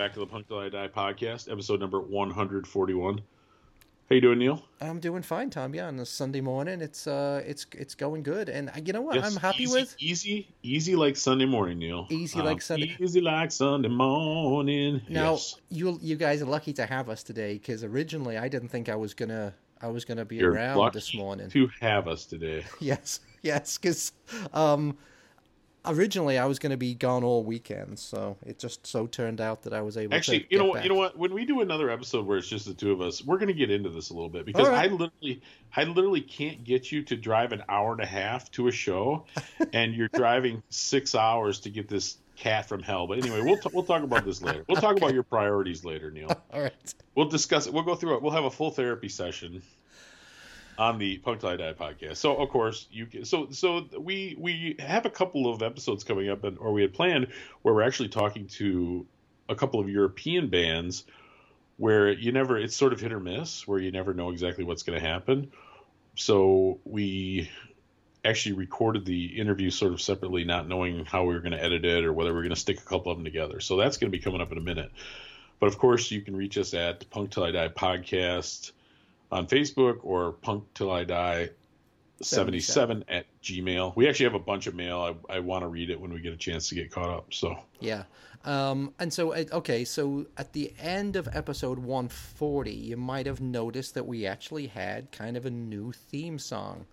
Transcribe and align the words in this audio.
Hey. 0.00 0.06
back 0.06 0.12
to 0.14 0.20
the 0.20 0.26
Punk 0.26 0.48
Till 0.48 0.58
I 0.58 0.68
Die 0.68 0.88
podcast, 0.88 1.50
episode 1.50 1.80
number 1.80 2.00
141. 2.00 3.20
How 4.08 4.14
you 4.14 4.20
doing, 4.20 4.38
Neil? 4.40 4.64
I'm 4.80 4.98
doing 4.98 5.22
fine, 5.22 5.50
Tom. 5.50 5.72
Yeah, 5.72 5.86
on 5.86 5.98
a 6.00 6.06
Sunday 6.06 6.40
morning, 6.40 6.80
it's 6.80 7.06
uh, 7.06 7.42
it's 7.46 7.66
it's 7.72 7.94
going 7.94 8.24
good, 8.24 8.48
and 8.48 8.68
uh, 8.70 8.72
you 8.84 8.92
know 8.92 9.02
what? 9.02 9.14
Yes, 9.14 9.24
I'm 9.36 9.40
happy 9.40 9.62
easy, 9.64 9.72
with 9.80 9.96
Easy, 10.00 10.48
easy 10.64 10.96
like 10.96 11.16
Sunday 11.16 11.44
morning, 11.46 11.78
Neil. 11.78 12.00
Um, 12.00 12.06
Easy 12.10 12.40
like 12.42 12.60
Sunday- 12.60 12.96
Easy 12.98 13.20
like 13.20 13.52
Sunday 13.52 13.88
morning. 13.88 15.00
now. 15.08 15.32
yes. 15.32 15.54
You 15.68 15.98
you 16.02 16.16
guys 16.16 16.42
are 16.42 16.46
lucky 16.46 16.72
to 16.74 16.86
have 16.86 17.08
us 17.08 17.22
today 17.22 17.54
because 17.54 17.84
originally 17.84 18.36
I 18.36 18.48
didn't 18.48 18.68
think 18.68 18.88
I 18.88 18.96
was 18.96 19.14
gonna 19.14 19.54
I 19.80 19.86
was 19.88 20.04
gonna 20.04 20.24
be 20.24 20.36
You're 20.36 20.52
around 20.54 20.92
this 20.92 21.14
morning. 21.14 21.48
to 21.50 21.70
have 21.80 22.08
us 22.08 22.24
today. 22.24 22.64
Yes, 22.80 23.20
yes, 23.42 23.78
because 23.78 24.12
um, 24.52 24.96
originally 25.84 26.38
I 26.38 26.46
was 26.46 26.58
gonna 26.58 26.76
be 26.76 26.94
gone 26.94 27.24
all 27.24 27.42
weekend, 27.42 27.98
so 27.98 28.36
it 28.44 28.58
just 28.58 28.86
so 28.86 29.06
turned 29.06 29.40
out 29.40 29.62
that 29.62 29.72
I 29.72 29.82
was 29.82 29.96
able 29.96 30.14
Actually, 30.14 30.40
to. 30.40 30.46
you 30.50 30.58
know 30.58 30.66
what? 30.66 30.74
back. 30.74 30.84
You 30.84 30.90
know 30.90 30.96
what? 30.96 31.18
When 31.18 31.32
we 31.32 31.44
do 31.44 31.60
another 31.60 31.90
episode 31.90 32.26
where 32.26 32.38
it's 32.38 32.48
just 32.48 32.66
the 32.66 32.74
two 32.74 32.92
of 32.92 33.00
us, 33.00 33.24
we're 33.24 33.38
going 33.38 33.48
to 33.48 33.54
get 33.54 33.70
into 33.70 33.88
this 33.90 34.10
a 34.10 34.14
little 34.14 34.28
bit 34.28 34.46
because 34.46 34.68
right. 34.68 34.90
I 34.90 34.92
literally, 34.92 35.42
I 35.74 35.84
literally 35.84 36.20
can't 36.20 36.64
get 36.64 36.90
you 36.90 37.02
to 37.04 37.16
drive 37.16 37.52
an 37.52 37.62
hour 37.68 37.92
and 37.92 38.00
a 38.00 38.06
half 38.06 38.50
to 38.52 38.68
a 38.68 38.72
show, 38.72 39.26
and 39.72 39.94
you're 39.94 40.08
driving 40.08 40.62
six 40.68 41.14
hours 41.14 41.60
to 41.60 41.70
get 41.70 41.88
this 41.88 42.18
cat 42.36 42.66
from 42.66 42.82
hell. 42.82 43.06
But 43.06 43.18
anyway, 43.18 43.42
we'll 43.42 43.58
t- 43.58 43.70
we'll 43.72 43.84
talk 43.84 44.02
about 44.02 44.24
this 44.24 44.42
later. 44.42 44.64
We'll 44.68 44.80
talk 44.80 44.96
about 44.96 45.14
your 45.14 45.22
priorities 45.22 45.84
later, 45.84 46.10
Neil. 46.10 46.30
All 46.52 46.62
right. 46.62 46.94
We'll 47.14 47.28
discuss 47.28 47.66
it. 47.66 47.72
We'll 47.72 47.84
go 47.84 47.94
through 47.94 48.16
it. 48.16 48.22
We'll 48.22 48.32
have 48.32 48.44
a 48.44 48.50
full 48.50 48.70
therapy 48.70 49.08
session 49.08 49.62
on 50.80 50.96
the 50.98 51.18
Punk 51.18 51.40
Till 51.40 51.50
I 51.50 51.56
Die 51.56 51.74
podcast. 51.74 52.16
So 52.16 52.36
of 52.36 52.48
course 52.48 52.88
you 52.90 53.04
can. 53.04 53.26
So 53.26 53.48
so 53.50 53.86
we 53.98 54.34
we 54.38 54.76
have 54.78 55.04
a 55.04 55.10
couple 55.10 55.52
of 55.52 55.62
episodes 55.62 56.04
coming 56.04 56.30
up, 56.30 56.42
and 56.42 56.58
or 56.58 56.72
we 56.72 56.80
had 56.80 56.94
planned 56.94 57.28
where 57.60 57.74
we're 57.74 57.82
actually 57.82 58.08
talking 58.08 58.46
to 58.46 59.06
a 59.48 59.54
couple 59.54 59.78
of 59.78 59.90
European 59.90 60.48
bands 60.48 61.04
where 61.76 62.10
you 62.10 62.32
never 62.32 62.58
it's 62.58 62.74
sort 62.74 62.94
of 62.94 63.00
hit 63.00 63.12
or 63.12 63.20
miss 63.20 63.68
where 63.68 63.78
you 63.78 63.92
never 63.92 64.14
know 64.14 64.30
exactly 64.30 64.64
what's 64.64 64.82
going 64.82 64.98
to 64.98 65.06
happen. 65.06 65.52
So 66.16 66.80
we 66.84 67.50
actually 68.24 68.54
recorded 68.54 69.04
the 69.04 69.38
interview 69.38 69.68
sort 69.68 69.92
of 69.92 70.00
separately, 70.00 70.44
not 70.44 70.66
knowing 70.66 71.04
how 71.04 71.24
we 71.24 71.34
were 71.34 71.40
going 71.40 71.52
to 71.52 71.62
edit 71.62 71.84
it 71.84 72.04
or 72.04 72.12
whether 72.14 72.32
we 72.32 72.38
are 72.38 72.42
going 72.42 72.54
to 72.54 72.60
stick 72.60 72.80
a 72.80 72.84
couple 72.84 73.12
of 73.12 73.18
them 73.18 73.24
together. 73.24 73.60
So 73.60 73.76
that's 73.76 73.98
going 73.98 74.10
to 74.10 74.16
be 74.16 74.22
coming 74.22 74.40
up 74.40 74.50
in 74.50 74.56
a 74.56 74.62
minute. 74.62 74.90
But 75.58 75.66
of 75.66 75.76
course, 75.78 76.10
you 76.10 76.22
can 76.22 76.34
reach 76.34 76.56
us 76.56 76.72
at 76.72 77.00
the 77.00 77.06
Punk 77.06 77.32
Till 77.32 77.44
I 77.44 77.50
Die 77.50 77.68
podcast 77.68 78.72
on 79.30 79.46
Facebook 79.46 79.98
or 80.02 80.32
Punk 80.32 80.64
Till 80.74 80.90
I 80.90 81.04
Die 81.04 81.50
77 82.22 83.04
at 83.08 83.26
Gmail. 83.42 83.96
We 83.96 84.08
actually 84.08 84.24
have 84.24 84.34
a 84.34 84.38
bunch 84.38 84.66
of 84.66 84.74
mail. 84.74 85.16
I, 85.30 85.36
I 85.36 85.40
want 85.40 85.62
to 85.62 85.68
read 85.68 85.90
it 85.90 86.00
when 86.00 86.12
we 86.12 86.20
get 86.20 86.32
a 86.32 86.36
chance 86.36 86.68
to 86.68 86.74
get 86.74 86.90
caught 86.90 87.08
up. 87.08 87.32
So 87.32 87.56
Yeah. 87.80 88.04
Um, 88.44 88.94
and 88.98 89.12
so, 89.12 89.32
uh, 89.32 89.44
okay, 89.52 89.84
so 89.84 90.26
at 90.36 90.52
the 90.52 90.72
end 90.80 91.16
of 91.16 91.28
episode 91.32 91.78
140, 91.78 92.70
you 92.70 92.96
might 92.96 93.26
have 93.26 93.40
noticed 93.40 93.94
that 93.94 94.06
we 94.06 94.26
actually 94.26 94.66
had 94.66 95.12
kind 95.12 95.36
of 95.36 95.44
a 95.46 95.50
new 95.50 95.92
theme 95.92 96.38
song. 96.38 96.86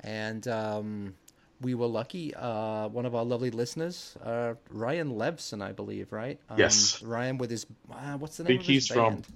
And 0.00 0.46
um, 0.48 1.14
we 1.60 1.74
were 1.74 1.86
lucky. 1.86 2.34
Uh, 2.34 2.88
one 2.88 3.06
of 3.06 3.14
our 3.14 3.24
lovely 3.24 3.50
listeners, 3.50 4.16
uh, 4.22 4.54
Ryan 4.70 5.14
Levson, 5.14 5.62
I 5.62 5.72
believe, 5.72 6.12
right? 6.12 6.38
Um, 6.48 6.58
Yes. 6.58 7.02
Ryan 7.02 7.38
with 7.38 7.50
his, 7.50 7.66
uh, 7.90 8.16
what's 8.18 8.38
the 8.38 8.44
I 8.44 8.48
name 8.48 8.58
think 8.58 8.60
of 8.60 8.66
his 8.66 8.86
he's 8.86 8.94
from 8.94 9.14
band? 9.14 9.26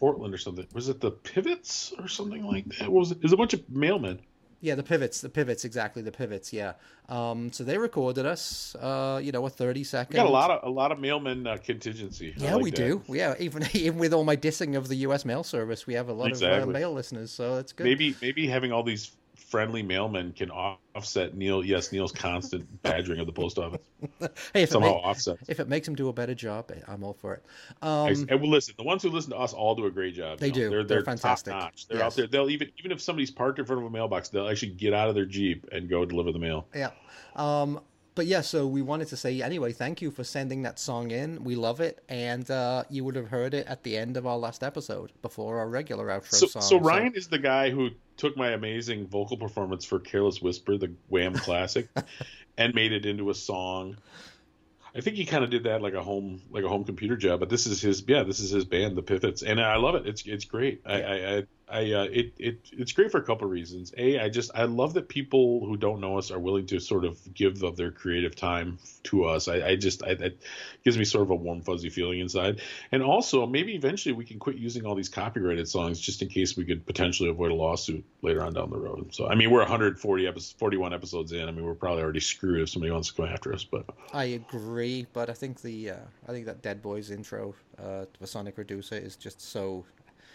Portland 0.00 0.34
or 0.34 0.38
something. 0.38 0.66
Was 0.72 0.88
it 0.88 1.00
the 1.00 1.10
Pivots 1.10 1.92
or 1.98 2.08
something 2.08 2.44
like 2.44 2.64
that? 2.78 2.90
What 2.90 3.00
was 3.00 3.12
it? 3.12 3.20
There's 3.20 3.32
a 3.32 3.36
bunch 3.36 3.54
of 3.54 3.60
mailmen. 3.68 4.18
Yeah, 4.62 4.74
the 4.74 4.82
pivots, 4.82 5.22
the 5.22 5.30
pivots, 5.30 5.64
exactly, 5.64 6.02
the 6.02 6.12
pivots, 6.12 6.52
yeah. 6.52 6.74
Um, 7.08 7.50
so 7.50 7.64
they 7.64 7.78
recorded 7.78 8.26
us, 8.26 8.74
uh, 8.74 9.18
you 9.22 9.32
know, 9.32 9.46
a 9.46 9.50
30 9.50 9.84
second. 9.84 10.12
We 10.12 10.16
got 10.16 10.26
a 10.26 10.30
lot 10.30 10.50
of 10.50 10.68
a 10.68 10.70
lot 10.70 10.92
of 10.92 10.98
mailmen 10.98 11.46
uh, 11.46 11.56
contingency. 11.56 12.34
Yeah, 12.36 12.56
like 12.56 12.64
we 12.64 12.70
that. 12.70 12.76
do. 12.76 13.02
Yeah, 13.08 13.34
even 13.38 13.66
even 13.72 13.98
with 13.98 14.12
all 14.12 14.24
my 14.24 14.36
dissing 14.36 14.76
of 14.76 14.88
the 14.88 14.96
U.S. 14.96 15.24
mail 15.24 15.42
service, 15.44 15.86
we 15.86 15.94
have 15.94 16.10
a 16.10 16.12
lot 16.12 16.32
of 16.32 16.42
uh, 16.42 16.66
mail 16.66 16.92
listeners, 16.92 17.30
so 17.30 17.56
that's 17.56 17.72
good. 17.72 17.84
Maybe 17.84 18.14
maybe 18.20 18.46
having 18.48 18.70
all 18.70 18.82
these 18.82 19.12
friendly 19.40 19.82
mailmen 19.82 20.34
can 20.34 20.50
offset 20.50 21.36
Neil. 21.36 21.64
Yes, 21.64 21.92
Neil's 21.92 22.12
constant 22.12 22.82
badgering 22.82 23.20
of 23.20 23.26
the 23.26 23.32
post 23.32 23.58
office 23.58 23.80
hey, 24.20 24.28
if 24.54 24.68
it, 24.68 24.70
somehow 24.70 24.94
make, 24.94 25.04
offsets. 25.04 25.48
if 25.48 25.60
it 25.60 25.68
makes 25.68 25.86
him 25.88 25.94
do 25.94 26.08
a 26.08 26.12
better 26.12 26.34
job, 26.34 26.70
I'm 26.86 27.02
all 27.02 27.14
for 27.14 27.34
it. 27.34 27.44
Um, 27.82 28.08
and 28.28 28.40
well, 28.40 28.50
listen, 28.50 28.74
the 28.78 28.84
ones 28.84 29.02
who 29.02 29.10
listen 29.10 29.30
to 29.32 29.38
us 29.38 29.52
all 29.52 29.74
do 29.74 29.86
a 29.86 29.90
great 29.90 30.14
job. 30.14 30.38
They 30.38 30.48
you 30.48 30.52
know. 30.52 30.58
do. 30.58 30.70
They're, 30.70 30.84
They're 30.84 30.96
they're, 30.98 31.04
fantastic. 31.04 31.52
They're 31.88 31.98
Yes. 31.98 32.02
out 32.02 32.14
there. 32.16 32.26
They'll 32.26 32.50
even 32.50 32.70
even 32.78 32.92
if 32.92 33.00
somebody's 33.00 33.30
parked 33.30 33.58
in 33.58 33.64
front 33.64 33.80
of 33.82 33.86
a 33.86 33.90
mailbox, 33.90 34.28
they'll 34.28 34.48
actually 34.48 34.72
get 34.72 34.92
out 34.94 35.08
of 35.08 35.14
their 35.14 35.26
jeep 35.26 35.66
and 35.72 35.88
go 35.88 36.04
deliver 36.04 36.32
the 36.32 36.38
mail. 36.38 36.66
yeah. 36.74 36.90
Um, 37.36 37.80
but 38.14 38.26
yeah, 38.26 38.40
so 38.40 38.66
we 38.66 38.82
wanted 38.82 39.08
to 39.08 39.16
say 39.16 39.40
anyway, 39.40 39.72
thank 39.72 40.02
you 40.02 40.10
for 40.10 40.24
sending 40.24 40.62
that 40.62 40.78
song 40.78 41.10
in. 41.10 41.44
We 41.44 41.54
love 41.54 41.80
it, 41.80 42.02
and 42.08 42.50
uh, 42.50 42.84
you 42.90 43.04
would 43.04 43.16
have 43.16 43.28
heard 43.28 43.54
it 43.54 43.66
at 43.66 43.82
the 43.82 43.96
end 43.96 44.16
of 44.16 44.26
our 44.26 44.36
last 44.36 44.62
episode 44.62 45.12
before 45.22 45.58
our 45.58 45.68
regular 45.68 46.08
outro 46.08 46.34
So, 46.34 46.46
song. 46.46 46.62
so 46.62 46.78
Ryan 46.80 47.12
is 47.14 47.28
the 47.28 47.38
guy 47.38 47.70
who 47.70 47.90
took 48.16 48.36
my 48.36 48.50
amazing 48.50 49.06
vocal 49.06 49.36
performance 49.36 49.84
for 49.84 49.98
"Careless 49.98 50.42
Whisper," 50.42 50.76
the 50.76 50.92
Wham 51.08 51.34
classic, 51.34 51.88
and 52.58 52.74
made 52.74 52.92
it 52.92 53.06
into 53.06 53.30
a 53.30 53.34
song. 53.34 53.96
I 54.94 55.00
think 55.00 55.16
he 55.16 55.24
kind 55.24 55.44
of 55.44 55.50
did 55.50 55.64
that 55.64 55.82
like 55.82 55.94
a 55.94 56.02
home 56.02 56.42
like 56.50 56.64
a 56.64 56.68
home 56.68 56.84
computer 56.84 57.16
job, 57.16 57.38
but 57.40 57.48
this 57.48 57.66
is 57.66 57.80
his 57.80 58.02
yeah 58.08 58.24
this 58.24 58.40
is 58.40 58.50
his 58.50 58.64
band 58.64 58.96
the 58.96 59.02
Pivots 59.02 59.42
and 59.42 59.60
I 59.60 59.76
love 59.76 59.94
it 59.94 60.06
it's 60.06 60.26
it's 60.26 60.44
great 60.44 60.82
I 60.84 61.02
I 61.02 61.36
I, 61.36 61.42
I 61.70 61.92
uh, 61.92 62.02
it 62.10 62.34
it 62.38 62.68
it's 62.72 62.92
great 62.92 63.12
for 63.12 63.18
a 63.18 63.22
couple 63.22 63.46
of 63.46 63.52
reasons. 63.52 63.94
A 63.96 64.18
I 64.18 64.28
just 64.28 64.50
I 64.54 64.64
love 64.64 64.94
that 64.94 65.08
people 65.08 65.64
who 65.64 65.76
don't 65.76 66.00
know 66.00 66.18
us 66.18 66.30
are 66.30 66.38
willing 66.38 66.66
to 66.66 66.80
sort 66.80 67.04
of 67.04 67.18
give 67.32 67.62
of 67.62 67.76
their 67.76 67.92
creative 67.92 68.34
time 68.34 68.78
to 69.04 69.24
us. 69.26 69.46
I, 69.46 69.62
I 69.62 69.76
just 69.76 70.02
I, 70.02 70.14
that 70.14 70.42
gives 70.84 70.98
me 70.98 71.04
sort 71.04 71.22
of 71.22 71.30
a 71.30 71.34
warm 71.34 71.62
fuzzy 71.62 71.88
feeling 71.88 72.20
inside. 72.20 72.60
And 72.90 73.02
also 73.02 73.46
maybe 73.46 73.74
eventually 73.74 74.12
we 74.12 74.24
can 74.24 74.38
quit 74.38 74.56
using 74.56 74.84
all 74.84 74.94
these 74.94 75.08
copyrighted 75.08 75.68
songs 75.68 76.00
just 76.00 76.22
in 76.22 76.28
case 76.28 76.56
we 76.56 76.64
could 76.64 76.84
potentially 76.86 77.30
avoid 77.30 77.52
a 77.52 77.54
lawsuit 77.54 78.04
later 78.22 78.42
on 78.42 78.52
down 78.52 78.70
the 78.70 78.78
road. 78.78 79.14
So 79.14 79.28
I 79.28 79.36
mean 79.36 79.50
we're 79.50 79.60
140 79.60 80.26
episodes 80.26 80.56
41 80.58 80.92
episodes 80.92 81.32
in. 81.32 81.48
I 81.48 81.52
mean 81.52 81.64
we're 81.64 81.74
probably 81.74 82.02
already 82.02 82.20
screwed 82.20 82.62
if 82.62 82.70
somebody 82.70 82.90
wants 82.90 83.08
to 83.08 83.14
come 83.14 83.26
after 83.26 83.52
us 83.52 83.64
but. 83.64 83.84
I 84.12 84.24
agree, 84.24 85.06
but 85.12 85.30
I 85.30 85.34
think 85.34 85.62
the 85.62 85.90
uh, 85.90 85.96
I 86.28 86.32
think 86.32 86.46
that 86.46 86.62
Dead 86.62 86.82
Boys 86.82 87.10
intro 87.10 87.54
uh, 87.78 88.06
to 88.18 88.26
Sonic 88.26 88.58
Reducer 88.58 88.96
is 88.96 89.16
just 89.16 89.40
so 89.40 89.84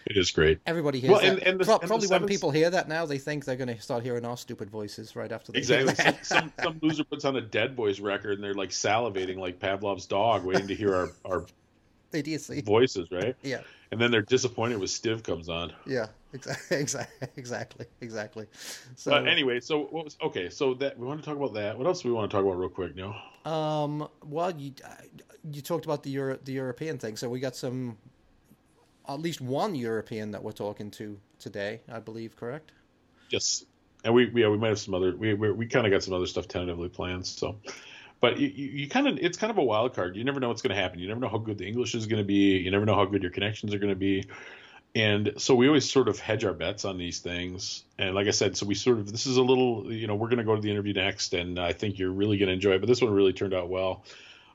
it 0.06 0.16
is 0.16 0.30
great 0.30 0.60
Everybody 0.66 1.00
hears 1.00 1.10
Well, 1.12 1.20
that. 1.20 1.28
and- 1.32 1.42
and 1.42 1.60
the- 1.60 1.64
Pro- 1.64 1.74
and 1.78 1.82
probably 1.88 2.06
when 2.06 2.20
seventh- 2.20 2.30
people 2.30 2.50
hear 2.50 2.70
that 2.70 2.88
now, 2.88 3.06
they 3.06 3.18
think 3.18 3.44
they're 3.44 3.56
going 3.56 3.74
to 3.74 3.80
start 3.80 4.02
hearing 4.02 4.24
our 4.24 4.36
stupid 4.36 4.70
voices 4.70 5.14
right 5.16 5.30
after 5.32 5.52
they 5.52 5.58
Exactly. 5.58 5.94
Some, 5.94 6.14
some 6.22 6.52
some 6.62 6.78
loser 6.82 7.04
puts 7.04 7.24
on 7.24 7.36
a 7.36 7.40
Dead 7.40 7.76
Boys 7.76 8.00
record 8.00 8.34
and 8.34 8.44
they're 8.44 8.54
like 8.54 8.70
salivating 8.70 9.36
like 9.36 9.58
Pavlov's 9.58 10.06
dog, 10.06 10.44
waiting 10.44 10.68
to 10.68 10.74
hear 10.74 10.94
our, 10.94 11.08
our 11.24 11.46
Idiocy. 12.12 12.62
voices, 12.62 13.10
right? 13.10 13.34
Yeah, 13.42 13.60
And 13.90 14.00
then 14.00 14.10
they're 14.10 14.22
disappointed 14.22 14.78
when 14.78 14.86
Stiv 14.88 15.22
comes 15.22 15.48
on. 15.48 15.72
yeah, 15.86 16.06
exactly, 16.32 16.76
exactly, 16.80 17.26
exactly, 17.36 17.86
exactly. 18.00 18.46
So, 18.94 19.10
But 19.10 19.28
anyway, 19.28 19.60
so 19.60 19.80
what 19.90 20.04
was 20.04 20.16
okay? 20.22 20.48
So 20.48 20.74
that 20.74 20.98
we 20.98 21.06
want 21.06 21.20
to 21.20 21.26
talk 21.26 21.36
about 21.36 21.52
that. 21.54 21.76
What 21.76 21.86
else 21.86 22.02
do 22.02 22.08
we 22.08 22.14
want 22.14 22.30
to 22.30 22.34
talk 22.36 22.44
about 22.44 22.58
real 22.58 22.68
quick? 22.70 22.94
No. 22.96 23.14
um, 23.50 24.08
well, 24.24 24.50
you 24.56 24.72
you 25.52 25.60
talked 25.62 25.84
about 25.84 26.02
the 26.04 26.10
Euro- 26.10 26.38
the 26.42 26.52
European 26.52 26.96
thing, 26.98 27.16
so 27.16 27.28
we 27.28 27.38
got 27.38 27.54
some, 27.54 27.98
at 29.08 29.20
least 29.20 29.40
one 29.40 29.74
European 29.74 30.30
that 30.32 30.42
we're 30.42 30.52
talking 30.52 30.90
to 30.92 31.18
today, 31.38 31.80
I 31.90 32.00
believe, 32.00 32.36
correct? 32.36 32.72
Yes. 33.30 33.64
And 34.04 34.14
we 34.14 34.30
yeah, 34.34 34.48
we 34.48 34.58
might 34.58 34.68
have 34.68 34.78
some 34.78 34.94
other 34.94 35.16
we 35.16 35.34
we, 35.34 35.50
we 35.50 35.66
kind 35.66 35.86
of 35.86 35.92
got 35.92 36.02
some 36.02 36.14
other 36.14 36.26
stuff 36.26 36.48
tentatively 36.48 36.88
planned. 36.88 37.26
So. 37.26 37.56
But 38.18 38.38
you 38.38 38.48
you 38.48 38.88
kind 38.88 39.06
of 39.06 39.18
it's 39.18 39.36
kind 39.36 39.50
of 39.50 39.58
a 39.58 39.62
wild 39.62 39.94
card. 39.94 40.16
You 40.16 40.24
never 40.24 40.40
know 40.40 40.48
what's 40.48 40.62
going 40.62 40.74
to 40.74 40.80
happen. 40.80 41.00
You 41.00 41.08
never 41.08 41.20
know 41.20 41.28
how 41.28 41.36
good 41.36 41.58
the 41.58 41.66
English 41.66 41.94
is 41.94 42.06
going 42.06 42.22
to 42.22 42.26
be. 42.26 42.56
You 42.56 42.70
never 42.70 42.86
know 42.86 42.94
how 42.94 43.04
good 43.04 43.22
your 43.22 43.30
connections 43.30 43.74
are 43.74 43.78
going 43.78 43.90
to 43.90 43.94
be. 43.94 44.24
And 44.94 45.34
so 45.36 45.54
we 45.54 45.68
always 45.68 45.90
sort 45.90 46.08
of 46.08 46.18
hedge 46.18 46.42
our 46.42 46.54
bets 46.54 46.86
on 46.86 46.96
these 46.96 47.18
things. 47.18 47.84
And 47.98 48.14
like 48.14 48.28
I 48.28 48.30
said, 48.30 48.56
so 48.56 48.64
we 48.64 48.74
sort 48.74 48.98
of 48.98 49.12
this 49.12 49.26
is 49.26 49.36
a 49.36 49.42
little 49.42 49.92
you 49.92 50.06
know 50.06 50.14
we're 50.14 50.28
going 50.28 50.38
to 50.38 50.44
go 50.44 50.54
to 50.54 50.62
the 50.62 50.70
interview 50.70 50.94
next, 50.94 51.34
and 51.34 51.58
I 51.58 51.74
think 51.74 51.98
you're 51.98 52.10
really 52.10 52.38
going 52.38 52.46
to 52.46 52.54
enjoy 52.54 52.72
it. 52.72 52.80
But 52.80 52.86
this 52.86 53.02
one 53.02 53.12
really 53.12 53.34
turned 53.34 53.52
out 53.52 53.68
well. 53.68 54.04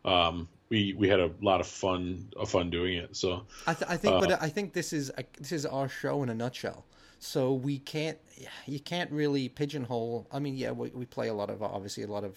Um, 0.04 0.50
we 0.72 0.94
we 0.94 1.08
had 1.08 1.20
a 1.20 1.30
lot 1.42 1.60
of 1.60 1.68
fun 1.68 2.28
of 2.38 2.50
fun 2.50 2.70
doing 2.72 2.98
it. 2.98 3.16
So 3.16 3.46
I, 3.68 3.74
th- 3.74 3.92
I 3.92 3.98
think, 3.98 4.16
Uh, 4.16 4.20
but 4.22 4.42
I 4.42 4.50
think 4.50 4.74
this 4.74 4.94
is 4.94 5.12
a, 5.18 5.24
this 5.38 5.52
is 5.52 5.66
our 5.66 5.88
show 5.88 6.24
in 6.24 6.30
a 6.30 6.34
nutshell. 6.34 6.86
So 7.20 7.54
we 7.54 7.78
can't, 7.78 8.18
you 8.66 8.80
can't 8.80 9.12
really 9.12 9.48
pigeonhole. 9.48 10.26
I 10.32 10.40
mean, 10.40 10.56
yeah, 10.56 10.72
we, 10.72 10.90
we 10.90 11.06
play 11.06 11.28
a 11.28 11.34
lot 11.36 11.52
of 11.52 11.62
obviously 11.62 12.02
a 12.02 12.08
lot 12.08 12.24
of 12.24 12.34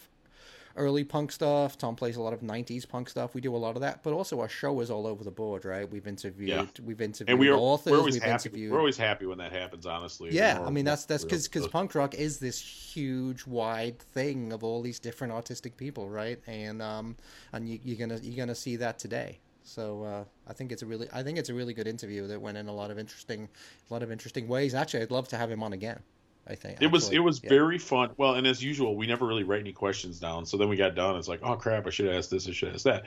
early 0.76 1.04
punk 1.04 1.32
stuff. 1.32 1.78
Tom 1.78 1.96
plays 1.96 2.16
a 2.16 2.22
lot 2.22 2.32
of 2.32 2.40
'90s 2.40 2.88
punk 2.88 3.08
stuff. 3.08 3.34
We 3.34 3.40
do 3.40 3.54
a 3.54 3.58
lot 3.58 3.76
of 3.76 3.80
that, 3.82 4.02
but 4.02 4.12
also 4.12 4.40
our 4.40 4.48
show 4.48 4.80
is 4.80 4.90
all 4.90 5.06
over 5.06 5.24
the 5.24 5.30
board, 5.30 5.64
right? 5.64 5.88
We've 5.88 6.06
interviewed, 6.06 6.48
Yeah. 6.48 6.66
we've 6.82 7.00
interviewed 7.00 7.30
and 7.30 7.38
we 7.38 7.48
are 7.48 7.56
authors. 7.56 7.92
we're 7.92 7.98
always 7.98 8.14
we've 8.14 8.22
happy. 8.22 8.48
interviewed. 8.48 8.72
We're 8.72 8.78
always 8.78 8.96
happy 8.96 9.26
when 9.26 9.38
that 9.38 9.52
happens. 9.52 9.86
Honestly. 9.86 10.30
Yeah, 10.32 10.62
I 10.64 10.70
mean 10.70 10.84
that's 10.84 11.04
that's 11.04 11.24
because 11.24 11.48
because 11.48 11.68
punk 11.68 11.94
rock 11.94 12.14
is 12.14 12.38
this 12.38 12.60
huge 12.60 13.46
wide 13.46 13.98
thing 13.98 14.52
of 14.52 14.62
all 14.64 14.82
these 14.82 14.98
different 14.98 15.32
artistic 15.32 15.76
people, 15.76 16.08
right? 16.08 16.40
And 16.46 16.80
um 16.82 17.16
and 17.52 17.68
you, 17.68 17.78
you're 17.82 17.98
gonna 17.98 18.20
you're 18.22 18.36
gonna 18.36 18.54
see 18.54 18.76
that 18.76 18.98
today. 18.98 19.40
So 19.66 20.02
uh, 20.02 20.24
I 20.46 20.52
think 20.52 20.72
it's 20.72 20.82
a 20.82 20.86
really 20.86 21.08
I 21.12 21.22
think 21.22 21.38
it's 21.38 21.48
a 21.48 21.54
really 21.54 21.72
good 21.72 21.86
interview 21.86 22.26
that 22.26 22.38
went 22.38 22.58
in 22.58 22.68
a 22.68 22.74
lot 22.74 22.90
of 22.90 22.98
interesting 22.98 23.48
a 23.88 23.92
lot 23.92 24.02
of 24.02 24.12
interesting 24.12 24.46
ways. 24.46 24.74
Actually, 24.74 25.02
I'd 25.04 25.10
love 25.10 25.28
to 25.28 25.38
have 25.38 25.50
him 25.50 25.62
on 25.62 25.72
again. 25.72 26.00
I 26.46 26.54
think 26.54 26.82
It 26.82 26.88
was 26.88 27.04
actually. 27.04 27.16
it 27.16 27.20
was 27.20 27.40
Yeah. 27.42 27.48
very 27.50 27.78
fun. 27.78 28.10
Well, 28.16 28.34
and 28.34 28.46
as 28.46 28.62
usual, 28.62 28.96
we 28.96 29.06
never 29.06 29.26
really 29.26 29.44
write 29.44 29.60
any 29.60 29.72
questions 29.72 30.20
down. 30.20 30.44
So 30.46 30.56
then 30.56 30.68
we 30.68 30.76
got 30.76 30.94
done. 30.94 31.16
It's 31.16 31.28
like, 31.28 31.40
oh 31.42 31.56
crap, 31.56 31.86
I 31.86 31.90
should 31.90 32.06
have 32.06 32.14
asked 32.16 32.30
this. 32.30 32.46
I 32.48 32.52
should 32.52 32.68
have 32.68 32.74
asked 32.76 32.84
that. 32.84 33.04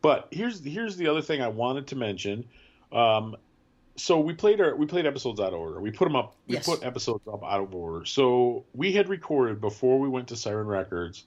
But 0.00 0.28
here's 0.30 0.64
here's 0.64 0.96
the 0.96 1.08
other 1.08 1.20
thing 1.22 1.42
I 1.42 1.48
wanted 1.48 1.88
to 1.88 1.96
mention. 1.96 2.44
Um, 2.92 3.36
so 3.96 4.20
we 4.20 4.32
played 4.32 4.60
our 4.60 4.74
we 4.76 4.86
played 4.86 5.06
episodes 5.06 5.40
out 5.40 5.52
of 5.52 5.58
order. 5.60 5.80
We 5.80 5.90
put 5.90 6.04
them 6.04 6.16
up. 6.16 6.34
We 6.46 6.54
Yes. 6.54 6.66
put 6.66 6.82
episodes 6.84 7.26
up 7.26 7.42
out 7.44 7.60
of 7.60 7.74
order. 7.74 8.04
So 8.04 8.64
we 8.74 8.92
had 8.92 9.08
recorded 9.08 9.60
before 9.60 9.98
we 9.98 10.08
went 10.08 10.28
to 10.28 10.36
Siren 10.36 10.66
Records 10.66 11.24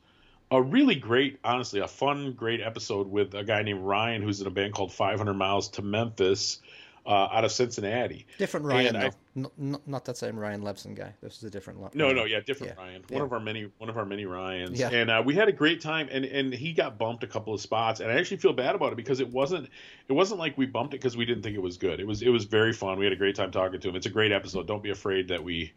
a 0.54 0.62
really 0.62 0.96
great, 0.96 1.40
honestly, 1.46 1.80
a 1.80 1.88
fun, 1.88 2.34
great 2.34 2.60
episode 2.60 3.08
with 3.10 3.34
a 3.36 3.44
guy 3.44 3.62
named 3.62 3.80
Ryan 3.84 4.22
who's 4.22 4.42
in 4.42 4.48
a 4.48 4.50
band 4.50 4.74
called 4.74 4.92
500 4.92 5.34
Miles 5.34 5.69
to 5.69 5.81
Memphis 5.81 6.60
uh, 7.06 7.09
out 7.31 7.44
of 7.44 7.51
Cincinnati. 7.51 8.25
Different 8.38 8.65
Ryan, 8.65 8.95
I- 8.95 9.00
though. 9.09 9.15
N- 9.36 9.48
n- 9.59 9.81
not 9.88 10.06
that 10.06 10.18
same 10.18 10.38
Ryan 10.38 10.62
Levson 10.62 10.94
guy. 10.94 11.13
This 11.24 11.38
is 11.38 11.44
a 11.45 11.50
different. 11.50 11.81
Lo- 11.81 11.89
No, 11.94 12.12
no, 12.12 12.25
yeah, 12.25 12.42
different 12.42 12.74
Yeah. 12.77 12.83
Ryan. 12.83 13.01
One 13.09 13.18
Yeah. 13.19 13.24
of 13.25 13.33
our 13.33 13.39
many, 13.39 13.68
one 13.77 13.89
of 13.89 13.98
our 13.98 14.06
many 14.06 14.25
Ryans. 14.25 14.80
Yeah. 14.80 14.89
And 14.89 15.09
uh, 15.09 15.24
we 15.25 15.33
had 15.33 15.48
a 15.48 15.51
great 15.53 15.81
time, 15.81 16.09
and 16.12 16.25
and 16.25 16.53
he 16.53 16.74
got 16.74 16.98
bumped 16.98 17.24
a 17.24 17.27
couple 17.27 17.53
of 17.53 17.62
spots, 17.62 18.01
and 18.01 18.12
I 18.12 18.15
actually 18.15 18.38
feel 18.38 18.53
bad 18.53 18.75
about 18.75 18.92
it 18.92 18.98
because 18.98 19.19
it 19.19 19.30
wasn't, 19.31 19.69
it 20.09 20.13
wasn't 20.13 20.39
like 20.39 20.57
we 20.57 20.65
bumped 20.65 20.94
it 20.94 20.98
because 20.98 21.15
we 21.18 21.25
didn't 21.25 21.44
think 21.44 21.56
it 21.56 21.62
was 21.62 21.77
good. 21.77 22.00
It 22.00 22.06
was, 22.07 22.21
it 22.21 22.30
was 22.30 22.44
very 22.45 22.74
fun. 22.74 23.00
We 23.00 23.06
had 23.06 23.13
a 23.13 23.18
great 23.18 23.36
time 23.36 23.51
talking 23.51 23.80
to 23.80 23.89
him. 23.89 23.95
It's 23.95 24.06
a 24.06 24.09
great 24.12 24.31
episode. 24.31 24.68
Don't 24.68 24.83
be 24.83 24.92
afraid 24.92 25.30
that 25.30 25.44
we 25.44 25.71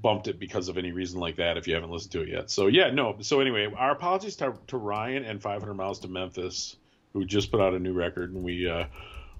bumped 0.00 0.28
it 0.28 0.38
because 0.38 0.68
of 0.68 0.78
any 0.78 0.92
reason 0.92 1.18
like 1.18 1.36
that 1.36 1.56
if 1.56 1.66
you 1.66 1.74
haven't 1.74 1.90
listened 1.90 2.12
to 2.12 2.22
it 2.22 2.28
yet. 2.28 2.50
So 2.50 2.68
yeah, 2.68 2.90
no. 2.90 3.16
So 3.20 3.40
anyway, 3.40 3.66
our 3.76 3.90
apologies 3.92 4.36
to 4.36 4.54
to 4.68 4.76
Ryan 4.76 5.24
and 5.24 5.42
500 5.42 5.74
Miles 5.74 5.98
to 6.00 6.08
Memphis, 6.08 6.76
who 7.14 7.24
just 7.24 7.50
put 7.50 7.60
out 7.60 7.74
a 7.74 7.78
new 7.78 7.92
record, 7.94 8.32
and 8.34 8.44
we. 8.44 8.68
uh 8.68 8.84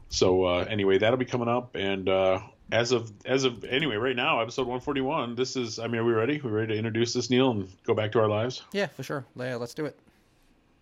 so 0.09 0.45
uh, 0.45 0.67
anyway, 0.69 0.99
that'll 0.99 1.19
be 1.19 1.25
coming 1.25 1.49
up, 1.49 1.75
and 1.75 2.09
uh, 2.09 2.41
as 2.71 2.93
of 2.93 3.13
as 3.25 3.45
of 3.45 3.65
anyway, 3.65 3.97
right 3.97 4.17
now, 4.17 4.41
episode 4.41 4.63
141. 4.63 5.35
This 5.35 5.57
is. 5.57 5.79
I 5.79 5.87
mean, 5.87 6.01
are 6.01 6.05
we 6.05 6.13
ready? 6.13 6.41
We 6.43 6.51
ready 6.51 6.75
to 6.75 6.79
introduce 6.79 7.15
this 7.15 7.31
Neil 7.31 7.51
and 7.51 7.69
go 7.85 7.95
back 7.95 8.13
to 8.13 8.21
our 8.21 8.29
lives? 8.29 8.63
Yeah, 8.73 8.87
for 8.87 9.03
sure. 9.03 9.25
Yeah, 9.37 9.57
let's 9.57 9.75
do 9.75 9.87
it. 9.87 9.99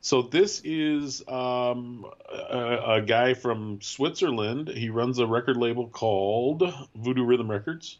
So 0.01 0.23
this 0.23 0.61
is 0.65 1.27
um, 1.27 2.07
a, 2.33 2.99
a 2.99 3.03
guy 3.03 3.35
from 3.35 3.81
Switzerland. 3.81 4.69
He 4.69 4.89
runs 4.89 5.19
a 5.19 5.27
record 5.27 5.57
label 5.57 5.89
called 5.89 6.63
Voodoo 6.95 7.25
Rhythm 7.25 7.51
Records. 7.51 7.99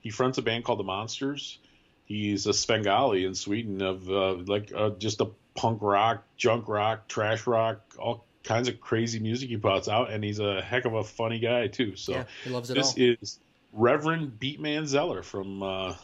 He 0.00 0.10
fronts 0.10 0.38
a 0.38 0.42
band 0.42 0.64
called 0.64 0.80
the 0.80 0.84
Monsters. 0.84 1.58
He's 2.04 2.46
a 2.46 2.52
Svengali 2.52 3.24
in 3.24 3.34
Sweden 3.34 3.80
of 3.82 4.10
uh, 4.10 4.34
like 4.34 4.72
uh, 4.74 4.90
just 4.90 5.20
a 5.20 5.28
punk 5.54 5.80
rock, 5.80 6.24
junk 6.36 6.68
rock, 6.68 7.08
trash 7.08 7.46
rock, 7.46 7.80
all 7.98 8.24
kinds 8.44 8.68
of 8.68 8.80
crazy 8.80 9.18
music 9.18 9.48
he 9.50 9.56
puts 9.56 9.88
out, 9.88 10.10
and 10.10 10.22
he's 10.24 10.38
a 10.38 10.60
heck 10.62 10.84
of 10.84 10.94
a 10.94 11.04
funny 11.04 11.38
guy 11.38 11.66
too. 11.68 11.96
So 11.96 12.12
yeah, 12.12 12.24
he 12.44 12.50
loves 12.50 12.70
it 12.70 12.74
this 12.74 12.88
all. 12.94 13.02
is 13.02 13.38
Reverend 13.72 14.38
Beatman 14.40 14.86
Zeller 14.86 15.22
from 15.22 15.62
uh, 15.62 15.94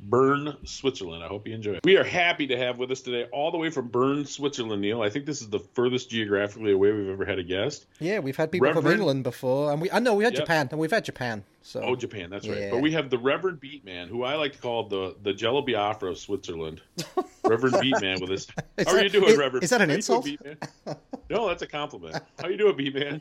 Bern, 0.00 0.56
Switzerland. 0.64 1.24
I 1.24 1.26
hope 1.26 1.48
you 1.48 1.54
enjoy 1.54 1.72
it. 1.72 1.80
We 1.84 1.96
are 1.96 2.04
happy 2.04 2.46
to 2.46 2.56
have 2.56 2.78
with 2.78 2.90
us 2.92 3.00
today, 3.00 3.24
all 3.32 3.50
the 3.50 3.58
way 3.58 3.68
from 3.68 3.88
Bern, 3.88 4.24
Switzerland, 4.24 4.80
Neil. 4.80 5.02
I 5.02 5.10
think 5.10 5.26
this 5.26 5.42
is 5.42 5.48
the 5.50 5.58
furthest 5.58 6.08
geographically 6.08 6.70
away 6.72 6.92
we've 6.92 7.08
ever 7.10 7.24
had 7.24 7.40
a 7.40 7.42
guest. 7.42 7.86
yeah, 7.98 8.20
we've 8.20 8.36
had 8.36 8.52
people 8.52 8.72
from 8.72 8.86
England 8.86 9.24
before, 9.24 9.72
and 9.72 9.82
we. 9.82 9.90
I 9.90 9.98
know 9.98 10.14
we 10.14 10.22
had 10.24 10.34
Yep. 10.34 10.42
Japan, 10.42 10.68
and 10.70 10.78
we've 10.80 10.92
had 10.92 11.04
Japan. 11.04 11.42
So 11.62 11.82
Oh, 11.82 11.96
Japan, 11.96 12.30
that's 12.30 12.46
right. 12.48 12.58
Yeah. 12.58 12.70
But 12.70 12.80
we 12.80 12.92
have 12.92 13.10
the 13.10 13.18
Reverend 13.18 13.60
Beatman, 13.60 14.06
who 14.08 14.22
I 14.22 14.36
like 14.36 14.52
to 14.52 14.58
call 14.58 14.84
the 14.88 15.16
the 15.22 15.32
Jello 15.34 15.62
Biafra 15.62 16.10
of 16.12 16.18
Switzerland. 16.18 16.80
Reverend 17.48 17.76
Beatman 17.76 18.20
with 18.20 18.30
us. 18.30 18.46
Is 18.78 18.86
How 18.86 18.94
are 18.94 19.02
you 19.02 19.08
doing, 19.08 19.30
is- 19.30 19.36
Reverend? 19.38 19.64
is 19.64 19.70
that 19.70 19.80
an 19.82 19.90
How 19.90 19.96
you 19.96 20.02
doing, 20.02 20.56
insult? 20.60 20.98
No, 21.30 21.48
that's 21.48 21.62
a 21.62 21.66
compliment. 21.66 22.16
How 22.40 22.48
you 22.48 22.56
doing, 22.56 22.76
Beatman? 22.76 23.20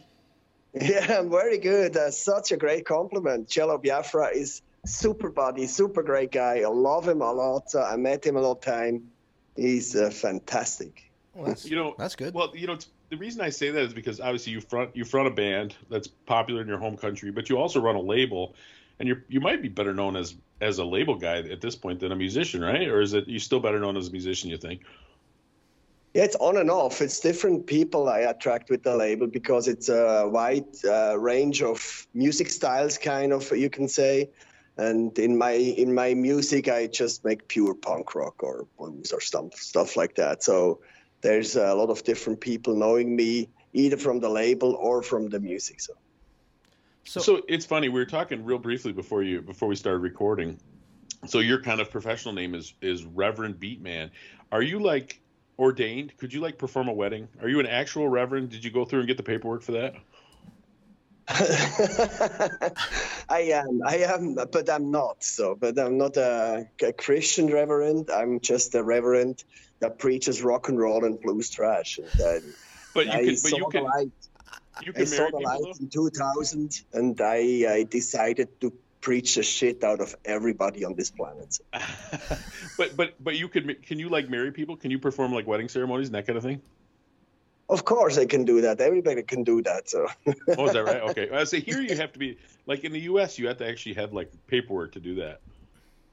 Yeah, 0.74 1.20
I'm 1.20 1.30
very 1.30 1.58
good. 1.58 1.98
Uh, 1.98 2.12
such 2.12 2.52
a 2.52 2.58
great 2.58 2.86
compliment. 2.86 3.50
Jello 3.50 3.78
Biafra 3.78 4.30
is 4.30 4.62
super 4.86 5.30
buddy, 5.30 5.66
super 5.68 6.04
great 6.04 6.32
guy. 6.32 6.60
I 6.62 6.68
love 6.68 7.08
him 7.08 7.22
a 7.22 7.32
lot. 7.32 7.74
Uh, 7.74 7.84
I 7.84 7.96
met 7.98 8.26
him 8.26 8.38
a 8.38 8.42
lot 8.42 8.52
of 8.54 8.62
time. 8.62 9.10
He's 9.56 9.96
uh, 9.96 10.10
fantastic. 10.10 11.12
well, 11.34 11.48
that's, 11.48 11.66
You 11.66 11.76
know, 11.76 11.96
that's 11.98 12.16
good. 12.16 12.34
Well, 12.34 12.52
you 12.56 12.68
know, 12.68 12.78
the 13.10 13.18
reason 13.18 13.42
I 13.42 13.50
say 13.50 13.72
that 13.72 13.82
is 13.82 13.94
because 13.94 14.20
obviously 14.20 14.54
you 14.54 14.62
front 14.62 14.96
you 14.96 15.04
front 15.06 15.28
a 15.28 15.32
band 15.32 15.76
that's 15.90 16.08
popular 16.08 16.62
in 16.62 16.68
your 16.68 16.78
home 16.78 16.96
country, 16.98 17.32
but 17.32 17.50
you 17.50 17.58
also 17.58 17.80
run 17.82 17.96
a 17.96 18.02
label, 18.02 18.54
and 19.00 19.08
you 19.08 19.22
you 19.28 19.40
might 19.40 19.62
be 19.62 19.70
better 19.70 19.94
known 19.94 20.16
as 20.16 20.36
as 20.62 20.80
a 20.80 20.86
label 20.86 21.16
guy 21.16 21.40
at 21.40 21.62
this 21.62 21.76
point 21.76 22.00
than 22.00 22.12
a 22.12 22.16
musician, 22.16 22.62
right? 22.62 22.88
Or 22.88 23.02
is 23.02 23.14
it 23.14 23.28
you 23.28 23.40
still 23.40 23.60
better 23.60 23.80
known 23.80 23.98
as 23.98 24.08
a 24.08 24.12
musician? 24.12 24.50
You 24.50 24.58
think? 24.58 24.82
Yeah, 26.14 26.24
it's 26.24 26.36
on 26.38 26.58
and 26.58 26.72
off. 26.72 27.02
It's 27.02 27.20
different 27.20 27.68
people 27.68 28.10
I 28.10 28.20
attract 28.22 28.72
with 28.72 28.82
the 28.82 28.96
label 28.96 29.28
because 29.28 29.68
it's 29.68 29.90
a 29.90 30.28
wide 30.28 30.66
uh, 30.84 31.18
range 31.20 31.62
of 31.62 32.08
music 32.14 32.50
styles, 32.50 32.98
kind 32.98 33.34
of 33.34 33.52
you 33.56 33.70
can 33.70 33.88
say. 33.88 34.32
And 34.78 35.18
in 35.20 35.38
my 35.38 35.52
in 35.52 35.94
my 35.94 36.14
music, 36.14 36.70
I 36.70 36.88
just 36.88 37.24
make 37.24 37.48
pure 37.48 37.76
punk 37.76 38.16
rock 38.16 38.42
or 38.42 38.68
blues 38.78 39.12
or 39.12 39.22
stuff 39.22 39.54
stuff 39.54 39.96
like 39.96 40.16
that. 40.16 40.44
So 40.44 40.80
there's 41.22 41.56
a 41.56 41.74
lot 41.74 41.90
of 41.90 42.04
different 42.04 42.42
people 42.42 42.76
knowing 42.76 43.16
me 43.16 43.50
either 43.74 43.98
from 43.98 44.20
the 44.20 44.30
label 44.30 44.76
or 44.76 45.04
from 45.04 45.30
the 45.30 45.40
music. 45.40 45.82
So. 45.82 45.94
So, 47.08 47.22
So, 47.22 47.42
it's 47.48 47.66
funny. 47.66 47.90
We 47.90 48.00
were 48.00 48.06
talking 48.06 48.44
real 48.44 48.60
briefly 48.60 48.92
before 48.92 49.24
you 49.24 49.42
before 49.42 49.68
we 49.68 49.76
started 49.76 50.00
recording. 50.00 50.60
So 51.26 51.40
your 51.40 51.62
kind 51.62 51.82
of 51.82 51.90
professional 51.90 52.34
name 52.34 52.54
is 52.54 52.74
is 52.82 53.04
Reverend 53.06 53.60
Beatman. 53.60 54.12
Are 54.52 54.62
you 54.62 54.80
like 54.80 55.22
ordained? 55.58 56.16
Could 56.18 56.34
you 56.34 56.42
like 56.42 56.58
perform 56.58 56.88
a 56.88 56.94
wedding? 56.94 57.28
Are 57.42 57.50
you 57.50 57.60
an 57.60 57.66
actual 57.66 58.08
reverend? 58.08 58.50
Did 58.50 58.64
you 58.64 58.72
go 58.72 58.86
through 58.86 59.00
and 59.00 59.08
get 59.08 59.18
the 59.18 59.24
paperwork 59.24 59.64
for 59.64 59.74
that? 59.74 59.96
I 63.30 63.42
am, 63.52 63.82
I 63.86 63.98
am, 63.98 64.36
but 64.36 64.70
I'm 64.70 64.92
not. 64.92 65.18
So, 65.24 65.56
but 65.56 65.78
I'm 65.78 65.98
not 65.98 66.16
a, 66.16 66.68
a 66.82 66.94
Christian 66.94 67.48
reverend. 67.48 68.10
I'm 68.10 68.40
just 68.40 68.76
a 68.76 68.84
reverend 68.84 69.44
that 69.82 70.00
preaches 70.00 70.42
rock 70.42 70.70
and 70.70 70.80
roll 70.80 71.04
and 71.04 71.20
blues 71.20 71.50
trash. 71.50 71.98
And, 71.98 72.22
uh, 72.22 72.40
But 72.94 73.08
you 73.08 73.12
I 73.12 73.26
can. 73.26 73.38
But 73.44 73.58
you 73.58 73.68
can. 73.70 73.84
light. 73.84 74.12
You 74.84 74.94
I 74.96 75.04
saw 75.04 75.30
the 75.30 75.38
light 75.38 75.60
though? 75.64 75.74
in 75.80 75.90
2000, 75.90 76.72
and 76.94 77.20
I, 77.22 77.66
I 77.70 77.84
decided 77.90 78.50
to 78.62 78.74
preach 79.02 79.36
the 79.36 79.44
shit 79.44 79.84
out 79.84 80.02
of 80.02 80.16
everybody 80.26 80.84
on 80.84 80.96
this 80.96 81.12
planet. 81.12 81.58
but 82.78 82.96
but 82.98 83.14
but 83.24 83.36
you 83.38 83.48
could 83.48 83.86
can 83.86 84.00
you 84.00 84.10
like 84.10 84.30
marry 84.30 84.52
people? 84.52 84.76
Can 84.76 84.92
you 84.92 85.00
perform 85.00 85.34
like 85.34 85.48
wedding 85.48 85.70
ceremonies 85.70 86.08
and 86.08 86.16
that 86.16 86.28
kind 86.28 86.38
of 86.38 86.44
thing? 86.44 86.62
Of 87.70 87.84
course, 87.84 88.18
I 88.18 88.26
can 88.26 88.46
do 88.46 88.62
that. 88.62 88.80
Everybody 88.80 89.24
can 89.24 89.44
do 89.44 89.62
that. 89.64 89.90
So, 89.90 90.08
Oh, 90.58 90.68
is 90.68 90.74
that 90.74 90.86
right? 90.86 91.02
Okay. 91.10 91.30
I 91.30 91.44
say 91.44 91.60
here 91.60 91.82
you 91.82 91.98
have 91.98 92.14
to 92.14 92.20
be 92.20 92.38
like 92.66 92.86
in 92.86 92.94
the 92.94 93.02
U.S. 93.02 93.38
You 93.38 93.48
have 93.48 93.58
to 93.58 93.68
actually 93.68 93.96
have 93.96 94.14
like 94.14 94.32
paperwork 94.48 94.94
to 94.94 95.02
do 95.02 95.16
that. 95.16 95.42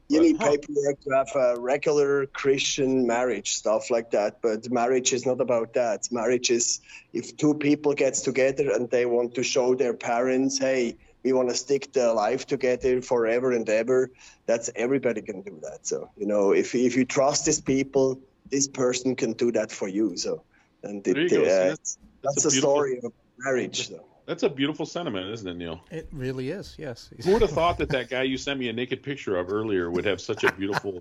You 0.08 0.20
need 0.20 0.38
paperwork 0.38 1.00
to 1.00 1.11
have 1.11 1.28
a 1.34 1.61
regular 1.61 2.26
Christian 2.26 3.06
marriage, 3.06 3.54
stuff 3.54 3.90
like 3.90 4.11
that. 4.11 4.40
But 4.42 4.70
marriage 4.70 5.12
is 5.12 5.25
not 5.26 5.40
about 5.40 5.75
that. 5.75 6.08
Marriage 6.12 6.50
is 6.50 6.80
if 7.12 7.37
two 7.37 7.54
people 7.54 7.94
gets 7.94 8.20
together 8.20 8.70
and 8.73 8.90
they 8.90 9.06
want 9.06 9.34
to 9.34 9.42
show 9.42 9.75
their 9.75 9.94
parents, 9.94 10.58
hey, 10.58 10.96
we 11.25 11.32
want 11.32 11.49
to 11.49 11.54
stick 11.54 11.92
the 11.92 12.12
life 12.12 12.46
together 12.46 13.00
forever 13.00 13.52
and 13.52 13.68
ever. 13.68 14.11
That's 14.46 14.70
everybody 14.76 15.23
can 15.23 15.40
do 15.42 15.58
that. 15.62 15.87
So 15.87 16.11
you 16.16 16.26
know, 16.26 16.52
if 16.52 16.75
if 16.75 16.96
you 16.96 17.04
trust 17.04 17.46
these 17.46 17.61
people, 17.61 18.20
this 18.50 18.68
person 18.68 19.16
can 19.16 19.32
do 19.32 19.50
that 19.52 19.73
for 19.73 19.88
you. 19.88 20.16
So, 20.16 20.44
and 20.82 21.06
it, 21.08 21.16
you 21.16 21.28
go. 21.30 21.44
See, 21.44 21.50
uh, 21.50 21.64
that's- 21.73 21.99
that's, 22.23 22.44
a 22.44 22.49
the 22.49 22.54
story 22.54 23.00
of 23.04 23.12
marriage. 23.38 23.88
So. 23.88 24.02
That's 24.26 24.42
a 24.42 24.48
beautiful 24.48 24.86
sentiment, 24.86 25.28
isn't 25.30 25.46
it, 25.46 25.54
Neil? 25.56 25.80
it 25.90 26.08
really 26.12 26.48
is. 26.50 26.74
Yes. 26.78 27.10
Who 27.24 27.32
would 27.34 27.42
have 27.42 27.50
thought 27.50 27.76
that 27.78 27.90
that 27.90 28.08
guy 28.08 28.22
you 28.22 28.38
sent 28.38 28.58
me 28.58 28.68
a 28.68 28.72
naked 28.72 29.02
picture 29.02 29.36
of 29.36 29.52
earlier 29.52 29.90
would 29.90 30.04
have 30.06 30.18
such 30.20 30.44
a 30.44 30.52
beautiful, 30.52 30.98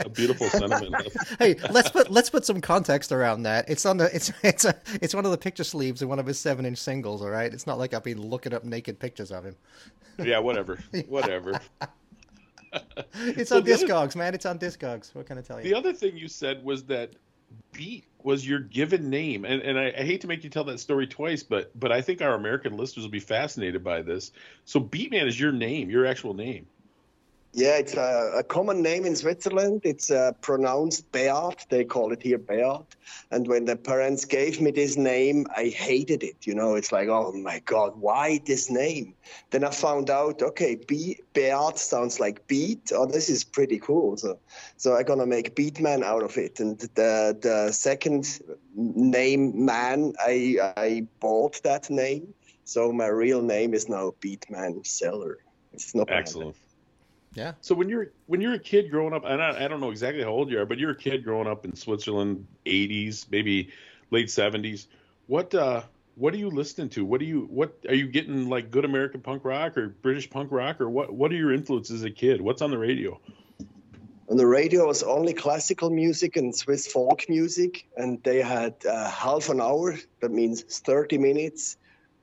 a 0.00 0.08
beautiful 0.08 0.48
sentiment? 0.48 0.94
hey, 1.38 1.56
let's 1.70 1.90
put 1.90 2.10
let's 2.10 2.30
put 2.30 2.46
some 2.46 2.60
context 2.62 3.12
around 3.12 3.42
that. 3.42 3.68
It's 3.68 3.84
on 3.84 3.98
the 3.98 4.14
it's 4.14 4.32
it's 4.42 4.64
a 4.64 4.74
it's 5.02 5.14
one 5.14 5.26
of 5.26 5.30
the 5.32 5.38
picture 5.38 5.64
sleeves 5.64 6.00
in 6.00 6.08
one 6.08 6.18
of 6.18 6.24
his 6.26 6.40
seven 6.40 6.64
inch 6.64 6.78
singles. 6.78 7.20
All 7.20 7.28
right, 7.30 7.52
it's 7.52 7.66
not 7.66 7.78
like 7.78 7.92
I've 7.92 8.04
been 8.04 8.22
looking 8.22 8.54
up 8.54 8.64
naked 8.64 8.98
pictures 8.98 9.30
of 9.32 9.44
him. 9.44 9.56
Yeah, 10.18 10.38
whatever, 10.38 10.78
whatever. 11.08 11.60
It's 13.14 13.50
Well, 13.50 13.58
on 13.58 13.64
the 13.66 13.74
other- 13.74 13.86
Discogs, 13.86 14.16
man. 14.16 14.34
It's 14.34 14.46
on 14.46 14.58
Discogs. 14.58 15.14
What 15.14 15.26
can 15.26 15.36
I 15.36 15.42
tell 15.42 15.58
you? 15.58 15.64
The 15.64 15.74
other 15.74 15.92
thing 15.92 16.16
you 16.16 16.26
said 16.26 16.64
was 16.64 16.82
that 16.84 17.10
Beat 17.72 18.04
was 18.24 18.46
your 18.46 18.60
given 18.60 19.10
name, 19.10 19.44
and 19.44 19.62
and 19.62 19.78
I, 19.78 19.92
I 19.98 20.02
hate 20.02 20.22
to 20.22 20.26
make 20.26 20.44
you 20.44 20.50
tell 20.50 20.64
that 20.64 20.80
story 20.80 21.06
twice, 21.06 21.42
but 21.42 21.78
but 21.78 21.92
I 21.92 22.00
think 22.00 22.22
our 22.22 22.34
American 22.34 22.76
listeners 22.76 23.04
will 23.04 23.10
be 23.10 23.20
fascinated 23.20 23.82
by 23.82 24.02
this. 24.02 24.32
So 24.64 24.80
Beatman 24.80 25.26
is 25.26 25.38
your 25.38 25.52
name, 25.52 25.90
your 25.90 26.06
actual 26.06 26.34
name. 26.34 26.66
Yeah, 27.54 27.76
it's 27.76 27.94
a, 27.94 28.32
a 28.38 28.42
common 28.42 28.80
name 28.80 29.04
in 29.04 29.14
Switzerland. 29.14 29.82
It's 29.84 30.10
uh, 30.10 30.32
pronounced 30.40 31.12
Beat. 31.12 31.66
They 31.68 31.84
call 31.84 32.10
it 32.12 32.22
here 32.22 32.38
Beat. 32.38 32.96
And 33.30 33.46
when 33.46 33.66
the 33.66 33.76
parents 33.76 34.24
gave 34.24 34.58
me 34.58 34.70
this 34.70 34.96
name, 34.96 35.46
I 35.54 35.64
hated 35.64 36.22
it. 36.22 36.46
You 36.46 36.54
know, 36.54 36.76
it's 36.76 36.92
like, 36.92 37.08
oh 37.08 37.30
my 37.32 37.58
God, 37.66 37.92
why 37.96 38.40
this 38.46 38.70
name? 38.70 39.14
Then 39.50 39.64
I 39.64 39.70
found 39.70 40.08
out, 40.08 40.40
okay, 40.40 40.76
Be- 40.76 41.20
Beat 41.34 41.78
sounds 41.78 42.18
like 42.18 42.46
beat. 42.46 42.90
Oh, 42.94 43.04
this 43.04 43.28
is 43.28 43.44
pretty 43.44 43.78
cool. 43.78 44.16
So, 44.16 44.38
so 44.78 44.96
I'm 44.96 45.04
gonna 45.04 45.26
make 45.26 45.54
Beatman 45.54 46.02
out 46.02 46.22
of 46.22 46.38
it. 46.38 46.58
And 46.58 46.78
the 46.94 47.36
the 47.38 47.70
second 47.72 48.40
name, 48.74 49.66
man, 49.66 50.14
I 50.18 50.72
I 50.76 51.06
bought 51.20 51.62
that 51.64 51.90
name. 51.90 52.32
So 52.64 52.92
my 52.92 53.08
real 53.08 53.42
name 53.42 53.74
is 53.74 53.90
now 53.90 54.14
Beatman 54.22 54.86
Zeller. 54.86 55.38
It's 55.74 55.94
not 55.94 56.10
Excellent. 56.10 56.56
Yeah. 57.34 57.52
So 57.60 57.74
when 57.74 57.88
you're 57.88 58.12
when 58.26 58.40
you're 58.40 58.54
a 58.54 58.58
kid 58.58 58.90
growing 58.90 59.14
up, 59.14 59.24
and 59.24 59.42
I, 59.42 59.64
I 59.64 59.68
don't 59.68 59.80
know 59.80 59.90
exactly 59.90 60.22
how 60.22 60.30
old 60.30 60.50
you 60.50 60.60
are, 60.60 60.66
but 60.66 60.78
you're 60.78 60.90
a 60.90 60.96
kid 60.96 61.24
growing 61.24 61.48
up 61.48 61.64
in 61.64 61.74
Switzerland, 61.74 62.46
80s, 62.66 63.26
maybe 63.30 63.70
late 64.10 64.28
70s. 64.28 64.86
What 65.26 65.54
uh, 65.54 65.82
what 66.14 66.34
are 66.34 66.36
you 66.36 66.50
listening 66.50 66.90
to? 66.90 67.04
What 67.04 67.20
do 67.20 67.26
you 67.26 67.48
what 67.50 67.78
are 67.88 67.94
you 67.94 68.06
getting 68.06 68.48
like 68.48 68.70
good 68.70 68.84
American 68.84 69.20
punk 69.20 69.44
rock 69.44 69.76
or 69.76 69.88
British 69.88 70.28
punk 70.28 70.52
rock 70.52 70.80
or 70.80 70.90
what? 70.90 71.12
What 71.12 71.32
are 71.32 71.36
your 71.36 71.52
influences 71.52 72.00
as 72.00 72.04
a 72.04 72.10
kid? 72.10 72.40
What's 72.40 72.60
on 72.60 72.70
the 72.70 72.78
radio? 72.78 73.18
On 74.28 74.36
the 74.36 74.46
radio 74.46 74.86
was 74.86 75.02
only 75.02 75.32
classical 75.32 75.90
music 75.90 76.36
and 76.36 76.54
Swiss 76.54 76.86
folk 76.86 77.24
music, 77.28 77.86
and 77.96 78.22
they 78.22 78.40
had 78.40 78.74
uh, 78.88 79.10
half 79.10 79.48
an 79.48 79.60
hour. 79.60 79.96
That 80.20 80.30
means 80.30 80.62
thirty 80.62 81.18
minutes 81.18 81.76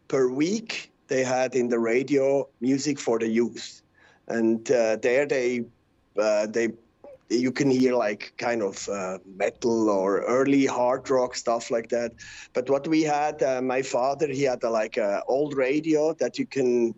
per 0.08 0.30
week. 0.30 0.92
They 1.08 1.24
had 1.24 1.56
in 1.56 1.70
the 1.70 1.80
radio 1.80 2.48
music 2.62 3.00
for 3.00 3.18
the 3.18 3.28
youth, 3.28 3.82
and 4.30 4.72
uh, 4.72 4.96
there 4.98 5.26
they 5.26 5.66
uh, 6.20 6.48
they 6.48 6.70
you 7.30 7.52
can 7.52 7.70
hear 7.70 7.96
like 7.96 8.34
kind 8.38 8.62
of 8.64 8.90
uh, 8.90 9.20
metal 9.38 9.90
or 9.90 10.22
early 10.22 10.66
hard 10.66 11.10
rock 11.10 11.36
stuff 11.36 11.70
like 11.70 11.90
that. 11.90 12.12
But 12.54 12.70
what 12.70 12.88
we 12.88 13.04
had, 13.04 13.44
uh, 13.44 13.62
my 13.62 13.84
father, 13.84 14.28
he 14.28 14.44
had 14.44 14.64
a, 14.64 14.70
like 14.70 14.98
a 14.98 15.24
old 15.28 15.56
radio 15.56 16.14
that 16.16 16.40
you 16.40 16.48
can 16.48 16.96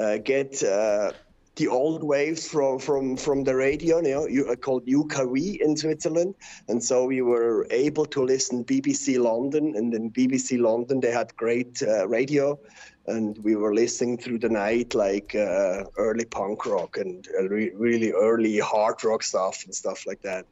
uh, 0.00 0.18
get 0.18 0.62
uh, 0.62 1.12
the 1.56 1.68
old 1.68 2.02
waves 2.02 2.48
from 2.48 2.78
from 2.78 3.16
from 3.16 3.44
the 3.44 3.54
radio, 3.54 3.96
you 3.96 4.14
know, 4.14 4.26
you, 4.26 4.48
uh, 4.48 4.56
called 4.56 4.86
UKW 4.86 5.60
in 5.60 5.76
Switzerland, 5.76 6.34
and 6.68 6.82
so 6.82 7.04
we 7.04 7.20
were 7.20 7.66
able 7.70 8.06
to 8.06 8.24
listen 8.24 8.64
BBC 8.64 9.18
London, 9.18 9.74
and 9.76 9.92
in 9.92 10.10
BBC 10.10 10.58
London 10.58 11.00
they 11.00 11.10
had 11.10 11.36
great 11.36 11.82
uh, 11.82 12.08
radio, 12.08 12.58
and 13.06 13.36
we 13.42 13.56
were 13.56 13.74
listening 13.74 14.18
through 14.18 14.38
the 14.38 14.48
night 14.48 14.94
like 14.94 15.34
uh, 15.34 15.84
early 15.96 16.24
punk 16.24 16.66
rock 16.66 16.96
and 16.96 17.26
uh, 17.38 17.48
re- 17.48 17.72
really 17.74 18.12
early 18.12 18.58
hard 18.58 19.02
rock 19.04 19.22
stuff 19.22 19.64
and 19.64 19.74
stuff 19.74 20.06
like 20.06 20.22
that. 20.22 20.46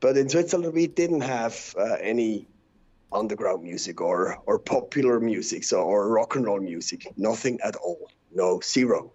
But 0.00 0.16
in 0.16 0.28
Switzerland 0.28 0.74
we 0.74 0.86
didn't 0.86 1.20
have 1.20 1.74
uh, 1.78 1.96
any 2.00 2.48
underground 3.12 3.62
music 3.62 4.00
or 4.00 4.38
or 4.46 4.58
popular 4.58 5.20
music, 5.20 5.64
so 5.64 5.82
or 5.82 6.08
rock 6.08 6.34
and 6.36 6.44
roll 6.44 6.60
music, 6.60 7.06
nothing 7.16 7.60
at 7.62 7.76
all, 7.76 8.10
no 8.34 8.60
zero. 8.62 9.12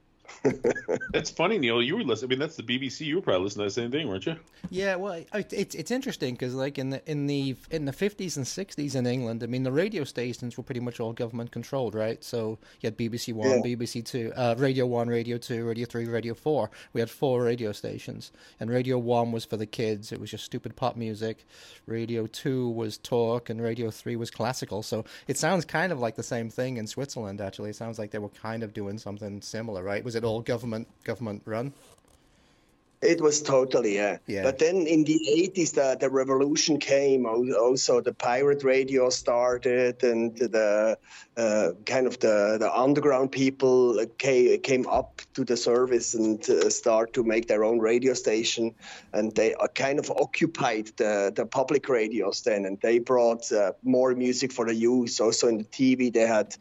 That's 1.12 1.30
funny, 1.30 1.58
Neil. 1.58 1.82
You 1.82 1.98
were 1.98 2.04
listening. 2.04 2.30
I 2.30 2.32
mean, 2.32 2.40
that's 2.40 2.56
the 2.56 2.64
BBC. 2.64 3.02
You 3.02 3.16
were 3.16 3.22
probably 3.22 3.44
listening 3.44 3.66
to 3.66 3.76
the 3.76 3.82
same 3.82 3.92
thing, 3.92 4.08
weren't 4.08 4.26
you? 4.26 4.36
Yeah, 4.70 4.96
well, 4.96 5.24
it's 5.34 5.76
it's 5.76 5.92
interesting 5.92 6.34
because 6.34 6.54
like 6.54 6.78
in 6.78 6.90
the 6.90 7.10
in 7.10 7.28
the 7.28 7.56
in 7.72 7.86
the 7.86 7.94
fifties 7.94 8.38
and 8.38 8.46
sixties 8.46 8.96
in 8.96 9.06
England, 9.06 9.44
I 9.44 9.48
mean, 9.48 9.64
the 9.64 9.72
radio 9.72 10.04
stations 10.04 10.58
were 10.58 10.64
pretty 10.64 10.82
much 10.82 11.00
all 11.00 11.14
government 11.14 11.52
controlled, 11.52 11.96
right? 11.96 12.24
So 12.24 12.60
you 12.82 12.88
had 12.88 12.98
BBC 12.98 13.34
One, 13.34 13.50
yeah. 13.50 13.76
BBC 13.76 14.04
Two, 14.06 14.32
uh, 14.36 14.56
Radio 14.58 14.86
One, 14.86 15.08
Radio 15.08 15.38
Two, 15.38 15.66
Radio 15.66 15.86
Three, 15.86 16.06
Radio 16.06 16.34
Four. 16.34 16.70
We 16.94 17.02
had 17.02 17.10
four 17.10 17.44
radio 17.44 17.72
stations, 17.72 18.32
and 18.60 18.70
Radio 18.70 18.98
One 18.98 19.32
was 19.32 19.46
for 19.46 19.58
the 19.58 19.66
kids. 19.66 20.12
It 20.12 20.20
was 20.20 20.32
just 20.32 20.44
stupid 20.44 20.76
pop 20.76 20.96
music. 20.96 21.46
Radio 21.86 22.28
Two 22.28 22.70
was 22.70 22.98
talk, 22.98 23.50
and 23.50 23.62
Radio 23.62 23.92
Three 23.92 24.16
was 24.16 24.30
classical. 24.30 24.84
So 24.84 25.06
it 25.28 25.38
sounds 25.38 25.66
kind 25.66 25.92
of 25.92 26.00
like 26.00 26.16
the 26.16 26.24
same 26.24 26.50
thing 26.50 26.78
in 26.78 26.88
Switzerland. 26.88 27.42
Actually, 27.42 27.70
it 27.70 27.76
sounds 27.76 27.98
like 27.98 28.12
they 28.12 28.20
were 28.20 28.30
kind 28.30 28.64
of 28.64 28.74
doing 28.74 28.98
something 28.98 29.42
similar, 29.42 29.84
right? 29.84 30.04
Was 30.04 30.17
it 30.18 30.24
all 30.24 30.42
government 30.42 30.88
government 31.06 31.44
run? 31.46 31.74
It 33.02 33.22
was 33.22 33.44
totally, 33.44 33.96
yeah. 33.96 34.18
yeah. 34.26 34.42
But 34.42 34.58
then 34.58 34.88
in 34.88 35.04
the 35.04 35.20
80s, 35.54 35.76
the, 35.76 35.98
the 36.00 36.10
revolution 36.10 36.80
came. 36.80 37.28
Also, 37.28 38.02
the 38.02 38.14
pirate 38.14 38.64
radio 38.64 39.12
started, 39.12 40.04
and 40.04 40.36
the 40.36 40.98
uh, 41.38 41.70
kind 41.86 42.08
of 42.08 42.20
the, 42.20 42.58
the 42.60 42.76
underground 42.76 43.32
people 43.32 44.04
came, 44.18 44.60
came 44.62 44.88
up 44.88 45.22
to 45.36 45.46
the 45.46 45.56
service 45.56 46.16
and 46.16 46.50
uh, 46.50 46.72
start 46.72 47.14
to 47.14 47.24
make 47.24 47.48
their 47.48 47.64
own 47.64 47.78
radio 47.78 48.16
station. 48.16 48.74
And 49.14 49.34
they 49.36 49.54
uh, 49.54 49.68
kind 49.68 50.00
of 50.00 50.10
occupied 50.10 50.88
the, 50.98 51.32
the 51.36 51.46
public 51.46 51.90
radios 51.90 52.42
then, 52.42 52.66
and 52.66 52.82
they 52.82 52.98
brought 52.98 53.52
uh, 53.52 53.74
more 53.84 54.16
music 54.16 54.52
for 54.52 54.66
the 54.66 54.74
youth. 54.74 55.22
Also, 55.22 55.48
in 55.48 55.60
the 55.60 55.66
TV, 55.66 56.12
they 56.12 56.26
had 56.26 56.56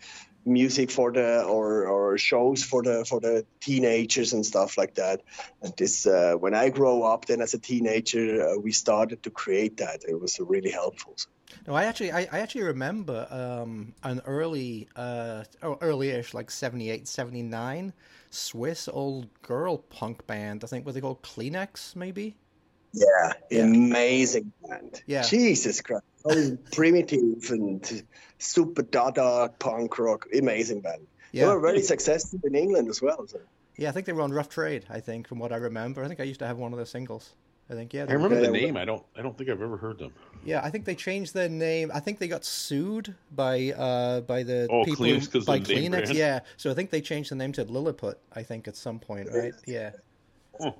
music 0.47 0.91
for 0.91 1.13
the 1.13 1.43
or 1.43 1.87
or 1.87 2.19
shows 2.19 2.63
for 2.63 2.83
the 2.83 3.05
for 3.05 3.21
the 3.21 3.45
teenagers 3.61 4.33
and 4.33 4.47
stuff 4.47 4.79
like 4.79 4.95
that. 4.95 5.23
And 5.63 5.75
this 5.77 6.07
uh, 6.07 6.35
when 6.39 6.55
i 6.55 6.69
grow 6.69 7.03
up 7.03 7.27
then 7.27 7.41
as 7.41 7.55
a 7.55 7.59
teenager 7.59 8.49
uh, 8.49 8.59
we 8.59 8.73
started 8.73 9.23
to 9.25 9.31
create 9.31 9.79
that. 9.79 10.05
It 10.09 10.21
was 10.21 10.39
really 10.41 10.71
helpful. 10.71 11.17
No 11.67 11.75
i 11.75 11.85
actually 11.85 12.13
i, 12.13 12.29
I 12.33 12.41
actually 12.41 12.65
remember 12.65 13.27
um, 13.31 13.95
an 14.03 14.23
early 14.27 14.89
uh 14.97 15.45
oh, 15.63 15.79
early-ish 15.81 16.33
like 16.35 16.51
78 16.51 17.09
79 17.09 17.93
swiss 18.31 18.89
old 18.89 19.29
girl 19.43 19.79
punk 19.79 20.27
band. 20.27 20.65
I 20.65 20.67
think 20.69 20.87
what 20.87 20.95
they 20.95 21.01
called 21.01 21.23
kleenex 21.23 21.97
maybe? 21.97 22.37
Yeah, 22.93 23.33
yeah. 23.51 23.63
amazing 23.63 24.53
band. 24.63 25.03
Yeah. 25.07 25.23
Jesus 25.23 25.81
christ 25.81 26.05
so 26.29 26.57
primitive 26.73 27.51
and 27.51 28.03
super 28.39 28.83
dada 28.83 29.53
punk 29.59 29.99
rock, 29.99 30.27
amazing 30.37 30.81
band. 30.81 31.07
Yeah. 31.33 31.47
They 31.47 31.55
were 31.55 31.61
very 31.61 31.83
successful 31.83 32.41
in 32.45 32.55
England 32.55 32.89
as 32.89 33.03
well. 33.03 33.27
So. 33.27 33.41
Yeah, 33.77 33.89
I 33.89 33.93
think 33.93 34.07
they 34.07 34.13
were 34.13 34.23
on 34.23 34.33
Rough 34.33 34.49
Trade. 34.49 34.85
I 34.89 35.01
think, 35.01 35.29
from 35.29 35.39
what 35.39 35.53
I 35.53 35.57
remember, 35.57 36.03
I 36.03 36.09
think 36.09 36.21
I 36.21 36.25
used 36.25 36.41
to 36.41 36.47
have 36.47 36.57
one 36.57 36.73
of 36.73 36.79
their 36.79 36.87
singles. 36.87 37.35
I 37.69 37.75
think 37.75 37.93
yeah. 37.93 38.07
I 38.09 38.13
remember 38.13 38.41
the 38.41 38.49
name. 38.49 38.77
I 38.77 38.85
don't. 38.85 39.05
I 39.19 39.23
don't 39.23 39.37
think 39.37 39.51
I've 39.51 39.61
ever 39.61 39.77
heard 39.77 39.99
them. 39.99 40.13
Yeah, 40.45 40.61
I 40.63 40.71
think 40.71 40.85
they 40.85 40.95
changed 40.95 41.35
their 41.35 41.49
name. 41.49 41.91
I 41.93 41.99
think 41.99 42.21
they 42.21 42.29
got 42.29 42.45
sued 42.45 43.15
by 43.35 43.73
uh 43.73 44.21
by 44.21 44.45
the 44.45 44.69
oh, 44.71 44.85
people 44.85 45.05
Kleenex, 45.05 45.45
by 45.45 45.59
Kleenex. 45.59 46.15
Yeah, 46.15 46.41
so 46.57 46.71
I 46.71 46.75
think 46.75 46.91
they 46.91 47.01
changed 47.01 47.33
the 47.33 47.35
name 47.35 47.51
to 47.53 47.65
Lilliput. 47.65 48.19
I 48.33 48.45
think 48.45 48.69
at 48.69 48.77
some 48.77 49.01
point, 49.01 49.29
right? 49.33 49.53
Yeah. 49.67 49.91
Oh, 50.61 50.77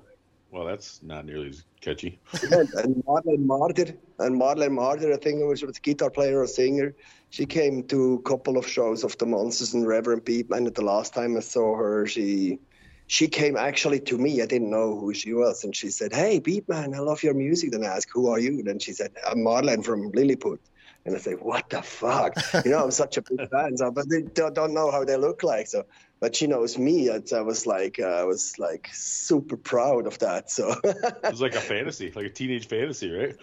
well, 0.51 0.65
that's 0.65 1.01
not 1.03 1.25
nearly 1.25 1.49
as 1.49 1.63
catchy. 1.81 2.19
and 2.41 3.03
Marlene 3.05 3.45
Marder, 3.45 3.97
and 4.19 4.39
Marlene 4.39 4.71
Marder, 4.71 5.13
I 5.13 5.17
think 5.17 5.41
it 5.41 5.45
was 5.45 5.63
a 5.63 5.71
guitar 5.81 6.09
player 6.09 6.41
or 6.41 6.47
singer. 6.47 6.95
She 7.29 7.45
came 7.45 7.83
to 7.87 8.13
a 8.15 8.21
couple 8.21 8.57
of 8.57 8.67
shows 8.67 9.03
of 9.03 9.17
the 9.17 9.25
Monsters 9.25 9.73
and 9.73 9.85
Reverend 9.85 10.23
Beatman. 10.25 10.67
And 10.67 10.75
the 10.75 10.83
last 10.83 11.13
time 11.13 11.35
I 11.35 11.41
saw 11.41 11.75
her, 11.75 12.07
she 12.07 12.59
she 13.07 13.27
came 13.27 13.55
actually 13.55 14.01
to 14.01 14.17
me. 14.17 14.41
I 14.41 14.45
didn't 14.45 14.69
know 14.69 14.99
who 14.99 15.13
she 15.13 15.33
was, 15.33 15.63
and 15.63 15.75
she 15.75 15.89
said, 15.89 16.13
"Hey, 16.13 16.39
Beatman, 16.39 16.95
I 16.95 16.99
love 16.99 17.23
your 17.23 17.33
music." 17.33 17.71
Then 17.71 17.83
I 17.83 17.87
asked, 17.87 18.09
"Who 18.13 18.27
are 18.27 18.39
you?" 18.39 18.63
Then 18.63 18.79
she 18.79 18.93
said, 18.93 19.11
"I'm 19.25 19.39
Marlene 19.39 19.83
from 19.83 20.11
Lilliput." 20.11 20.59
And 21.05 21.15
I 21.15 21.19
say, 21.19 21.33
"What 21.33 21.69
the 21.69 21.81
fuck?" 21.81 22.33
you 22.65 22.71
know, 22.71 22.83
I'm 22.83 22.91
such 22.91 23.17
a 23.17 23.21
big 23.21 23.49
fan, 23.51 23.77
so, 23.77 23.91
but 23.91 24.09
they 24.09 24.21
don't 24.21 24.73
know 24.73 24.91
how 24.91 25.03
they 25.03 25.17
look 25.17 25.43
like. 25.43 25.67
So 25.67 25.85
but 26.19 26.35
she 26.35 26.47
knows 26.47 26.77
me. 26.77 27.09
And 27.09 27.27
I 27.33 27.41
was 27.41 27.65
like, 27.65 27.99
uh, 27.99 28.05
I 28.05 28.23
was 28.23 28.57
like 28.57 28.89
super 28.93 29.57
proud 29.57 30.07
of 30.07 30.19
that. 30.19 30.49
So 30.51 30.75
it 30.83 31.15
was 31.23 31.41
like 31.41 31.55
a 31.55 31.61
fantasy, 31.73 32.11
like 32.15 32.25
a 32.25 32.29
teenage 32.29 32.67
fantasy, 32.67 33.11
right? 33.11 33.35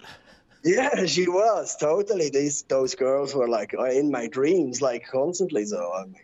Yeah, 0.63 1.05
she 1.05 1.27
was 1.27 1.75
totally. 1.75 2.29
These 2.31 2.63
those 2.63 2.95
girls 2.95 3.35
were 3.35 3.47
like 3.47 3.75
uh, 3.77 3.83
in 3.83 4.09
my 4.09 4.27
dreams, 4.27 4.81
like 4.81 5.07
constantly. 5.07 5.63
So 5.65 5.77
oh 5.77 6.05
my 6.07 6.19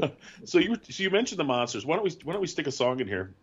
god. 0.00 0.12
so 0.44 0.58
you 0.58 0.76
so 0.88 1.02
you 1.02 1.10
mentioned 1.10 1.38
the 1.38 1.44
monsters. 1.44 1.84
Why 1.84 1.96
don't 1.96 2.04
we 2.04 2.16
why 2.24 2.32
don't 2.32 2.40
we 2.40 2.48
stick 2.48 2.66
a 2.66 2.72
song 2.72 3.00
in 3.00 3.06
here? 3.06 3.34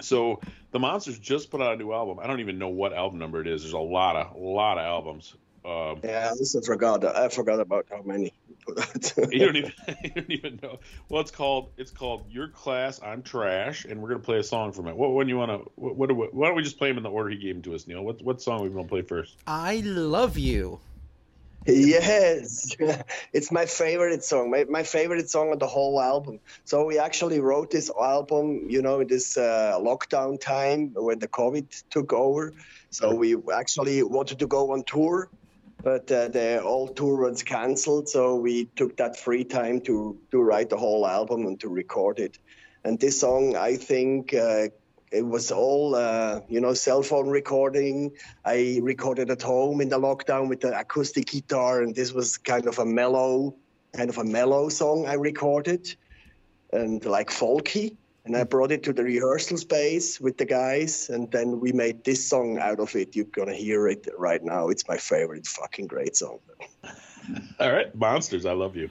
So 0.00 0.40
the 0.70 0.78
monsters 0.78 1.18
just 1.18 1.50
put 1.50 1.60
out 1.60 1.74
a 1.74 1.76
new 1.76 1.92
album. 1.92 2.18
I 2.18 2.26
don't 2.26 2.40
even 2.40 2.58
know 2.58 2.68
what 2.68 2.94
album 2.94 3.18
number 3.18 3.40
it 3.42 3.46
is. 3.46 3.62
There's 3.62 3.74
a 3.74 3.78
lot 3.78 4.16
of 4.16 4.34
a 4.34 4.38
lot 4.38 4.78
of 4.78 4.84
albums. 4.84 5.34
Um, 5.64 6.00
yeah, 6.02 6.32
I 6.32 6.60
forgot. 6.64 7.04
I 7.04 7.28
forgot 7.28 7.60
about 7.60 7.86
how 7.90 8.02
many. 8.02 8.32
you 9.30 9.38
don't 9.38 9.56
even 9.56 9.72
you 10.04 10.10
don't 10.10 10.30
even 10.30 10.60
know. 10.62 10.78
Well, 11.08 11.20
it's 11.20 11.30
called 11.30 11.70
it's 11.76 11.90
called 11.90 12.26
Your 12.30 12.48
Class 12.48 13.00
I'm 13.02 13.22
Trash, 13.22 13.84
and 13.84 14.00
we're 14.00 14.08
gonna 14.10 14.20
play 14.20 14.38
a 14.38 14.44
song 14.44 14.72
from 14.72 14.88
it. 14.88 14.96
What 14.96 15.12
when 15.12 15.28
you 15.28 15.36
wanna 15.36 15.58
what, 15.76 15.96
what, 15.96 16.12
what 16.12 16.34
why 16.34 16.46
don't 16.48 16.56
we 16.56 16.62
just 16.62 16.78
play 16.78 16.88
them 16.88 16.98
in 16.98 17.02
the 17.02 17.10
order 17.10 17.30
he 17.30 17.36
gave 17.36 17.54
them 17.54 17.62
to 17.62 17.74
us, 17.74 17.86
Neil? 17.86 18.02
What 18.02 18.22
what 18.22 18.42
song 18.42 18.60
are 18.60 18.64
we 18.64 18.70
gonna 18.70 18.88
play 18.88 19.02
first? 19.02 19.36
I 19.46 19.80
love 19.84 20.38
you. 20.38 20.80
Yes, 21.66 22.74
it's 23.32 23.52
my 23.52 23.66
favorite 23.66 24.24
song. 24.24 24.50
My, 24.50 24.64
my 24.70 24.82
favorite 24.82 25.28
song 25.28 25.50
on 25.50 25.58
the 25.58 25.66
whole 25.66 26.00
album. 26.00 26.40
So 26.64 26.84
we 26.86 26.98
actually 26.98 27.40
wrote 27.40 27.70
this 27.70 27.90
album, 27.90 28.70
you 28.70 28.80
know, 28.80 29.00
in 29.00 29.06
this 29.06 29.36
uh, 29.36 29.78
lockdown 29.78 30.40
time 30.40 30.92
when 30.94 31.18
the 31.18 31.28
COVID 31.28 31.66
took 31.90 32.12
over. 32.14 32.54
So 32.90 33.14
we 33.14 33.36
actually 33.52 34.02
wanted 34.02 34.38
to 34.38 34.46
go 34.46 34.72
on 34.72 34.82
tour 34.84 35.30
but 35.82 36.10
uh, 36.10 36.28
the 36.28 36.62
old 36.62 36.96
tour 36.96 37.28
was 37.28 37.42
cancelled, 37.42 38.08
so 38.08 38.36
we 38.36 38.66
took 38.76 38.96
that 38.96 39.16
free 39.16 39.44
time 39.44 39.80
to 39.82 40.18
to 40.30 40.42
write 40.42 40.70
the 40.70 40.76
whole 40.76 41.06
album 41.06 41.46
and 41.46 41.60
to 41.60 41.68
record 41.68 42.18
it. 42.18 42.38
And 42.84 42.98
this 42.98 43.20
song, 43.20 43.56
I 43.56 43.76
think. 43.76 44.34
Uh, 44.34 44.68
it 45.10 45.26
was 45.26 45.50
all, 45.50 45.94
uh, 45.94 46.40
you 46.50 46.60
know, 46.60 46.74
cell 46.74 47.02
phone 47.02 47.30
recording. 47.30 48.12
I 48.44 48.78
recorded 48.82 49.30
at 49.30 49.40
home 49.40 49.80
in 49.80 49.88
the 49.88 49.98
lockdown 49.98 50.50
with 50.50 50.60
the 50.60 50.78
acoustic 50.78 51.26
guitar, 51.28 51.80
and 51.80 51.94
this 51.94 52.12
was 52.12 52.36
kind 52.36 52.66
of 52.66 52.78
a 52.78 52.84
mellow, 52.84 53.54
kind 53.96 54.10
of 54.10 54.18
a 54.18 54.24
mellow 54.24 54.68
song 54.68 55.06
I 55.06 55.14
recorded, 55.14 55.94
and 56.74 57.02
like 57.06 57.30
folky 57.30 57.96
and 58.28 58.36
I 58.36 58.44
brought 58.44 58.70
it 58.70 58.82
to 58.82 58.92
the 58.92 59.02
rehearsal 59.02 59.56
space 59.56 60.20
with 60.20 60.36
the 60.36 60.44
guys, 60.44 61.08
and 61.08 61.32
then 61.32 61.60
we 61.60 61.72
made 61.72 62.04
this 62.04 62.28
song 62.28 62.58
out 62.58 62.78
of 62.78 62.94
it. 62.94 63.16
You're 63.16 63.24
gonna 63.24 63.54
hear 63.54 63.88
it 63.88 64.06
right 64.18 64.44
now. 64.44 64.68
It's 64.68 64.86
my 64.86 64.98
favorite, 64.98 65.46
fucking 65.46 65.86
great 65.86 66.14
song. 66.14 66.38
All 67.58 67.72
right, 67.72 67.94
monsters, 67.94 68.44
I 68.44 68.52
love 68.52 68.76
you. 68.76 68.90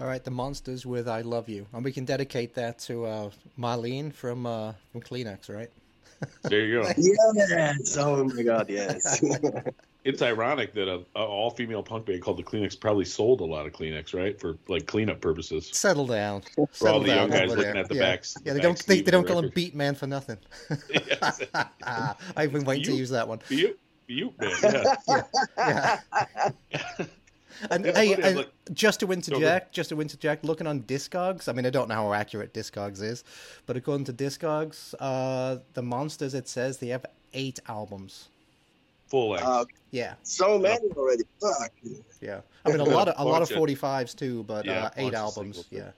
All 0.00 0.08
right, 0.08 0.24
the 0.24 0.30
monsters 0.30 0.86
with 0.86 1.08
"I 1.08 1.20
Love 1.20 1.48
You," 1.48 1.66
and 1.72 1.84
we 1.84 1.92
can 1.92 2.04
dedicate 2.04 2.54
that 2.54 2.78
to 2.80 3.04
uh, 3.04 3.30
Marlene 3.58 4.12
from 4.12 4.46
uh, 4.46 4.72
from 4.90 5.02
Kleenex, 5.02 5.48
right? 5.54 5.70
There 6.42 6.60
you 6.60 6.82
go. 6.82 6.92
Yes. 7.34 7.96
Oh 7.96 8.24
my 8.24 8.42
God. 8.42 8.68
Yes. 8.68 9.22
It's 10.04 10.20
ironic 10.20 10.74
that 10.74 10.88
a, 10.88 11.04
a 11.14 11.24
all 11.24 11.50
female 11.50 11.84
punk 11.84 12.06
band 12.06 12.22
called 12.22 12.36
the 12.36 12.42
Kleenex 12.42 12.78
probably 12.80 13.04
sold 13.04 13.40
a 13.40 13.44
lot 13.44 13.66
of 13.66 13.72
Kleenex, 13.72 14.12
right, 14.12 14.38
for 14.40 14.58
like 14.66 14.86
cleanup 14.86 15.20
purposes. 15.20 15.70
Settle 15.72 16.08
down. 16.08 16.42
For 16.72 16.88
all 16.88 16.98
the 16.98 17.06
down 17.06 17.30
young 17.30 17.30
guys 17.30 17.50
looking 17.50 17.62
there. 17.62 17.76
at 17.76 17.88
the 17.88 17.94
yeah. 17.94 18.00
backs. 18.00 18.36
Yeah, 18.44 18.52
the 18.52 18.58
they 18.58 18.62
don't 18.62 18.78
back 18.78 18.86
they, 18.86 19.00
they 19.02 19.10
don't 19.12 19.22
the 19.22 19.28
call 19.28 19.38
him 19.38 19.44
record. 19.44 19.54
Beat 19.54 19.74
Man 19.76 19.94
for 19.94 20.08
nothing. 20.08 20.38
Yes. 20.92 21.42
I've 22.36 22.52
been 22.52 22.64
waiting 22.64 22.84
to 22.86 22.94
use 22.94 23.10
that 23.10 23.28
one. 23.28 23.38
You, 23.48 23.78
you, 24.08 24.34
man. 24.40 24.96
Yeah. 25.06 26.00
Yeah. 26.70 27.06
And 27.70 27.84
That's 27.84 27.98
hey, 27.98 28.10
funny, 28.14 28.22
I'm 28.22 28.28
and 28.28 28.36
like- 28.38 28.52
just 28.72 29.00
to 29.00 29.06
Go 29.06 29.12
interject, 29.12 29.72
just 29.74 29.90
to 29.90 30.00
interject, 30.00 30.44
looking 30.44 30.66
on 30.66 30.82
Discogs, 30.82 31.48
I 31.48 31.52
mean, 31.52 31.66
I 31.66 31.70
don't 31.70 31.88
know 31.88 31.94
how 31.94 32.12
accurate 32.12 32.52
Discogs 32.54 33.02
is, 33.02 33.24
but 33.66 33.76
according 33.76 34.04
to 34.06 34.12
Discogs, 34.12 34.94
uh, 35.00 35.58
the 35.74 35.82
Monsters, 35.82 36.34
it 36.34 36.48
says 36.48 36.78
they 36.78 36.88
have 36.88 37.06
eight 37.34 37.60
albums. 37.68 38.28
Full 39.08 39.30
length. 39.30 39.46
Uh, 39.46 39.64
Yeah, 39.90 40.14
so 40.22 40.58
many 40.58 40.88
already. 40.96 41.24
Fuck. 41.40 41.72
yeah. 42.20 42.40
I 42.64 42.70
mean, 42.70 42.80
a 42.80 42.84
lot 42.84 43.08
of 43.08 43.14
a 43.18 43.24
lot 43.24 43.42
of 43.42 43.50
forty 43.50 43.74
fives 43.74 44.14
too, 44.14 44.42
but 44.44 44.64
Yeah, 44.64 44.84
uh, 44.86 44.90
eight 44.96 45.14
albums. 45.14 45.66
Yeah. 45.70 45.90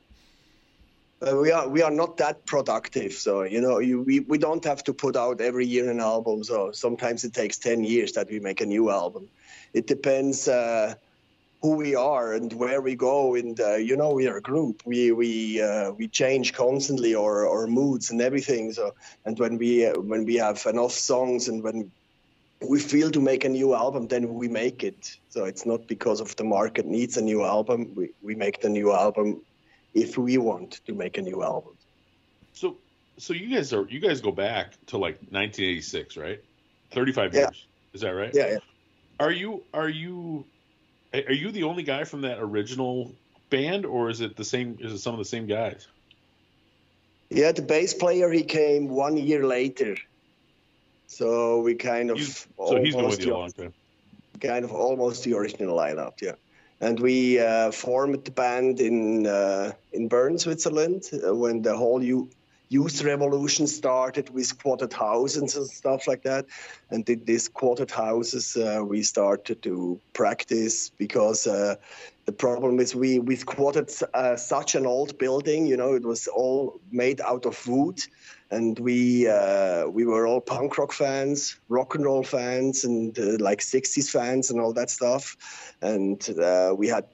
Uh, 1.22 1.36
we 1.36 1.52
are 1.52 1.68
we 1.68 1.80
are 1.80 1.92
not 1.92 2.16
that 2.16 2.44
productive, 2.44 3.12
so 3.12 3.42
you 3.42 3.60
know 3.60 3.78
you, 3.78 4.02
we 4.02 4.20
we 4.20 4.36
don't 4.36 4.64
have 4.64 4.82
to 4.84 4.92
put 4.92 5.16
out 5.16 5.40
every 5.40 5.64
year 5.64 5.88
an 5.90 6.00
album. 6.00 6.42
So 6.44 6.72
sometimes 6.72 7.22
it 7.24 7.32
takes 7.32 7.56
ten 7.56 7.84
years 7.84 8.12
that 8.12 8.28
we 8.28 8.40
make 8.40 8.60
a 8.60 8.66
new 8.66 8.90
album. 8.90 9.28
It 9.74 9.86
depends 9.86 10.48
uh, 10.48 10.94
who 11.64 11.76
we 11.76 11.94
are 11.94 12.34
and 12.34 12.52
where 12.52 12.82
we 12.82 12.94
go, 12.94 13.34
and 13.36 13.58
uh, 13.58 13.76
you 13.76 13.96
know 13.96 14.12
we 14.12 14.28
are 14.28 14.36
a 14.36 14.42
group. 14.42 14.82
We 14.84 15.12
we 15.12 15.62
uh, 15.62 15.92
we 15.92 16.08
change 16.08 16.52
constantly 16.52 17.14
our, 17.14 17.48
our 17.48 17.66
moods 17.66 18.10
and 18.10 18.20
everything. 18.20 18.70
So 18.74 18.92
and 19.24 19.38
when 19.38 19.56
we 19.56 19.86
uh, 19.86 19.98
when 20.10 20.26
we 20.26 20.34
have 20.34 20.60
enough 20.66 20.92
songs 20.92 21.48
and 21.48 21.62
when 21.62 21.90
we 22.60 22.80
feel 22.80 23.10
to 23.12 23.20
make 23.20 23.46
a 23.46 23.48
new 23.48 23.74
album, 23.74 24.08
then 24.08 24.34
we 24.34 24.46
make 24.46 24.84
it. 24.84 25.16
So 25.30 25.46
it's 25.46 25.64
not 25.64 25.88
because 25.88 26.20
of 26.20 26.36
the 26.36 26.44
market 26.44 26.84
needs 26.84 27.16
a 27.16 27.22
new 27.22 27.42
album. 27.42 27.94
We 27.94 28.10
we 28.20 28.34
make 28.34 28.60
the 28.60 28.68
new 28.68 28.92
album 28.92 29.40
if 29.94 30.18
we 30.18 30.36
want 30.36 30.84
to 30.86 30.92
make 30.94 31.16
a 31.16 31.22
new 31.22 31.42
album. 31.42 31.72
So, 32.52 32.76
so 33.16 33.32
you 33.32 33.48
guys 33.54 33.72
are 33.72 33.86
you 33.88 34.00
guys 34.00 34.20
go 34.20 34.32
back 34.32 34.74
to 34.88 34.98
like 34.98 35.16
1986, 35.30 36.18
right? 36.18 36.40
35 36.92 37.32
Yeah. 37.32 37.40
years. 37.40 37.66
Is 37.94 38.02
that 38.02 38.10
right? 38.10 38.32
Yeah, 38.34 38.50
yeah. 38.50 38.58
Are 39.18 39.32
you 39.32 39.62
are 39.72 39.88
you 39.88 40.44
are 41.14 41.32
you 41.32 41.50
the 41.50 41.62
only 41.62 41.82
guy 41.82 42.04
from 42.04 42.22
that 42.22 42.38
original 42.40 43.12
band, 43.50 43.86
or 43.86 44.10
is 44.10 44.20
it 44.20 44.36
the 44.36 44.44
same? 44.44 44.78
Is 44.80 44.92
it 44.92 44.98
some 44.98 45.14
of 45.14 45.18
the 45.18 45.24
same 45.24 45.46
guys? 45.46 45.86
Yeah, 47.30 47.52
the 47.52 47.62
bass 47.62 47.94
player 47.94 48.30
he 48.30 48.42
came 48.42 48.88
one 48.88 49.16
year 49.16 49.46
later. 49.46 49.96
So 51.06 51.60
we 51.60 51.74
kind 51.74 52.10
of 52.10 52.20
so 52.20 52.82
he's 52.82 52.94
been 52.94 53.06
with 53.06 53.24
you 53.24 53.34
a 53.34 53.38
long 53.38 53.52
time. 53.52 53.72
kind 54.40 54.64
of 54.64 54.72
almost 54.72 55.24
the 55.24 55.34
original 55.34 55.76
lineup, 55.76 56.20
yeah. 56.20 56.32
And 56.80 56.98
we 56.98 57.38
uh, 57.38 57.70
formed 57.70 58.24
the 58.24 58.30
band 58.30 58.80
in 58.80 59.26
uh, 59.26 59.72
in 59.92 60.08
Bern, 60.08 60.38
Switzerland, 60.38 61.04
uh, 61.12 61.34
when 61.34 61.62
the 61.62 61.76
whole 61.76 62.02
U- 62.02 62.30
youth 62.68 63.02
revolution 63.04 63.66
started 63.66 64.30
with 64.30 64.46
squatted 64.46 64.92
houses 64.92 65.56
and 65.56 65.66
stuff 65.66 66.06
like 66.08 66.22
that. 66.22 66.46
And 66.94 67.08
in 67.08 67.24
these 67.24 67.48
quartered 67.48 67.90
houses, 67.90 68.56
uh, 68.56 68.80
we 68.86 69.02
started 69.02 69.62
to 69.62 70.00
practice 70.12 70.90
because 70.90 71.44
uh, 71.44 71.74
the 72.24 72.32
problem 72.32 72.78
is 72.78 72.94
we 72.94 73.18
we 73.18 73.34
squatted 73.36 73.90
uh, 74.14 74.36
such 74.36 74.76
an 74.76 74.86
old 74.86 75.18
building. 75.18 75.66
You 75.66 75.76
know, 75.76 75.94
it 75.94 76.04
was 76.04 76.28
all 76.28 76.80
made 76.92 77.20
out 77.20 77.46
of 77.46 77.66
wood, 77.66 78.00
and 78.50 78.78
we 78.78 79.28
uh, 79.28 79.88
we 79.88 80.06
were 80.06 80.24
all 80.26 80.40
punk 80.40 80.78
rock 80.78 80.92
fans, 80.92 81.58
rock 81.68 81.96
and 81.96 82.04
roll 82.04 82.22
fans, 82.22 82.84
and 82.84 83.18
uh, 83.18 83.36
like 83.40 83.60
'60s 83.60 84.08
fans 84.08 84.50
and 84.50 84.60
all 84.60 84.72
that 84.74 84.88
stuff. 84.88 85.36
And 85.82 86.20
uh, 86.38 86.74
we 86.78 86.88
had 86.88 87.06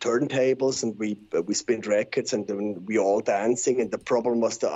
turntables, 0.00 0.82
and 0.82 0.98
we 0.98 1.18
we 1.46 1.54
spinned 1.54 1.86
records, 1.86 2.32
and 2.32 2.46
then 2.48 2.84
we 2.86 2.98
all 2.98 3.20
dancing. 3.20 3.80
And 3.80 3.90
the 3.90 3.98
problem 3.98 4.40
was 4.40 4.58
the 4.58 4.70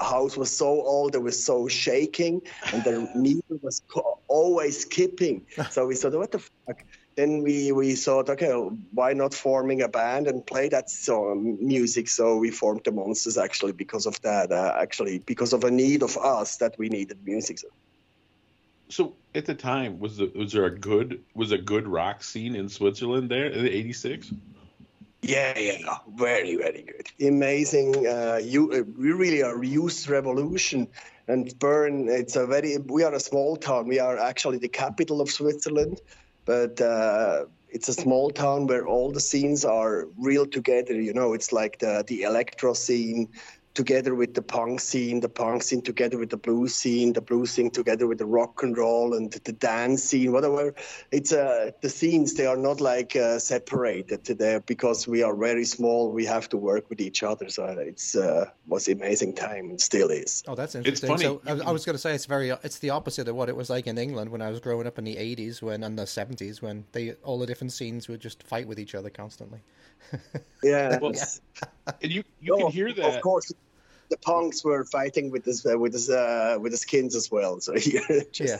house 0.00 0.36
was 0.36 0.56
so 0.56 0.68
old, 0.68 1.14
it 1.14 1.22
was 1.22 1.44
so 1.44 1.68
shaking, 1.68 2.40
and 2.72 2.84
the 2.84 3.10
needle 3.14 3.58
was 3.60 3.79
always 4.28 4.80
skipping. 4.80 5.46
So 5.70 5.86
we 5.86 5.94
thought, 5.94 6.14
what 6.14 6.32
the 6.32 6.38
fuck? 6.38 6.84
then 7.16 7.42
we 7.42 7.72
we 7.72 7.94
thought, 7.94 8.30
okay, 8.30 8.52
why 8.92 9.12
not 9.12 9.34
forming 9.34 9.82
a 9.82 9.88
band 9.88 10.26
and 10.26 10.46
play 10.46 10.68
that 10.68 10.88
song 10.88 11.58
music? 11.60 12.08
So 12.08 12.36
we 12.36 12.50
formed 12.50 12.82
the 12.84 12.92
Monsters 12.92 13.36
actually 13.36 13.72
because 13.72 14.06
of 14.06 14.20
that. 14.22 14.52
Uh, 14.52 14.72
actually, 14.80 15.18
because 15.18 15.52
of 15.52 15.64
a 15.64 15.70
need 15.70 16.02
of 16.02 16.16
us 16.16 16.56
that 16.58 16.78
we 16.78 16.88
needed 16.88 17.18
music. 17.24 17.58
So 18.88 19.14
at 19.34 19.46
the 19.46 19.54
time, 19.54 20.00
was 20.00 20.16
the 20.16 20.30
was 20.34 20.52
there 20.52 20.66
a 20.66 20.78
good 20.78 21.22
was 21.34 21.52
a 21.52 21.58
good 21.58 21.86
rock 21.86 22.22
scene 22.22 22.54
in 22.56 22.68
Switzerland 22.68 23.30
there 23.30 23.46
in 23.46 23.66
'86? 23.66 24.32
Yeah, 25.22 25.58
yeah, 25.58 25.98
very, 26.14 26.56
very 26.56 26.82
good. 26.82 27.28
Amazing. 27.28 28.06
Uh, 28.06 28.40
you, 28.42 28.72
uh, 28.72 28.82
we 28.98 29.12
really 29.12 29.42
are 29.42 29.62
youth 29.62 30.08
revolution. 30.08 30.88
And 31.30 31.56
Bern, 31.60 32.08
it's 32.08 32.34
a 32.34 32.44
very. 32.44 32.76
We 32.78 33.04
are 33.04 33.14
a 33.14 33.20
small 33.20 33.56
town. 33.56 33.86
We 33.86 34.00
are 34.00 34.18
actually 34.18 34.58
the 34.58 34.68
capital 34.68 35.20
of 35.20 35.30
Switzerland, 35.30 36.00
but 36.44 36.80
uh, 36.80 37.44
it's 37.68 37.88
a 37.88 37.92
small 37.92 38.30
town 38.30 38.66
where 38.66 38.84
all 38.84 39.12
the 39.12 39.20
scenes 39.20 39.64
are 39.64 40.08
real 40.18 40.44
together. 40.44 41.00
You 41.00 41.14
know, 41.14 41.32
it's 41.32 41.52
like 41.52 41.78
the 41.78 42.04
the 42.04 42.22
electro 42.22 42.74
scene 42.74 43.28
together 43.74 44.14
with 44.14 44.34
the 44.34 44.42
punk 44.42 44.80
scene, 44.80 45.20
the 45.20 45.28
punk 45.28 45.62
scene 45.62 45.82
together 45.82 46.18
with 46.18 46.30
the 46.30 46.36
blues 46.36 46.74
scene, 46.74 47.12
the 47.12 47.20
blues 47.20 47.50
scene 47.50 47.70
together 47.70 48.06
with 48.06 48.18
the 48.18 48.26
rock 48.26 48.62
and 48.62 48.76
roll 48.76 49.14
and 49.14 49.32
the 49.32 49.52
dance 49.52 50.02
scene, 50.02 50.32
whatever. 50.32 50.74
It's 51.12 51.32
uh, 51.32 51.70
the 51.80 51.88
scenes 51.88 52.34
they 52.34 52.46
are 52.46 52.56
not 52.56 52.80
like 52.80 53.14
uh, 53.14 53.38
separated 53.38 54.24
there 54.24 54.60
because 54.60 55.06
we 55.06 55.22
are 55.22 55.34
very 55.36 55.64
small. 55.64 56.10
We 56.10 56.26
have 56.26 56.48
to 56.50 56.56
work 56.56 56.90
with 56.90 57.00
each 57.00 57.22
other. 57.22 57.48
So 57.48 57.64
it's 57.66 58.16
uh, 58.16 58.50
was 58.66 58.88
amazing 58.88 59.34
time 59.34 59.70
and 59.70 59.80
still 59.80 60.10
is. 60.10 60.42
Oh, 60.48 60.54
that's 60.54 60.74
interesting. 60.74 61.10
It's 61.10 61.22
funny. 61.22 61.40
So 61.40 61.62
I, 61.64 61.68
I 61.68 61.70
was 61.70 61.84
going 61.84 61.94
to 61.94 62.00
say 62.00 62.14
it's 62.14 62.26
very 62.26 62.50
it's 62.50 62.78
the 62.78 62.90
opposite 62.90 63.28
of 63.28 63.36
what 63.36 63.48
it 63.48 63.56
was 63.56 63.70
like 63.70 63.86
in 63.86 63.98
England 63.98 64.30
when 64.30 64.42
I 64.42 64.50
was 64.50 64.60
growing 64.60 64.86
up 64.86 64.98
in 64.98 65.04
the 65.04 65.16
'80s, 65.16 65.62
when 65.62 65.84
and 65.84 65.98
the 65.98 66.04
'70s, 66.04 66.60
when 66.60 66.84
they 66.92 67.12
all 67.22 67.38
the 67.38 67.46
different 67.46 67.72
scenes 67.72 68.08
would 68.08 68.20
just 68.20 68.42
fight 68.42 68.66
with 68.66 68.78
each 68.78 68.94
other 68.94 69.10
constantly. 69.10 69.60
Yeah. 70.62 70.98
Well, 71.00 71.12
And 72.02 72.12
you 72.12 72.22
you 72.40 72.52
no, 72.52 72.64
can 72.64 72.72
hear 72.72 72.92
that. 72.92 73.16
Of 73.16 73.22
course, 73.22 73.52
the 74.10 74.16
punks 74.18 74.64
were 74.64 74.84
fighting 74.84 75.30
with 75.30 75.44
this 75.44 75.64
uh, 75.64 75.78
with 75.78 75.92
this 75.92 76.10
uh, 76.10 76.58
with 76.60 76.72
the 76.72 76.78
skins 76.78 77.14
as 77.14 77.30
well. 77.30 77.60
So 77.60 77.74
yeah, 77.86 78.00
just, 78.32 78.40
Yeah, 78.40 78.56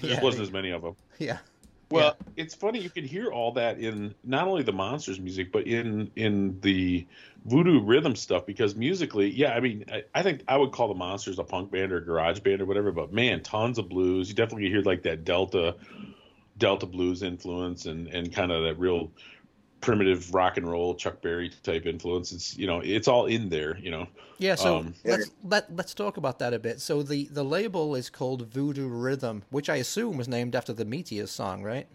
There 0.00 0.10
yeah, 0.10 0.20
wasn't 0.22 0.42
as 0.44 0.52
many 0.52 0.70
of 0.70 0.82
them. 0.82 0.96
yeah. 1.18 1.38
Well, 1.90 2.16
it's 2.36 2.54
funny 2.54 2.78
you 2.80 2.88
can 2.88 3.04
hear 3.04 3.30
all 3.30 3.52
that 3.52 3.78
in 3.78 4.14
not 4.24 4.48
only 4.48 4.62
the 4.62 4.72
monsters 4.72 5.20
music, 5.20 5.52
but 5.52 5.66
in 5.66 6.10
in 6.16 6.58
the 6.60 7.06
voodoo 7.44 7.82
rhythm 7.82 8.16
stuff. 8.16 8.46
Because 8.46 8.74
musically, 8.74 9.28
yeah, 9.30 9.52
I 9.52 9.60
mean, 9.60 9.84
I, 9.92 10.04
I 10.14 10.22
think 10.22 10.42
I 10.48 10.56
would 10.56 10.72
call 10.72 10.88
the 10.88 10.94
monsters 10.94 11.38
a 11.38 11.44
punk 11.44 11.70
band 11.70 11.92
or 11.92 11.98
a 11.98 12.04
garage 12.04 12.40
band 12.40 12.62
or 12.62 12.66
whatever. 12.66 12.92
But 12.92 13.12
man, 13.12 13.42
tons 13.42 13.76
of 13.78 13.90
blues. 13.90 14.30
You 14.30 14.34
definitely 14.34 14.70
hear 14.70 14.80
like 14.80 15.02
that 15.02 15.24
Delta 15.24 15.76
Delta 16.56 16.86
blues 16.86 17.22
influence 17.22 17.84
and 17.84 18.08
and 18.08 18.32
kind 18.32 18.52
of 18.52 18.62
that 18.64 18.78
real 18.78 19.12
primitive 19.82 20.32
rock 20.32 20.56
and 20.56 20.66
roll 20.66 20.94
Chuck 20.94 21.20
Berry 21.20 21.50
type 21.62 21.84
influence. 21.84 22.32
It's 22.32 22.56
you 22.56 22.66
know 22.66 22.80
it's 22.80 23.08
all 23.08 23.26
in 23.26 23.50
there. 23.50 23.76
You 23.78 23.90
know. 23.90 24.08
Yeah. 24.38 24.54
So 24.54 24.78
um, 24.78 24.94
let's 25.04 25.30
let 25.44 25.76
let's 25.76 25.92
talk 25.92 26.16
about 26.16 26.38
that 26.38 26.54
a 26.54 26.58
bit. 26.58 26.80
So 26.80 27.02
the 27.02 27.26
the 27.26 27.44
label 27.44 27.94
is 27.94 28.08
called 28.08 28.48
Voodoo 28.48 28.88
Rhythm, 28.88 29.42
which 29.50 29.68
I 29.68 29.76
assume 29.76 30.16
was 30.16 30.28
named 30.28 30.56
after 30.56 30.72
the 30.72 30.86
Meteors 30.86 31.30
song, 31.30 31.62
right? 31.62 31.86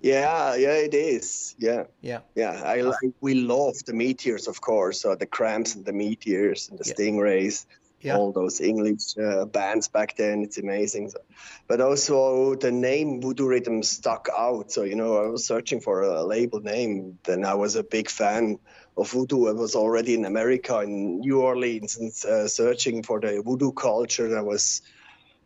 Yeah, 0.00 0.54
yeah, 0.56 0.74
it 0.74 0.92
is. 0.92 1.54
Yeah, 1.58 1.84
yeah, 2.02 2.20
yeah. 2.34 2.60
I 2.62 2.82
like. 2.82 2.98
We 3.22 3.34
love 3.34 3.76
the 3.86 3.94
Meteors, 3.94 4.48
of 4.48 4.60
course. 4.60 5.00
So 5.00 5.14
the 5.14 5.24
Cramps 5.24 5.74
and 5.76 5.84
the 5.84 5.94
Meteors 5.94 6.68
and 6.68 6.78
the 6.78 6.84
yeah. 6.86 6.94
Stingrays 6.94 7.64
yeah. 8.04 8.16
all 8.16 8.32
those 8.32 8.60
English 8.60 9.16
uh, 9.18 9.46
bands 9.46 9.88
back 9.88 10.16
then. 10.16 10.42
It's 10.42 10.58
amazing. 10.58 11.10
So, 11.10 11.18
but 11.66 11.80
also 11.80 12.54
the 12.54 12.70
name 12.70 13.20
Voodoo 13.20 13.46
Rhythm 13.46 13.82
stuck 13.82 14.28
out. 14.36 14.70
So 14.70 14.82
you 14.82 14.94
know, 14.94 15.24
I 15.24 15.28
was 15.28 15.46
searching 15.46 15.80
for 15.80 16.02
a 16.02 16.22
label 16.22 16.60
name. 16.60 17.18
Then 17.24 17.44
I 17.44 17.54
was 17.54 17.76
a 17.76 17.82
big 17.82 18.10
fan 18.10 18.58
of 18.96 19.10
voodoo. 19.10 19.48
I 19.48 19.52
was 19.52 19.74
already 19.74 20.14
in 20.14 20.24
America 20.24 20.80
in 20.80 21.20
New 21.20 21.40
Orleans 21.40 21.96
and 21.96 22.12
uh, 22.30 22.46
searching 22.46 23.02
for 23.02 23.20
the 23.20 23.42
voodoo 23.44 23.72
culture. 23.72 24.36
I 24.36 24.42
was 24.42 24.82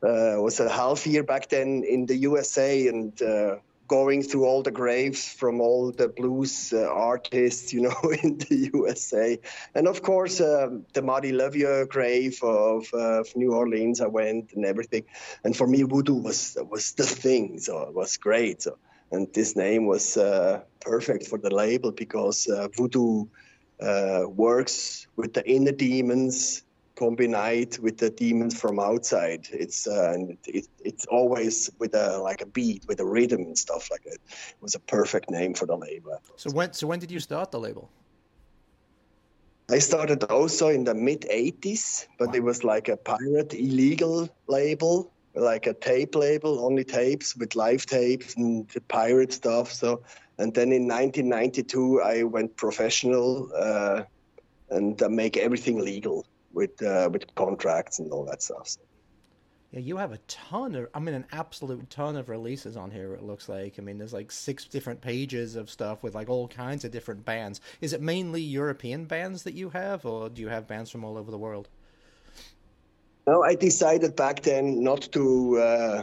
uh, 0.03 0.37
was 0.39 0.61
a 0.61 0.69
half 0.69 1.07
year 1.07 1.23
back 1.23 1.49
then 1.49 1.85
in 1.89 2.07
the 2.07 2.17
USA 2.17 2.89
and 2.89 3.21
uh, 3.23 3.57
going 3.89 4.23
through 4.23 4.45
all 4.45 4.63
the 4.63 4.71
graves 4.71 5.27
from 5.27 5.61
all 5.61 5.91
the 5.91 6.09
blues 6.09 6.73
uh, 6.73 6.87
artists, 6.87 7.73
you 7.73 7.81
know, 7.87 8.01
in 8.23 8.39
the 8.39 8.71
USA. 8.75 9.39
And 9.75 9.89
of 9.89 10.03
course, 10.03 10.41
um, 10.41 10.85
the 10.93 11.03
Marie 11.03 11.33
Laveau 11.33 11.89
grave 11.89 12.39
of, 12.43 12.87
uh, 12.93 13.21
of, 13.21 13.35
New 13.35 13.55
Orleans, 13.55 14.01
I 14.01 14.07
went 14.07 14.53
and 14.53 14.65
everything. 14.65 15.05
And 15.43 15.57
for 15.57 15.67
me, 15.67 15.83
voodoo 15.83 16.15
was 16.15 16.57
was 16.71 16.93
the 16.93 17.05
thing, 17.05 17.59
so 17.59 17.81
it 17.83 17.95
was 17.95 18.17
great. 18.19 18.63
So, 18.63 18.77
and 19.11 19.27
this 19.33 19.57
name 19.57 19.87
was 19.87 20.17
uh, 20.17 20.61
perfect 20.81 21.27
for 21.27 21.39
the 21.39 21.55
label 21.55 21.93
because 21.93 22.47
uh, 22.47 22.69
voodoo 22.69 23.27
uh, 23.81 24.25
works 24.29 25.07
with 25.17 25.33
the 25.33 25.49
inner 25.49 25.73
demons 25.73 26.63
combined 26.99 27.79
with 27.81 27.97
the 27.99 28.11
demons 28.11 28.59
from 28.61 28.81
outside. 28.81 29.47
It's 29.53 29.87
uh, 29.87 30.13
and 30.15 30.37
it, 30.47 30.67
it's 30.81 31.07
always 31.07 31.71
with 31.79 31.95
a 31.95 32.19
like 32.19 32.41
a 32.43 32.47
beat, 32.47 32.83
with 32.89 33.01
a 33.01 33.07
rhythm 33.17 33.43
and 33.43 33.57
stuff 33.57 33.89
like 33.93 34.03
that. 34.03 34.19
It 34.57 34.61
was 34.61 34.75
a 34.75 34.81
perfect 34.81 35.31
name 35.31 35.55
for 35.55 35.67
the 35.67 35.77
label. 35.77 36.21
So 36.37 36.51
when 36.51 36.73
so 36.73 36.87
when 36.87 36.99
did 36.99 37.11
you 37.11 37.21
start 37.21 37.51
the 37.51 37.61
label? 37.61 37.91
I 39.71 39.79
started 39.81 40.25
also 40.25 40.69
in 40.69 40.85
the 40.85 40.95
mid 40.95 41.23
'80s, 41.31 42.07
but 42.19 42.29
wow. 42.29 42.35
it 42.39 42.43
was 42.43 42.65
like 42.65 42.89
a 42.89 42.97
pirate 42.97 43.55
illegal 43.55 44.29
label, 44.49 45.13
like 45.35 45.67
a 45.67 45.75
tape 45.75 46.15
label, 46.15 46.53
only 46.67 46.85
tapes 46.85 47.37
with 47.37 47.55
live 47.55 47.85
tapes 47.87 48.35
and 48.37 48.69
the 48.75 48.81
pirate 48.81 49.33
stuff. 49.33 49.73
So, 49.73 50.03
and 50.39 50.55
then 50.55 50.73
in 50.73 50.89
1992, 50.89 52.03
I 52.03 52.23
went 52.23 52.57
professional 52.57 53.51
uh, 53.55 54.03
and 54.71 55.01
uh, 55.03 55.09
make 55.09 55.37
everything 55.37 55.79
legal 55.85 56.27
with 56.59 56.83
uh, 56.83 57.09
with 57.13 57.25
contracts 57.35 57.99
and 58.01 58.13
all 58.13 58.25
that 58.27 58.43
stuff. 58.43 58.69
So. 58.69 58.81
Yeah, 59.71 59.81
you 59.81 59.99
have 59.99 60.13
a 60.13 60.19
ton 60.29 60.75
of, 60.75 60.89
I 60.95 60.99
mean, 60.99 61.15
an 61.15 61.27
absolute 61.31 61.91
ton 61.91 62.17
of 62.17 62.31
releases 62.31 62.75
on 62.77 62.91
here, 62.91 63.13
it 63.13 63.23
looks 63.23 63.51
like. 63.51 63.75
I 63.79 63.83
mean, 63.83 63.99
there's 63.99 64.15
like 64.15 64.33
six 64.33 64.65
different 64.65 65.01
pages 65.03 65.57
of 65.57 65.69
stuff 65.69 66.03
with 66.03 66.15
like 66.15 66.31
all 66.31 66.49
kinds 66.49 66.87
of 66.87 66.91
different 66.91 67.23
bands. 67.25 67.61
Is 67.83 67.93
it 67.93 68.01
mainly 68.01 68.41
European 68.41 69.05
bands 69.05 69.43
that 69.43 69.53
you 69.53 69.69
have, 69.71 70.07
or 70.07 70.31
do 70.31 70.41
you 70.41 70.49
have 70.49 70.67
bands 70.67 70.91
from 70.91 71.05
all 71.05 71.19
over 71.19 71.31
the 71.31 71.37
world? 71.37 71.69
No, 73.27 73.43
I 73.45 73.55
decided 73.57 74.17
back 74.17 74.41
then 74.41 74.83
not 74.83 75.03
to 75.13 75.59
uh, 75.59 76.03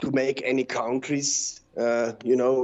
to 0.00 0.10
make 0.10 0.40
any 0.46 0.64
countries. 0.64 1.60
Uh, 1.76 2.12
you 2.24 2.36
know, 2.36 2.54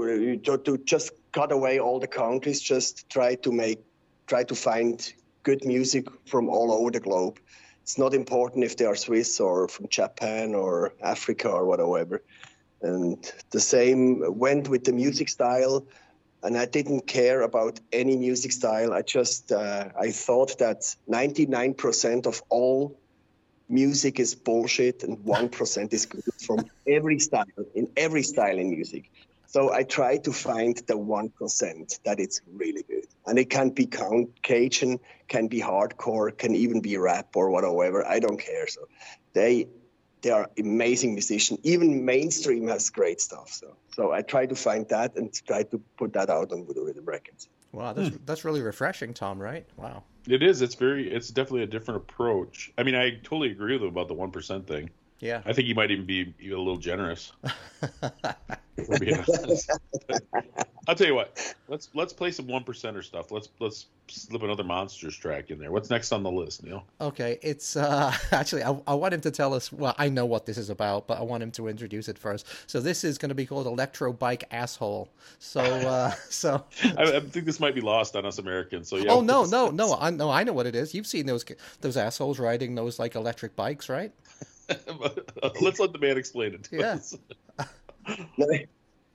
to, 0.46 0.56
to 0.56 0.78
just 0.84 1.12
cut 1.32 1.52
away 1.52 1.78
all 1.78 2.00
the 2.00 2.06
countries. 2.06 2.60
Just 2.62 3.10
try 3.10 3.34
to 3.36 3.52
make, 3.52 3.80
try 4.26 4.42
to 4.44 4.54
find 4.54 5.12
good 5.48 5.64
music 5.64 6.04
from 6.26 6.50
all 6.50 6.70
over 6.70 6.90
the 6.90 7.00
globe. 7.00 7.38
It's 7.82 7.96
not 7.96 8.12
important 8.12 8.64
if 8.64 8.76
they 8.76 8.84
are 8.84 8.94
Swiss 9.06 9.40
or 9.40 9.66
from 9.66 9.88
Japan 9.88 10.54
or 10.54 10.92
Africa 11.00 11.48
or 11.48 11.64
whatever. 11.64 12.22
And 12.82 13.18
the 13.50 13.60
same 13.60 14.22
went 14.44 14.68
with 14.68 14.84
the 14.84 14.92
music 14.92 15.30
style. 15.30 15.86
And 16.42 16.58
I 16.58 16.66
didn't 16.66 17.06
care 17.06 17.40
about 17.50 17.80
any 17.92 18.16
music 18.16 18.52
style. 18.52 18.92
I 18.92 19.00
just 19.00 19.50
uh, 19.50 19.88
I 20.06 20.10
thought 20.10 20.58
that 20.58 20.80
99% 21.08 22.26
of 22.26 22.42
all 22.50 23.00
music 23.70 24.20
is 24.20 24.34
bullshit 24.34 25.02
and 25.02 25.16
1% 25.18 25.92
is 25.92 26.04
good 26.04 26.34
from 26.46 26.58
every 26.86 27.18
style 27.18 27.64
in 27.74 27.88
every 27.96 28.22
style 28.22 28.58
in 28.58 28.68
music. 28.70 29.04
So 29.48 29.72
I 29.72 29.82
try 29.82 30.18
to 30.18 30.32
find 30.32 30.76
the 30.76 30.92
1% 30.92 32.02
that 32.04 32.20
it's 32.20 32.42
really 32.52 32.82
good. 32.82 33.06
And 33.26 33.38
it 33.38 33.48
can 33.48 33.70
be 33.70 33.86
count 33.86 34.42
Cajun, 34.42 35.00
can 35.26 35.48
be 35.48 35.60
hardcore, 35.60 36.36
can 36.36 36.54
even 36.54 36.80
be 36.80 36.98
rap 36.98 37.34
or 37.34 37.50
whatever. 37.50 38.06
I 38.06 38.20
don't 38.20 38.38
care. 38.38 38.66
So 38.66 38.82
they 39.32 39.68
they 40.20 40.30
are 40.30 40.50
amazing 40.58 41.14
musicians. 41.14 41.60
Even 41.62 42.04
mainstream 42.04 42.68
has 42.68 42.90
great 42.90 43.22
stuff. 43.22 43.48
So 43.50 43.74
so 43.94 44.12
I 44.12 44.20
try 44.20 44.44
to 44.44 44.54
find 44.54 44.86
that 44.90 45.16
and 45.16 45.32
try 45.46 45.62
to 45.62 45.80
put 45.96 46.12
that 46.12 46.28
out 46.28 46.52
on 46.52 46.66
the 46.66 46.82
Rhythm 46.82 47.06
Records. 47.06 47.48
Wow, 47.72 47.94
that's 47.94 48.08
hmm. 48.10 48.16
that's 48.26 48.44
really 48.44 48.60
refreshing, 48.60 49.14
Tom. 49.14 49.38
Right? 49.38 49.66
Wow. 49.76 50.02
It 50.26 50.42
is. 50.42 50.60
It's 50.60 50.74
very. 50.74 51.10
It's 51.10 51.28
definitely 51.28 51.62
a 51.62 51.66
different 51.66 52.02
approach. 52.02 52.70
I 52.76 52.82
mean, 52.82 52.94
I 52.94 53.16
totally 53.22 53.50
agree 53.50 53.72
with 53.74 53.82
him 53.82 53.88
about 53.88 54.08
the 54.08 54.14
one 54.14 54.30
percent 54.30 54.66
thing. 54.66 54.90
Yeah. 55.20 55.42
I 55.44 55.52
think 55.52 55.68
you 55.68 55.74
might 55.74 55.90
even 55.90 56.04
be 56.06 56.34
a 56.42 56.58
little 56.58 56.76
generous. 56.76 57.32
I'll 60.88 60.94
tell 60.94 61.06
you 61.06 61.14
what. 61.14 61.54
Let's 61.68 61.90
let's 61.92 62.14
play 62.14 62.30
some 62.30 62.46
one 62.46 62.64
percenter 62.64 63.04
stuff. 63.04 63.30
Let's 63.30 63.50
let's 63.60 63.86
slip 64.06 64.42
another 64.42 64.64
monsters 64.64 65.14
track 65.14 65.50
in 65.50 65.58
there. 65.58 65.70
What's 65.70 65.90
next 65.90 66.12
on 66.12 66.22
the 66.22 66.30
list, 66.30 66.64
Neil? 66.64 66.82
Okay, 66.98 67.38
it's 67.42 67.76
uh 67.76 68.10
actually 68.32 68.62
I, 68.62 68.74
I 68.86 68.94
want 68.94 69.12
him 69.12 69.20
to 69.22 69.30
tell 69.30 69.52
us. 69.52 69.70
Well, 69.70 69.94
I 69.98 70.08
know 70.08 70.24
what 70.24 70.46
this 70.46 70.56
is 70.56 70.70
about, 70.70 71.06
but 71.06 71.18
I 71.18 71.22
want 71.22 71.42
him 71.42 71.50
to 71.52 71.68
introduce 71.68 72.08
it 72.08 72.18
first. 72.18 72.46
So 72.66 72.80
this 72.80 73.04
is 73.04 73.18
going 73.18 73.28
to 73.28 73.34
be 73.34 73.44
called 73.44 73.66
Electro 73.66 74.14
Bike 74.14 74.44
Asshole. 74.50 75.10
So 75.38 75.60
uh 75.60 76.10
so 76.30 76.64
I, 76.96 77.02
I, 77.02 77.20
think 77.20 77.44
this 77.44 77.60
might 77.60 77.74
be 77.74 77.82
lost 77.82 78.16
on 78.16 78.24
us 78.24 78.38
Americans. 78.38 78.88
So 78.88 78.96
yeah. 78.96 79.12
Oh 79.12 79.20
no 79.20 79.44
no 79.44 79.70
no 79.70 79.94
I 80.00 80.08
know 80.08 80.30
I 80.30 80.42
know 80.44 80.54
what 80.54 80.66
it 80.66 80.74
is. 80.74 80.94
You've 80.94 81.06
seen 81.06 81.26
those 81.26 81.44
those 81.82 81.98
assholes 81.98 82.38
riding 82.38 82.74
those 82.74 82.98
like 82.98 83.14
electric 83.14 83.56
bikes, 83.56 83.90
right? 83.90 84.10
Let's 85.60 85.80
let 85.80 85.92
the 85.92 85.98
man 86.00 86.16
explain 86.16 86.54
it. 86.54 86.64
to 86.64 86.78
yeah. 86.78 86.98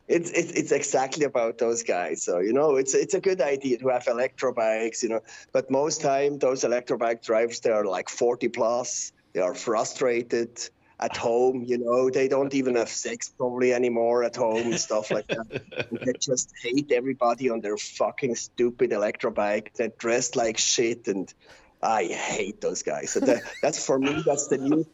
It's, 0.07 0.29
it's 0.31 0.51
it's 0.51 0.71
exactly 0.71 1.25
about 1.25 1.57
those 1.57 1.83
guys. 1.83 2.23
So 2.23 2.39
you 2.39 2.53
know, 2.53 2.75
it's 2.75 2.93
it's 2.93 3.13
a 3.13 3.21
good 3.21 3.41
idea 3.41 3.77
to 3.77 3.87
have 3.89 4.07
electro 4.07 4.53
bikes, 4.53 5.03
you 5.03 5.09
know. 5.09 5.21
But 5.51 5.71
most 5.71 6.01
time, 6.01 6.39
those 6.39 6.63
electro 6.63 6.97
bike 6.97 7.23
drivers, 7.23 7.61
they 7.61 7.71
are 7.71 7.85
like 7.85 8.09
40 8.09 8.49
plus. 8.49 9.13
They 9.33 9.39
are 9.39 9.55
frustrated 9.55 10.59
at 10.99 11.15
home. 11.15 11.63
You 11.65 11.77
know, 11.77 12.09
they 12.09 12.27
don't 12.27 12.53
even 12.53 12.75
have 12.75 12.89
sex 12.89 13.29
probably 13.29 13.73
anymore 13.73 14.23
at 14.23 14.35
home 14.35 14.71
and 14.71 14.79
stuff 14.79 15.09
like 15.09 15.27
that. 15.27 15.87
they 16.05 16.13
just 16.19 16.51
hate 16.61 16.91
everybody 16.91 17.49
on 17.49 17.61
their 17.61 17.77
fucking 17.77 18.35
stupid 18.35 18.91
electro 18.91 19.31
bike. 19.31 19.71
They're 19.75 19.93
dressed 19.97 20.35
like 20.35 20.57
shit, 20.57 21.07
and 21.07 21.33
I 21.81 22.05
hate 22.05 22.59
those 22.59 22.83
guys. 22.83 23.11
So 23.11 23.21
that, 23.21 23.41
that's 23.61 23.85
for 23.85 23.97
me. 23.97 24.21
That's 24.25 24.47
the 24.47 24.57
new 24.57 24.85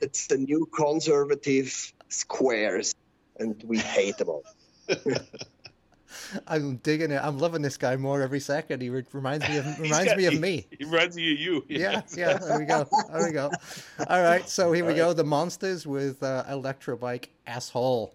it's 0.00 0.26
the 0.26 0.38
new 0.38 0.66
conservative 0.66 1.92
squares, 2.08 2.94
and 3.40 3.62
we 3.66 3.78
hate 3.78 4.16
them 4.18 4.28
all. 4.28 4.44
I'm 6.46 6.76
digging 6.76 7.10
it. 7.10 7.20
I'm 7.22 7.38
loving 7.38 7.62
this 7.62 7.76
guy 7.76 7.96
more 7.96 8.22
every 8.22 8.40
second. 8.40 8.82
He 8.82 8.90
reminds 8.90 9.48
me 9.48 9.56
of 9.56 9.66
reminds 9.80 10.06
got, 10.06 10.16
me 10.16 10.26
of 10.26 10.38
me. 10.38 10.66
He, 10.78 10.84
reminds 10.84 11.16
me 11.16 11.32
of 11.32 11.38
you. 11.38 11.64
Yeah, 11.68 12.02
yeah. 12.16 12.38
There 12.38 12.58
we 12.58 12.64
go. 12.64 12.86
There 13.12 13.26
we 13.26 13.32
go. 13.32 13.50
All 14.08 14.22
right. 14.22 14.48
So 14.48 14.72
here 14.72 14.84
all 14.84 14.88
we 14.88 15.00
right. 15.00 15.08
go. 15.08 15.12
The 15.12 15.24
monsters 15.24 15.86
with 15.86 16.22
uh, 16.22 16.44
Electrobike 16.48 17.28
asshole. 17.46 18.14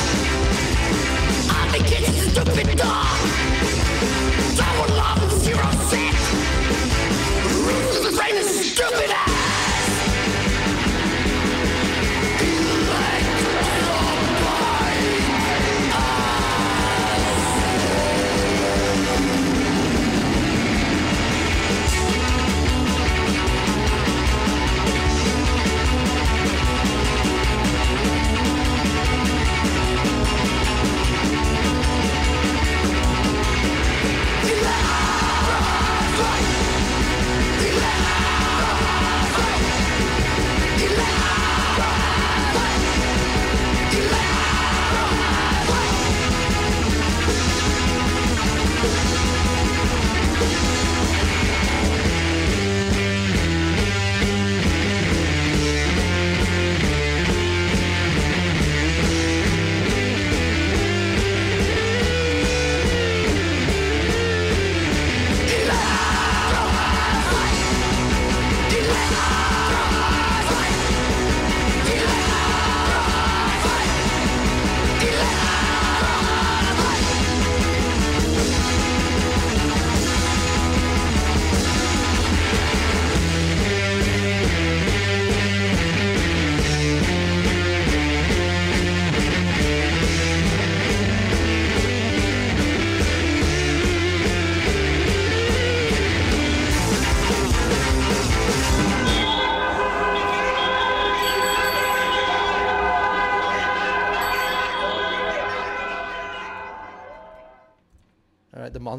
stupid 2.31 2.77
dog. 2.77 3.50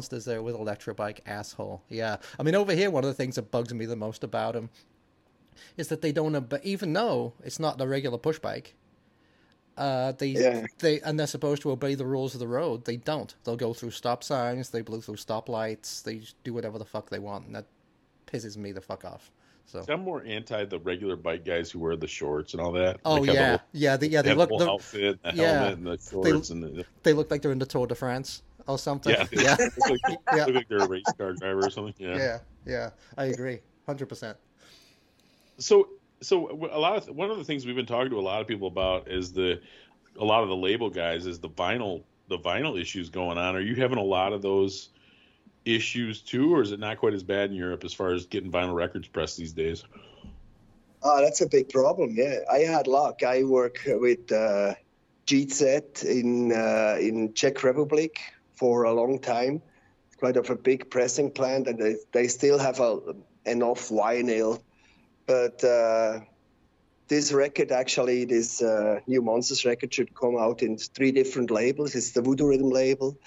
Monsters 0.03 0.25
there 0.25 0.41
with 0.41 0.55
Electrobike 0.55 1.19
asshole. 1.25 1.81
Yeah, 1.89 2.17
I 2.37 2.43
mean 2.43 2.55
over 2.55 2.73
here, 2.73 2.89
one 2.91 3.03
of 3.03 3.07
the 3.07 3.13
things 3.13 3.35
that 3.35 3.51
bugs 3.51 3.73
me 3.73 3.85
the 3.85 3.95
most 3.95 4.23
about 4.23 4.53
them 4.53 4.69
is 5.77 5.87
that 5.87 6.01
they 6.01 6.11
don't, 6.11 6.35
ob- 6.35 6.59
even 6.63 6.91
though 6.93 7.33
it's 7.43 7.59
not 7.59 7.77
the 7.77 7.87
regular 7.87 8.17
push 8.17 8.39
bike, 8.39 8.75
uh, 9.77 10.11
they 10.13 10.27
Yeah. 10.27 10.65
they 10.79 10.99
and 11.01 11.17
they're 11.17 11.27
supposed 11.27 11.61
to 11.61 11.71
obey 11.71 11.95
the 11.95 12.05
rules 12.05 12.33
of 12.33 12.39
the 12.41 12.47
road. 12.47 12.83
They 12.85 12.97
don't. 12.97 13.33
They'll 13.43 13.55
go 13.55 13.73
through 13.73 13.91
stop 13.91 14.23
signs. 14.23 14.69
They 14.71 14.81
blow 14.81 14.99
through 14.99 15.15
stoplights. 15.15 16.03
They 16.03 16.17
just 16.17 16.35
do 16.43 16.53
whatever 16.53 16.77
the 16.77 16.85
fuck 16.85 17.09
they 17.09 17.19
want, 17.19 17.45
and 17.47 17.55
that 17.55 17.65
pisses 18.27 18.57
me 18.57 18.71
the 18.73 18.81
fuck 18.81 19.05
off. 19.05 19.31
So. 19.65 19.83
I'm 19.87 20.01
more 20.01 20.21
anti 20.25 20.65
the 20.65 20.77
regular 20.79 21.15
bike 21.15 21.45
guys 21.45 21.71
who 21.71 21.79
wear 21.79 21.95
the 21.95 22.05
shorts 22.07 22.53
and 22.53 22.61
all 22.61 22.73
that. 22.73 22.99
Oh 23.05 23.13
Like, 23.15 23.25
have 23.27 23.27
the 23.27 23.33
yeah, 23.33 23.49
whole- 23.49 23.59
yeah, 23.71 23.97
they, 23.97 24.07
yeah. 24.07 24.21
They 24.21 24.29
They 24.31 24.35
look, 24.35 24.49
the 24.49 24.57
the, 24.57 24.69
outfit, 24.69 25.19
the 25.23 25.31
yeah. 25.35 25.43
helmet, 25.59 25.77
and 25.77 25.87
the 25.87 25.97
shorts, 25.97 26.49
and 26.49 26.61
the, 26.63 26.85
they 27.03 27.13
look 27.13 27.31
like 27.31 27.41
they're 27.41 27.53
in 27.53 27.59
the 27.59 27.65
Tour 27.65 27.87
de 27.87 27.95
France 27.95 28.43
or 28.67 28.77
something. 28.77 29.13
yeah, 29.13 29.25
yeah, 29.31 29.55
look, 29.59 30.01
like, 30.07 30.19
Yeah. 30.35 30.45
look 30.45 30.55
like 30.55 30.69
they're 30.69 30.79
a 30.79 30.87
race 30.87 31.03
car 31.17 31.33
driver 31.33 31.65
or 31.65 31.69
something. 31.69 31.93
Yeah. 31.97 32.17
yeah, 32.17 32.39
yeah. 32.65 32.89
I 33.17 33.25
agree, 33.25 33.59
hundred 33.85 34.09
percent. 34.09 34.37
So, 35.57 35.89
so 36.21 36.49
a 36.71 36.79
lot 36.79 36.97
of 36.97 37.15
one 37.15 37.29
of 37.29 37.37
the 37.37 37.43
things 37.43 37.65
we've 37.65 37.75
been 37.75 37.85
talking 37.85 38.09
to 38.11 38.19
a 38.19 38.21
lot 38.21 38.41
of 38.41 38.47
people 38.47 38.67
about 38.67 39.09
is 39.09 39.33
the 39.33 39.61
a 40.19 40.23
lot 40.25 40.43
of 40.43 40.49
the 40.49 40.55
label 40.55 40.89
guys 40.89 41.25
is 41.25 41.39
the 41.39 41.49
vinyl 41.49 42.03
the 42.29 42.37
vinyl 42.37 42.79
issues 42.79 43.09
going 43.09 43.37
on. 43.37 43.55
Are 43.55 43.61
you 43.61 43.75
having 43.75 43.97
a 43.97 44.03
lot 44.03 44.33
of 44.33 44.41
those 44.41 44.89
issues 45.65 46.21
too, 46.21 46.53
or 46.53 46.61
is 46.61 46.71
it 46.71 46.79
not 46.79 46.97
quite 46.97 47.13
as 47.13 47.23
bad 47.23 47.49
in 47.49 47.55
Europe 47.55 47.83
as 47.83 47.93
far 47.93 48.11
as 48.11 48.25
getting 48.25 48.51
vinyl 48.51 48.73
records 48.73 49.07
pressed 49.07 49.37
these 49.37 49.53
days? 49.53 49.83
Oh, 51.03 51.21
that's 51.21 51.41
a 51.41 51.47
big 51.47 51.69
problem. 51.69 52.11
Yeah, 52.13 52.39
I 52.51 52.59
had 52.59 52.87
luck. 52.87 53.23
I 53.23 53.43
work 53.43 53.81
with 53.85 54.31
uh, 54.31 54.73
GZ 55.27 56.05
in 56.05 56.51
uh, 56.53 56.97
in 56.99 57.33
Czech 57.33 57.63
Republic 57.63 58.19
for 58.55 58.83
a 58.83 58.93
long 58.93 59.19
time. 59.19 59.61
Quite 60.17 60.37
of 60.37 60.49
a 60.49 60.55
big 60.55 60.89
pressing 60.89 61.31
plant, 61.31 61.67
and 61.67 61.77
they, 61.77 61.95
they 62.13 62.27
still 62.27 62.57
have 62.57 62.79
a, 62.79 62.99
enough 63.45 63.89
vinyl. 63.89 64.61
But 65.25 65.63
uh, 65.63 66.21
this 67.07 67.33
record, 67.33 67.71
actually, 67.71 68.25
this 68.25 68.61
uh, 68.61 68.99
new 69.07 69.21
Monsters 69.21 69.65
record 69.65 69.93
should 69.93 70.15
come 70.15 70.37
out 70.37 70.61
in 70.61 70.77
three 70.77 71.11
different 71.11 71.51
labels. 71.51 71.95
It's 71.95 72.11
the 72.11 72.21
Voodoo 72.21 72.47
Rhythm 72.47 72.69
label, 72.69 73.17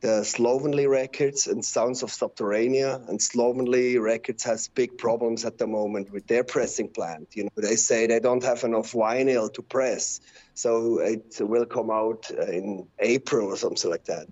the 0.00 0.24
Slovenly 0.24 0.86
Records 0.86 1.46
and 1.48 1.62
Sounds 1.62 2.02
of 2.02 2.10
Subterranea. 2.10 3.06
And 3.08 3.20
Slovenly 3.20 3.98
Records 3.98 4.44
has 4.44 4.68
big 4.68 4.96
problems 4.96 5.44
at 5.44 5.58
the 5.58 5.66
moment 5.66 6.10
with 6.10 6.26
their 6.26 6.44
pressing 6.44 6.88
plant. 6.88 7.28
You 7.34 7.44
know, 7.44 7.50
they 7.56 7.76
say 7.76 8.06
they 8.06 8.20
don't 8.20 8.44
have 8.44 8.64
enough 8.64 8.92
vinyl 8.92 9.52
to 9.52 9.62
press, 9.62 10.20
so 10.54 10.98
it 11.00 11.36
will 11.40 11.66
come 11.66 11.90
out 11.90 12.30
in 12.30 12.86
April 12.98 13.48
or 13.48 13.56
something 13.56 13.90
like 13.90 14.04
that. 14.04 14.28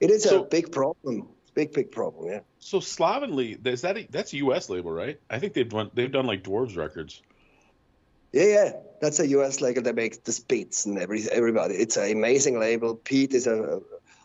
It 0.00 0.10
is 0.10 0.24
So- 0.24 0.42
a 0.42 0.46
big 0.46 0.72
problem, 0.72 1.28
big 1.54 1.72
big 1.72 1.90
problem. 1.90 2.26
Yeah. 2.26 2.40
So 2.58 2.80
Slovenly, 2.80 3.58
is 3.64 3.82
that 3.82 3.96
a, 3.96 4.06
that's 4.10 4.32
a 4.32 4.36
U.S. 4.38 4.68
label, 4.68 4.90
right? 4.90 5.18
I 5.28 5.38
think 5.38 5.54
they've 5.54 5.68
done 5.68 5.90
they've 5.94 6.10
done 6.10 6.26
like 6.26 6.42
Dwarves 6.42 6.76
records. 6.76 7.22
Yeah, 8.32 8.44
yeah, 8.44 8.72
that's 9.00 9.18
a 9.18 9.26
U.S. 9.28 9.60
label 9.60 9.82
that 9.82 9.96
makes 9.96 10.18
the 10.18 10.32
Spits 10.32 10.86
and 10.86 10.98
every 10.98 11.22
everybody. 11.30 11.74
It's 11.74 11.96
an 11.96 12.12
amazing 12.12 12.58
label. 12.60 12.94
Pete 12.94 13.34
is 13.34 13.46
a, 13.46 13.80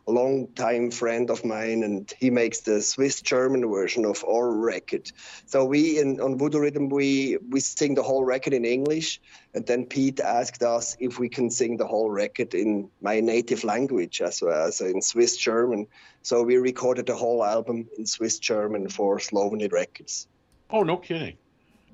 a 0.08 0.12
long 0.12 0.48
time 0.54 0.92
friend 0.92 1.30
of 1.30 1.44
mine, 1.44 1.84
and 1.84 2.14
he 2.20 2.30
makes 2.30 2.62
the 2.62 2.82
Swiss 2.82 3.22
German 3.22 3.68
version 3.70 4.06
of 4.06 4.24
our 4.24 4.52
record. 4.52 5.12
So 5.48 5.66
we 5.66 6.00
in 6.00 6.20
on 6.20 6.38
Voodoo 6.38 6.60
Rhythm 6.60 6.90
we 6.90 7.38
we 7.50 7.60
sing 7.60 7.96
the 7.96 8.04
whole 8.04 8.24
record 8.24 8.54
in 8.54 8.66
English, 8.66 9.20
and 9.54 9.66
then 9.66 9.86
Pete 9.86 10.20
asked 10.20 10.62
us 10.62 10.96
if 11.00 11.18
we 11.18 11.30
can 11.30 11.50
sing 11.50 11.78
the 11.78 11.88
whole 11.88 12.10
record 12.10 12.54
in 12.54 12.90
my 13.02 13.20
native 13.20 13.64
language 13.64 14.22
as 14.22 14.42
well 14.42 14.68
as 14.68 14.82
in 14.82 15.02
Swiss 15.02 15.38
German. 15.38 15.88
So 16.22 16.44
we 16.44 16.58
recorded 16.58 17.08
the 17.08 17.16
whole 17.16 17.44
album 17.44 17.88
in 17.98 18.06
Swiss 18.06 18.40
German 18.40 18.90
for 18.90 19.20
Slovenly 19.20 19.68
Records. 19.68 20.28
Oh, 20.70 20.84
no 20.84 20.98
kidding. 20.98 21.38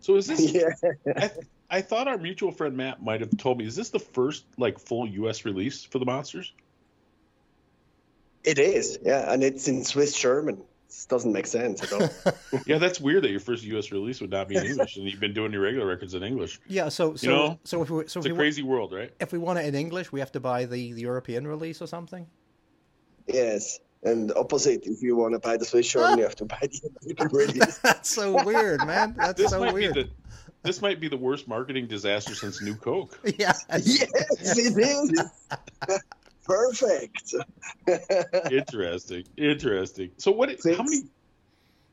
So 0.01 0.15
is 0.15 0.27
this? 0.27 0.51
yeah. 0.53 0.69
I, 1.15 1.31
I 1.69 1.81
thought 1.81 2.07
our 2.07 2.17
mutual 2.17 2.51
friend 2.51 2.75
Matt 2.75 3.01
might 3.01 3.21
have 3.21 3.35
told 3.37 3.57
me. 3.57 3.65
Is 3.65 3.75
this 3.75 3.89
the 3.89 3.99
first 3.99 4.43
like 4.57 4.79
full 4.79 5.07
U.S. 5.07 5.45
release 5.45 5.83
for 5.83 5.99
the 5.99 6.05
Monsters? 6.05 6.51
It 8.43 8.57
is, 8.59 8.97
yeah, 9.03 9.31
and 9.31 9.43
it's 9.43 9.67
in 9.67 9.83
Swiss 9.83 10.17
German. 10.17 10.63
This 10.87 11.05
doesn't 11.05 11.31
make 11.31 11.47
sense 11.47 11.81
at 11.83 11.93
all. 11.93 12.09
yeah, 12.65 12.77
that's 12.77 12.99
weird 12.99 13.23
that 13.23 13.31
your 13.31 13.39
first 13.39 13.63
U.S. 13.63 13.91
release 13.91 14.19
would 14.19 14.29
not 14.31 14.49
be 14.49 14.55
in 14.57 14.65
English, 14.65 14.97
and 14.97 15.05
you've 15.05 15.19
been 15.21 15.33
doing 15.33 15.53
your 15.53 15.61
regular 15.61 15.85
records 15.85 16.15
in 16.15 16.23
English. 16.23 16.59
Yeah, 16.67 16.89
so 16.89 17.15
so 17.15 17.27
know, 17.29 17.59
so 17.63 17.81
if 17.83 17.89
we 17.89 18.07
so 18.07 18.19
It's 18.19 18.25
if 18.25 18.31
a 18.31 18.33
we, 18.33 18.37
crazy 18.37 18.61
world, 18.63 18.91
right? 18.91 19.11
if 19.19 19.31
we 19.31 19.37
want 19.39 19.59
it 19.59 19.65
in 19.65 19.75
English, 19.75 20.11
we 20.11 20.19
have 20.19 20.31
to 20.33 20.39
buy 20.41 20.65
the, 20.65 20.91
the 20.91 21.01
European 21.01 21.47
release 21.47 21.81
or 21.81 21.87
something. 21.87 22.27
yes, 23.27 23.79
and 24.03 24.31
opposite. 24.35 24.81
If 24.85 25.01
you 25.01 25.15
want 25.15 25.33
to 25.33 25.39
buy 25.39 25.55
the 25.57 25.65
Swiss 25.65 25.87
German, 25.89 26.17
you 26.17 26.23
have 26.25 26.35
to 26.37 26.45
buy 26.45 26.59
the 26.61 26.89
American 27.03 27.37
release. 27.37 27.77
That's 27.77 28.09
so 28.09 28.43
weird, 28.43 28.85
man. 28.85 29.13
That's 29.17 29.39
This 29.41 29.51
so 29.51 29.59
might 29.61 29.73
weird. 29.73 29.93
be 29.93 30.03
the 30.03 30.09
this 30.63 30.81
might 30.81 30.99
be 30.99 31.07
the 31.07 31.17
worst 31.17 31.47
marketing 31.47 31.87
disaster 31.87 32.35
since 32.35 32.61
New 32.61 32.75
Coke. 32.75 33.17
Yeah. 33.37 33.53
yes, 33.69 34.57
it 34.57 34.77
is. 34.77 35.99
Perfect. 36.43 37.33
Interesting, 38.51 39.25
interesting. 39.37 40.11
So 40.17 40.31
what? 40.31 40.49
How 40.63 40.83
many? 40.83 41.03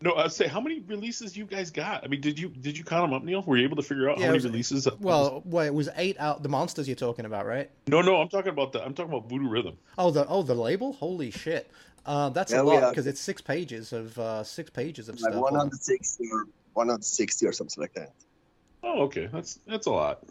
No, 0.01 0.15
I'd 0.15 0.33
say 0.33 0.47
how 0.47 0.61
many 0.61 0.81
releases 0.81 1.37
you 1.37 1.45
guys 1.45 1.71
got? 1.71 2.05
I 2.05 2.07
mean, 2.09 2.21
did 2.21 2.39
you 2.39 2.49
did 2.49 2.79
you 2.79 2.85
count 2.85 3.11
them 3.11 3.15
up, 3.15 3.25
Neil? 3.25 3.43
Were 3.43 3.57
you 3.57 3.65
able 3.65 3.77
to 3.77 3.83
figure 3.83 4.09
out 4.09 4.19
Yeah, 4.19 4.27
how 4.27 4.31
many 4.33 4.37
was- 4.39 4.45
releases? 4.45 4.89
Well, 5.01 5.43
well, 5.45 5.67
it 5.67 5.75
was 5.75 5.89
eight 5.97 6.19
out. 6.21 6.43
The 6.43 6.49
monsters 6.49 6.87
you're 6.89 6.95
talking 6.95 7.25
about, 7.25 7.47
right? 7.47 7.71
no, 7.89 8.01
no, 8.01 8.17
I'm 8.17 8.29
talking 8.29 8.51
about 8.51 8.73
the 8.73 8.83
I'm 8.85 8.95
talking 8.95 9.13
about 9.13 9.29
Voodoo 9.29 9.49
Rhythm. 9.49 9.77
Oh, 9.99 10.11
the 10.11 10.27
oh 10.29 10.43
the 10.43 10.55
label. 10.55 10.93
Holy 10.95 11.31
shit. 11.31 11.71
Uh, 12.07 12.31
that's 12.31 12.53
Yeah, 12.53 12.61
a 12.61 12.63
lot 12.63 12.91
because 12.91 13.07
it's 13.07 13.21
six 13.21 13.43
pages 13.43 13.93
of 13.93 14.17
uh, 14.19 14.45
six 14.45 14.71
pages 14.71 15.09
of 15.09 15.21
like 15.21 15.33
stuff. 15.33 15.43
160 15.43 16.25
or 16.33 16.47
160 16.75 17.47
or 17.47 17.53
something 17.53 17.81
like 17.83 17.93
that. 17.95 18.13
Oh, 18.85 19.03
okay, 19.03 19.29
that's 19.33 19.59
that's 19.67 19.87
a 19.87 19.91
lot. 19.91 20.23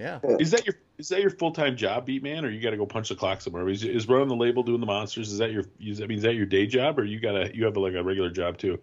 Yeah. 0.00 0.18
Is 0.38 0.52
that 0.52 0.64
your 0.64 0.76
is 0.96 1.10
that 1.10 1.20
your 1.20 1.28
full 1.28 1.52
time 1.52 1.76
job, 1.76 2.08
Beatman, 2.08 2.44
or 2.44 2.48
you 2.48 2.58
got 2.60 2.70
to 2.70 2.78
go 2.78 2.86
punch 2.86 3.10
the 3.10 3.14
clock 3.14 3.42
somewhere? 3.42 3.68
Is, 3.68 3.84
is 3.84 4.08
running 4.08 4.28
the 4.28 4.34
label, 4.36 4.62
doing 4.62 4.80
the 4.80 4.86
monsters? 4.86 5.30
Is 5.30 5.38
that 5.38 5.52
your 5.52 5.64
is 5.78 5.98
that, 5.98 6.04
I 6.04 6.06
mean, 6.06 6.16
is 6.16 6.24
that 6.24 6.34
your 6.34 6.46
day 6.46 6.66
job, 6.66 6.98
or 6.98 7.04
you 7.04 7.20
got 7.20 7.32
to 7.32 7.54
you 7.54 7.66
have 7.66 7.76
like 7.76 7.92
a 7.92 8.02
regular 8.02 8.30
job 8.30 8.56
too? 8.56 8.78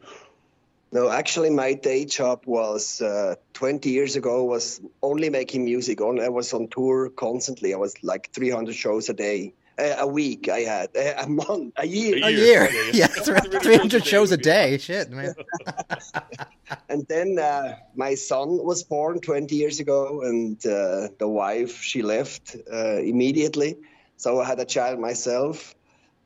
No, 0.92 1.10
actually, 1.10 1.50
my 1.50 1.74
day 1.74 2.06
job 2.06 2.44
was 2.46 3.02
uh, 3.02 3.36
20 3.54 3.90
years 3.90 4.16
ago 4.16 4.46
was 4.46 4.80
only 5.02 5.32
making 5.32 5.66
music. 5.66 6.02
On 6.02 6.20
I 6.20 6.30
was 6.30 6.54
on 6.54 6.68
tour 6.68 7.10
constantly. 7.10 7.74
I 7.74 7.78
was 7.78 8.04
like 8.04 8.30
300 8.32 8.76
shows 8.76 9.10
a 9.10 9.14
day, 9.14 9.54
a 9.78 10.08
week. 10.08 10.50
I 10.50 10.60
had 10.60 10.90
a 10.96 11.28
month, 11.28 11.74
a 11.78 11.86
year. 11.86 12.16
A 12.26 12.30
year. 12.30 12.32
year. 12.32 12.70
Yeah, 12.94 13.08
yeah. 13.08 13.08
Yeah. 13.18 13.24
300 13.24 13.62
300 13.62 13.92
shows 14.04 14.10
shows 14.10 14.32
a 14.32 14.36
a 14.36 14.38
day. 14.38 14.72
day. 14.72 14.78
Shit, 14.78 15.12
man. 15.12 15.34
And 16.90 17.08
then 17.08 17.40
uh, 17.40 17.78
my 17.96 18.16
son 18.16 18.64
was 18.64 18.84
born 18.84 19.20
20 19.20 19.56
years 19.56 19.80
ago, 19.80 20.22
and 20.22 20.58
uh, 20.66 21.08
the 21.18 21.28
wife 21.28 21.82
she 21.82 22.02
left 22.02 22.58
uh, 22.72 22.98
immediately. 22.98 23.78
So 24.18 24.42
I 24.42 24.46
had 24.46 24.60
a 24.60 24.66
child 24.66 25.00
myself, 25.00 25.76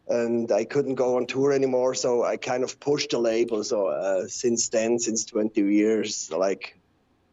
and 0.07 0.51
I 0.51 0.63
couldn't 0.65 0.95
go 0.95 1.17
on 1.17 1.27
tour 1.27 1.51
anymore. 1.51 1.93
So 1.93 2.23
I 2.23 2.37
kind 2.37 2.63
of 2.63 2.79
pushed 2.79 3.11
the 3.11 3.19
label. 3.19 3.63
So 3.63 3.87
uh, 3.87 4.27
since 4.27 4.69
then, 4.69 4.97
since 4.97 5.25
20 5.25 5.61
years, 5.61 6.31
like 6.31 6.79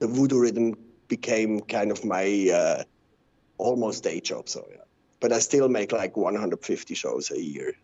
the 0.01 0.07
Voodoo 0.07 0.41
Rhythm 0.41 0.75
became 1.09 1.61
kind 1.61 1.91
of 1.91 2.05
my 2.05 2.51
uh, 2.53 2.83
almost 3.57 4.05
day 4.05 4.21
job. 4.21 4.49
So 4.49 4.67
yeah, 4.71 4.83
but 5.21 5.33
I 5.33 5.39
still 5.39 5.69
make 5.69 5.93
like 5.93 6.17
150 6.17 6.95
shows 6.95 7.31
a 7.31 7.41
year. 7.41 7.75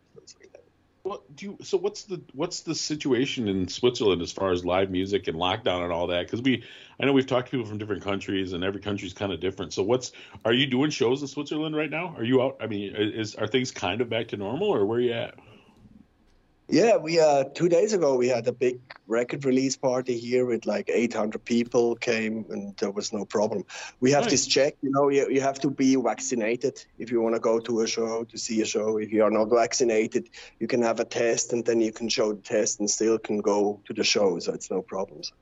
Well, 1.05 1.23
do 1.35 1.45
you, 1.45 1.59
so 1.61 1.77
what's 1.77 2.05
the 2.05 2.23
what's 2.33 2.61
the 2.61 2.75
situation 2.75 3.47
in 3.47 3.69
Switzerland 3.69 4.23
as 4.23 4.33
far 4.33 4.53
as 4.53 4.65
live 4.65 4.91
music 4.91 5.29
and 5.29 5.37
lockdown 5.37 5.83
and 5.85 5.93
all 5.93 6.07
that? 6.07 6.25
Because 6.25 6.41
we, 6.41 6.65
I 6.99 7.05
know 7.05 7.13
we've 7.13 7.27
talked 7.27 7.49
to 7.49 7.51
people 7.51 7.67
from 7.67 7.77
different 7.77 8.03
countries, 8.03 8.55
and 8.55 8.65
every 8.65 8.81
country's 8.81 9.13
kind 9.13 9.31
of 9.31 9.39
different. 9.39 9.75
So 9.75 9.83
what's 9.83 10.13
are 10.47 10.55
you 10.55 10.67
doing 10.67 10.89
shows 10.89 11.21
in 11.21 11.29
Switzerland 11.29 11.77
right 11.77 11.91
now? 11.91 12.15
Are 12.17 12.25
you 12.25 12.41
out? 12.41 12.57
I 12.59 12.69
mean, 12.69 12.95
is 12.97 13.35
are 13.35 13.47
things 13.47 13.71
kind 13.71 14.01
of 14.01 14.09
back 14.09 14.29
to 14.29 14.39
normal, 14.39 14.69
or 14.69 14.87
where 14.87 14.97
are 14.97 15.03
you 15.03 15.13
at? 15.13 15.35
Yeah, 16.69 16.97
we 16.97 17.21
uh 17.21 17.45
two 17.45 17.69
days 17.69 17.93
ago 17.93 18.17
we 18.17 18.29
had 18.29 18.49
a 18.49 18.53
big 18.53 18.81
record 19.07 19.45
release 19.45 19.77
party 19.77 20.19
here 20.19 20.47
with 20.47 20.65
like 20.65 20.89
800 20.89 21.45
people 21.45 21.95
came 21.95 22.47
and 22.49 22.75
there 22.79 22.91
was 22.91 23.13
no 23.13 23.27
problem. 23.27 23.65
We 24.01 24.13
have 24.13 24.23
Nice. 24.23 24.31
this 24.31 24.47
check, 24.47 24.75
you 24.81 24.91
know, 24.91 25.11
you, 25.11 25.29
you 25.29 25.43
have 25.43 25.61
to 25.61 25.71
be 25.71 25.95
vaccinated 25.97 26.83
if 26.99 27.11
you 27.13 27.21
want 27.21 27.35
to 27.35 27.41
go 27.41 27.61
to 27.61 27.81
a 27.83 27.87
show 27.87 28.25
to 28.25 28.39
see 28.39 28.63
a 28.63 28.65
show. 28.65 28.97
If 28.97 29.13
you 29.13 29.23
are 29.25 29.31
not 29.31 29.51
vaccinated, 29.51 30.31
you 30.59 30.67
can 30.67 30.81
have 30.81 31.01
a 31.01 31.05
test 31.05 31.53
and 31.53 31.63
then 31.67 31.83
you 31.83 31.93
can 31.93 32.09
show 32.09 32.33
the 32.33 32.41
test 32.41 32.81
and 32.81 32.89
still 32.89 33.19
can 33.19 33.39
go 33.41 33.81
to 33.85 33.93
the 33.93 34.05
show, 34.05 34.39
so 34.39 34.55
it's 34.55 34.71
no 34.71 34.81
problems. 34.81 35.33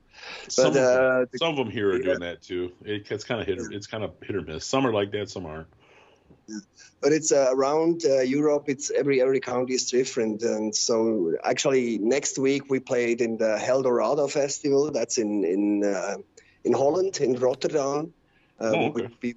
Some, 0.49 0.65
But 0.65 0.67
of, 0.67 0.73
them, 0.73 0.83
uh, 1.21 1.25
the- 1.31 1.37
some 1.37 1.49
of 1.51 1.55
them 1.55 1.69
here 1.71 1.91
are 1.91 1.97
yeah. 1.97 2.03
doing 2.03 2.19
that 2.19 2.41
too. 2.41 2.73
It, 2.83 3.09
it's 3.09 3.23
kind 3.23 3.39
of 3.39 3.47
hit. 3.47 3.59
Or, 3.59 3.71
it's 3.71 3.87
kind 3.87 4.03
of 4.03 4.11
hit 4.21 4.35
or 4.35 4.41
miss. 4.41 4.65
Some 4.65 4.85
are 4.85 4.93
like 4.93 5.11
that. 5.11 5.29
Some 5.29 5.45
aren't. 5.45 5.67
But 7.01 7.11
it's 7.11 7.31
uh, 7.31 7.49
around 7.51 8.03
uh, 8.05 8.21
Europe. 8.21 8.65
It's 8.67 8.91
every 8.91 9.21
every 9.21 9.39
county 9.39 9.73
is 9.73 9.89
different, 9.89 10.41
and 10.43 10.75
so 10.75 11.33
actually 11.43 11.97
next 11.99 12.37
week 12.37 12.69
we 12.69 12.79
played 12.79 13.21
in 13.21 13.37
the 13.37 13.57
Heldorado 13.57 14.27
Festival. 14.27 14.91
That's 14.91 15.17
in 15.17 15.43
in 15.43 15.83
uh, 15.83 16.17
in 16.63 16.73
Holland, 16.73 17.19
in 17.21 17.33
Rotterdam, 17.35 18.13
uh, 18.59 18.71
Oh, 18.73 18.85
okay. 18.87 19.09
with, 19.21 19.35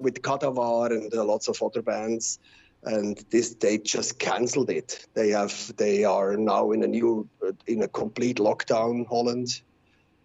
with 0.00 0.22
with 0.22 0.92
and 0.92 1.14
uh, 1.14 1.24
lots 1.24 1.48
of 1.48 1.62
other 1.62 1.82
bands. 1.82 2.38
and 2.84 3.24
this 3.30 3.54
they 3.54 3.78
just 3.78 4.18
cancelled 4.18 4.70
it. 4.70 5.06
They 5.14 5.30
have 5.30 5.76
they 5.76 6.04
are 6.04 6.36
now 6.36 6.72
in 6.72 6.82
a 6.82 6.86
new 6.86 7.28
in 7.66 7.82
a 7.82 7.88
complete 7.88 8.38
lockdown, 8.38 9.06
Holland, 9.06 9.62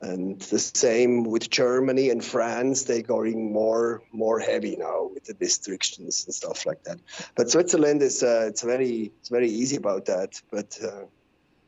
and 0.04 0.40
the 0.42 0.60
same 0.60 1.24
with 1.24 1.50
Germany 1.50 2.10
and 2.10 2.24
France. 2.24 2.84
They're 2.84 3.02
going 3.02 3.52
more 3.52 4.02
more 4.12 4.40
heavy 4.40 4.76
now 4.76 5.10
with 5.14 5.26
the 5.26 5.36
restrictions 5.40 6.26
and 6.26 6.36
stuff 6.36 6.66
like 6.66 6.84
that. 6.84 7.00
But 7.36 7.50
Switzerland 7.50 8.02
is 8.02 8.22
uh, 8.22 8.46
it's 8.50 8.64
very 8.64 9.12
it's 9.20 9.30
very 9.30 9.50
easy 9.50 9.78
about 9.78 10.06
that. 10.06 10.42
But 10.52 10.78
uh, 10.84 11.06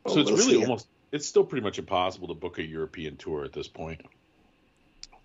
so 0.08 0.20
it's 0.20 0.30
we'll 0.30 0.38
really 0.38 0.42
see. 0.42 0.62
almost 0.62 0.88
it's 1.12 1.26
still 1.26 1.44
pretty 1.44 1.64
much 1.64 1.78
impossible 1.78 2.28
to 2.28 2.34
book 2.34 2.58
a 2.58 2.62
European 2.62 3.16
tour 3.16 3.44
at 3.44 3.52
this 3.52 3.68
point. 3.68 4.02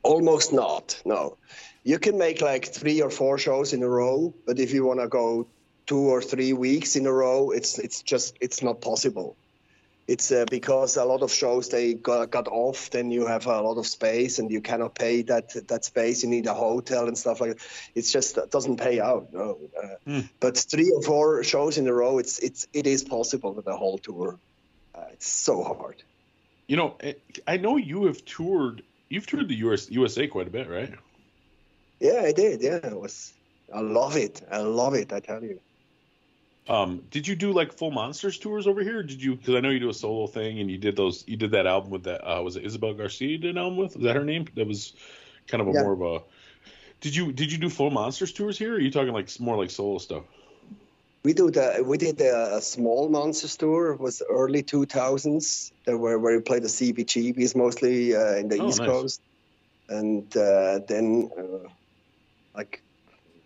Almost 0.03 0.53
not. 0.53 0.99
No, 1.05 1.37
you 1.83 1.99
can 1.99 2.17
make 2.17 2.41
like 2.41 2.65
three 2.65 3.01
or 3.01 3.09
four 3.09 3.37
shows 3.37 3.73
in 3.73 3.83
a 3.83 3.89
row, 3.89 4.33
but 4.45 4.57
if 4.57 4.73
you 4.73 4.85
want 4.85 4.99
to 4.99 5.07
go 5.07 5.47
two 5.85 5.99
or 5.99 6.21
three 6.21 6.53
weeks 6.53 6.95
in 6.95 7.05
a 7.05 7.11
row, 7.11 7.51
it's 7.51 7.77
it's 7.77 8.01
just 8.01 8.37
it's 8.39 8.63
not 8.63 8.81
possible. 8.81 9.35
It's 10.07 10.31
uh, 10.31 10.45
because 10.49 10.97
a 10.97 11.05
lot 11.05 11.21
of 11.21 11.31
shows 11.31 11.69
they 11.69 11.93
got, 11.93 12.31
got 12.31 12.47
off. 12.47 12.89
Then 12.89 13.11
you 13.11 13.27
have 13.27 13.45
a 13.45 13.61
lot 13.61 13.77
of 13.77 13.87
space, 13.87 14.39
and 14.39 14.51
you 14.51 14.61
cannot 14.61 14.95
pay 14.95 15.21
that 15.23 15.67
that 15.67 15.85
space. 15.85 16.23
You 16.23 16.29
need 16.29 16.47
a 16.47 16.53
hotel 16.53 17.07
and 17.07 17.17
stuff 17.17 17.39
like 17.39 17.57
that. 17.57 17.67
It's 17.95 18.11
just 18.11 18.37
it 18.37 18.51
doesn't 18.51 18.77
pay 18.77 18.99
out. 18.99 19.31
No. 19.31 19.57
Uh, 19.81 19.87
mm. 20.07 20.29
But 20.39 20.57
three 20.57 20.91
or 20.91 21.01
four 21.01 21.43
shows 21.43 21.77
in 21.77 21.87
a 21.87 21.93
row, 21.93 22.17
it's 22.17 22.39
it's 22.39 22.67
it 22.73 22.87
is 22.87 23.03
possible 23.03 23.53
with 23.53 23.67
a 23.67 23.77
whole 23.77 23.99
tour. 23.99 24.37
Uh, 24.93 25.05
it's 25.13 25.27
so 25.27 25.63
hard. 25.63 26.03
You 26.67 26.77
know, 26.77 26.97
I 27.47 27.57
know 27.57 27.77
you 27.77 28.05
have 28.05 28.23
toured 28.25 28.83
You've 29.11 29.27
toured 29.27 29.49
the 29.49 29.55
US, 29.55 29.91
USA 29.91 30.25
quite 30.27 30.47
a 30.47 30.49
bit, 30.49 30.69
right? 30.69 30.93
Yeah, 31.99 32.21
I 32.23 32.31
did. 32.31 32.61
Yeah, 32.61 32.77
it 32.77 32.97
was. 32.97 33.33
I 33.71 33.81
love 33.81 34.15
it. 34.15 34.41
I 34.49 34.59
love 34.59 34.93
it. 34.93 35.11
I 35.11 35.19
tell 35.19 35.43
you. 35.43 35.59
Um, 36.67 37.03
did 37.09 37.27
you 37.27 37.35
do 37.35 37.51
like 37.51 37.73
full 37.73 37.91
monsters 37.91 38.37
tours 38.37 38.67
over 38.67 38.81
here? 38.81 39.01
did 39.01 39.21
you? 39.21 39.35
Because 39.35 39.55
I 39.55 39.59
know 39.61 39.69
you 39.69 39.79
do 39.79 39.89
a 39.89 39.93
solo 39.93 40.27
thing, 40.27 40.59
and 40.59 40.69
you 40.69 40.77
did 40.77 40.95
those. 40.95 41.23
You 41.27 41.35
did 41.35 41.51
that 41.51 41.65
album 41.65 41.89
with 41.89 42.03
that. 42.03 42.23
Uh, 42.23 42.41
was 42.43 42.55
it 42.55 42.63
Izobel 42.63 42.97
Garcia? 42.97 43.29
You 43.29 43.37
did 43.37 43.51
an 43.51 43.57
album 43.57 43.77
with? 43.77 43.95
Was 43.95 44.03
that 44.05 44.15
her 44.15 44.23
name? 44.23 44.45
That 44.55 44.67
was 44.67 44.93
kind 45.47 45.61
of 45.61 45.67
a 45.67 45.71
yeah. 45.71 45.81
more 45.81 45.93
of 45.93 46.01
a. 46.01 46.23
Did 47.01 47.15
you 47.15 47.31
did 47.31 47.51
you 47.51 47.57
do 47.57 47.69
full 47.69 47.89
monsters 47.89 48.31
tours 48.31 48.59
here? 48.59 48.73
Or 48.73 48.75
are 48.75 48.79
you 48.79 48.91
talking 48.91 49.11
like 49.11 49.27
more 49.39 49.57
like 49.57 49.71
solo 49.71 49.97
stuff? 49.97 50.23
We 51.23 51.33
do 51.33 51.49
the 51.49 51.83
we 51.85 51.97
did 51.97 52.21
a, 52.21 52.57
a 52.57 52.61
small 52.61 53.09
monsters 53.09 53.57
tour. 53.57 53.93
It 53.93 53.99
was 53.99 54.21
early 54.29 54.61
two 54.61 54.85
thousands. 54.85 55.71
Where 55.85 56.19
where 56.19 56.37
we 56.37 56.41
played 56.41 56.63
the 56.63 56.67
CBGBs 56.67 57.55
mostly 57.55 58.15
uh, 58.15 58.35
in 58.35 58.49
the 58.49 58.59
oh, 58.59 58.67
East 58.67 58.79
nice. 58.79 58.87
Coast, 58.87 59.21
and 59.89 60.37
uh, 60.37 60.79
then 60.87 61.31
uh, 61.35 61.69
like 62.55 62.83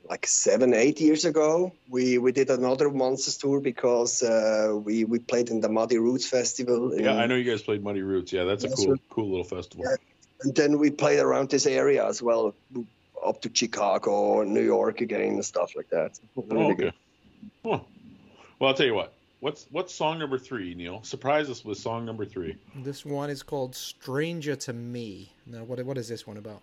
like 0.09 0.27
seven 0.27 0.73
eight 0.73 0.99
years 1.01 1.25
ago 1.25 1.71
we 1.89 2.17
we 2.17 2.31
did 2.31 2.49
another 2.49 2.89
monsters 2.89 3.37
tour 3.37 3.59
because 3.59 4.21
uh, 4.21 4.73
we 4.83 5.03
we 5.03 5.19
played 5.19 5.49
in 5.49 5.61
the 5.61 5.69
Muddy 5.69 5.97
Roots 5.97 6.27
festival. 6.27 6.93
In, 6.93 7.03
yeah, 7.03 7.15
I 7.15 7.25
know 7.25 7.35
you 7.35 7.49
guys 7.49 7.61
played 7.61 7.83
Muddy 7.83 8.01
Roots. 8.01 8.31
Yeah, 8.31 8.43
that's 8.43 8.63
a 8.63 8.69
cool 8.69 8.95
cool 9.09 9.29
little 9.29 9.43
festival. 9.43 9.85
Yeah. 9.87 9.95
And 10.41 10.53
then 10.55 10.77
we 10.77 10.91
played 10.91 11.19
around 11.19 11.49
this 11.49 11.65
area 11.65 12.05
as 12.05 12.21
well, 12.21 12.53
up 13.25 13.41
to 13.41 13.49
Chicago, 13.53 14.43
New 14.43 14.61
York 14.61 15.01
again, 15.01 15.33
and 15.35 15.45
stuff 15.45 15.75
like 15.75 15.89
that. 15.89 16.19
Really 16.35 16.65
oh, 16.65 16.71
okay. 16.71 16.91
Huh. 17.63 17.79
Well, 18.59 18.69
I'll 18.69 18.73
tell 18.75 18.85
you 18.85 18.93
what. 18.93 19.13
What's 19.39 19.67
what's 19.71 19.93
song 19.93 20.17
number 20.19 20.39
three, 20.39 20.73
Neil? 20.73 21.03
Surprise 21.03 21.49
us 21.49 21.63
with 21.63 21.77
song 21.77 22.05
number 22.05 22.25
three. 22.25 22.55
This 22.75 23.05
one 23.05 23.29
is 23.29 23.43
called 23.43 23.75
"Stranger 23.75 24.55
to 24.55 24.73
Me." 24.73 25.31
Now, 25.45 25.63
what 25.63 25.83
what 25.85 25.97
is 25.97 26.07
this 26.07 26.25
one 26.25 26.37
about? 26.37 26.61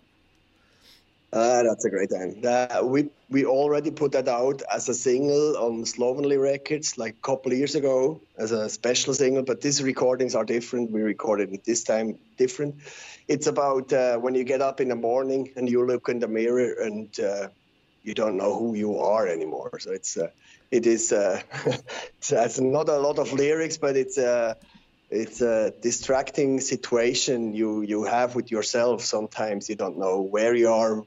Uh, 1.33 1.63
that's 1.63 1.83
a 1.83 1.89
great 1.89 2.11
time. 2.11 2.35
Uh, 2.45 2.85
we 2.85 3.09
we 3.31 3.43
already 3.43 3.89
put 3.89 4.11
that 4.11 4.27
out 4.27 4.61
as 4.71 4.87
a 4.87 4.93
single 4.93 5.57
on 5.57 5.83
Slovenly 5.83 6.37
Records 6.37 6.95
like 6.95 7.15
a 7.15 7.21
couple 7.21 7.51
years 7.51 7.73
ago 7.73 8.21
as 8.37 8.51
a 8.51 8.69
special 8.69 9.15
single. 9.15 9.41
But 9.41 9.59
these 9.59 9.81
recordings 9.81 10.35
are 10.35 10.45
different. 10.45 10.91
We 10.91 11.01
recorded 11.01 11.51
it 11.51 11.65
this 11.65 11.83
time 11.83 12.19
different. 12.37 12.75
It's 13.27 13.47
about 13.47 13.91
uh, 13.91 14.17
when 14.17 14.35
you 14.35 14.43
get 14.43 14.61
up 14.61 14.79
in 14.79 14.89
the 14.89 14.95
morning 14.95 15.51
and 15.55 15.67
you 15.67 15.83
look 15.87 16.07
in 16.07 16.19
the 16.19 16.27
mirror 16.27 16.75
and 16.79 17.19
uh, 17.19 17.47
you 18.03 18.13
don't 18.13 18.37
know 18.37 18.55
who 18.59 18.75
you 18.75 18.99
are 18.99 19.27
anymore. 19.27 19.79
So 19.79 19.91
it's 19.91 20.15
uh, 20.15 20.27
it 20.69 20.85
is 20.85 21.11
uh, 21.11 21.41
it's 22.21 22.59
not 22.59 22.89
a 22.89 22.99
lot 22.99 23.17
of 23.17 23.33
lyrics, 23.33 23.77
but 23.77 23.97
it's 23.97 24.19
it's 25.09 25.41
a 25.41 25.73
distracting 25.81 26.59
situation 26.59 27.53
you 27.53 27.81
you 27.81 28.03
have 28.03 28.35
with 28.35 28.51
yourself. 28.51 29.01
Sometimes 29.01 29.67
you 29.67 29.75
don't 29.75 29.97
know 29.97 30.21
where 30.21 30.53
you 30.53 30.69
are, 30.69 31.03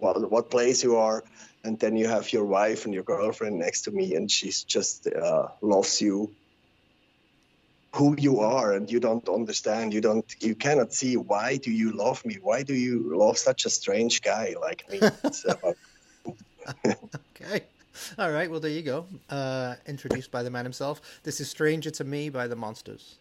what 0.00 0.30
what 0.30 0.50
place 0.50 0.82
you 0.84 0.96
are, 0.96 1.24
and 1.64 1.78
then 1.78 1.96
you 1.96 2.06
have 2.06 2.32
your 2.32 2.44
wife 2.44 2.84
and 2.84 2.94
your 2.94 3.02
girlfriend 3.02 3.58
next 3.58 3.82
to 3.82 3.90
me, 3.90 4.14
and 4.14 4.30
she's 4.30 4.64
just 4.64 5.06
uh, 5.06 5.48
loves 5.60 6.00
you 6.00 6.30
who 7.94 8.14
you 8.18 8.40
are 8.40 8.74
and 8.74 8.92
you 8.92 9.00
don't 9.00 9.26
understand 9.26 9.94
you 9.94 10.02
don't 10.02 10.36
you 10.40 10.54
cannot 10.54 10.92
see 10.92 11.16
why 11.16 11.56
do 11.56 11.70
you 11.70 11.92
love 11.92 12.22
me 12.26 12.36
why 12.42 12.62
do 12.62 12.74
you 12.74 13.16
love 13.16 13.38
such 13.38 13.64
a 13.64 13.70
strange 13.70 14.20
guy 14.20 14.54
like 14.60 14.84
me 14.90 15.00
okay 17.34 17.62
all 18.18 18.30
right, 18.30 18.50
well, 18.50 18.60
there 18.60 18.70
you 18.70 18.82
go. 18.82 19.06
Uh, 19.30 19.74
introduced 19.86 20.30
by 20.30 20.42
the 20.42 20.50
man 20.50 20.64
himself. 20.64 21.00
This 21.22 21.40
is 21.40 21.48
Stranger 21.48 21.90
to 21.92 22.04
Me 22.04 22.28
by 22.28 22.46
the 22.46 22.56
Monsters. 22.56 23.16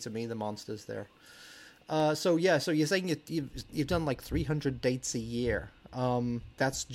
To 0.00 0.10
me, 0.10 0.26
the 0.26 0.34
monsters 0.34 0.84
there. 0.84 1.06
Uh, 1.88 2.14
so 2.14 2.36
yeah, 2.36 2.58
so 2.58 2.70
you're 2.70 2.86
saying 2.86 3.08
you, 3.08 3.16
you've 3.26 3.50
you've 3.72 3.88
done 3.88 4.04
like 4.04 4.22
300 4.22 4.80
dates 4.80 5.14
a 5.14 5.18
year. 5.18 5.70
Um, 5.92 6.40
that's 6.56 6.86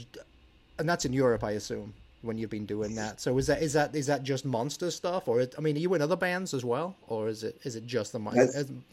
and 0.80 0.88
that's 0.88 1.06
in 1.06 1.14
Europe, 1.14 1.44
I 1.44 1.52
assume, 1.52 1.94
when 2.22 2.38
you've 2.38 2.50
been 2.50 2.66
doing 2.66 2.96
that. 2.96 3.20
So 3.20 3.38
is 3.38 3.48
that 3.48 3.62
is 3.62 3.74
that 3.74 3.94
is 3.96 4.08
that 4.08 4.24
just 4.24 4.46
monster 4.46 4.90
stuff, 4.92 5.28
or 5.28 5.46
I 5.58 5.62
mean, 5.62 5.76
are 5.76 5.80
you 5.80 5.94
in 5.94 6.02
other 6.02 6.16
bands 6.16 6.54
as 6.54 6.64
well, 6.64 6.96
or 7.08 7.28
is 7.28 7.44
it 7.44 7.60
is 7.64 7.76
it 7.76 7.86
just 7.86 8.14
the 8.14 8.20
mon- 8.20 8.50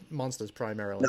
monsters 0.09 0.51
primarily? 0.51 1.07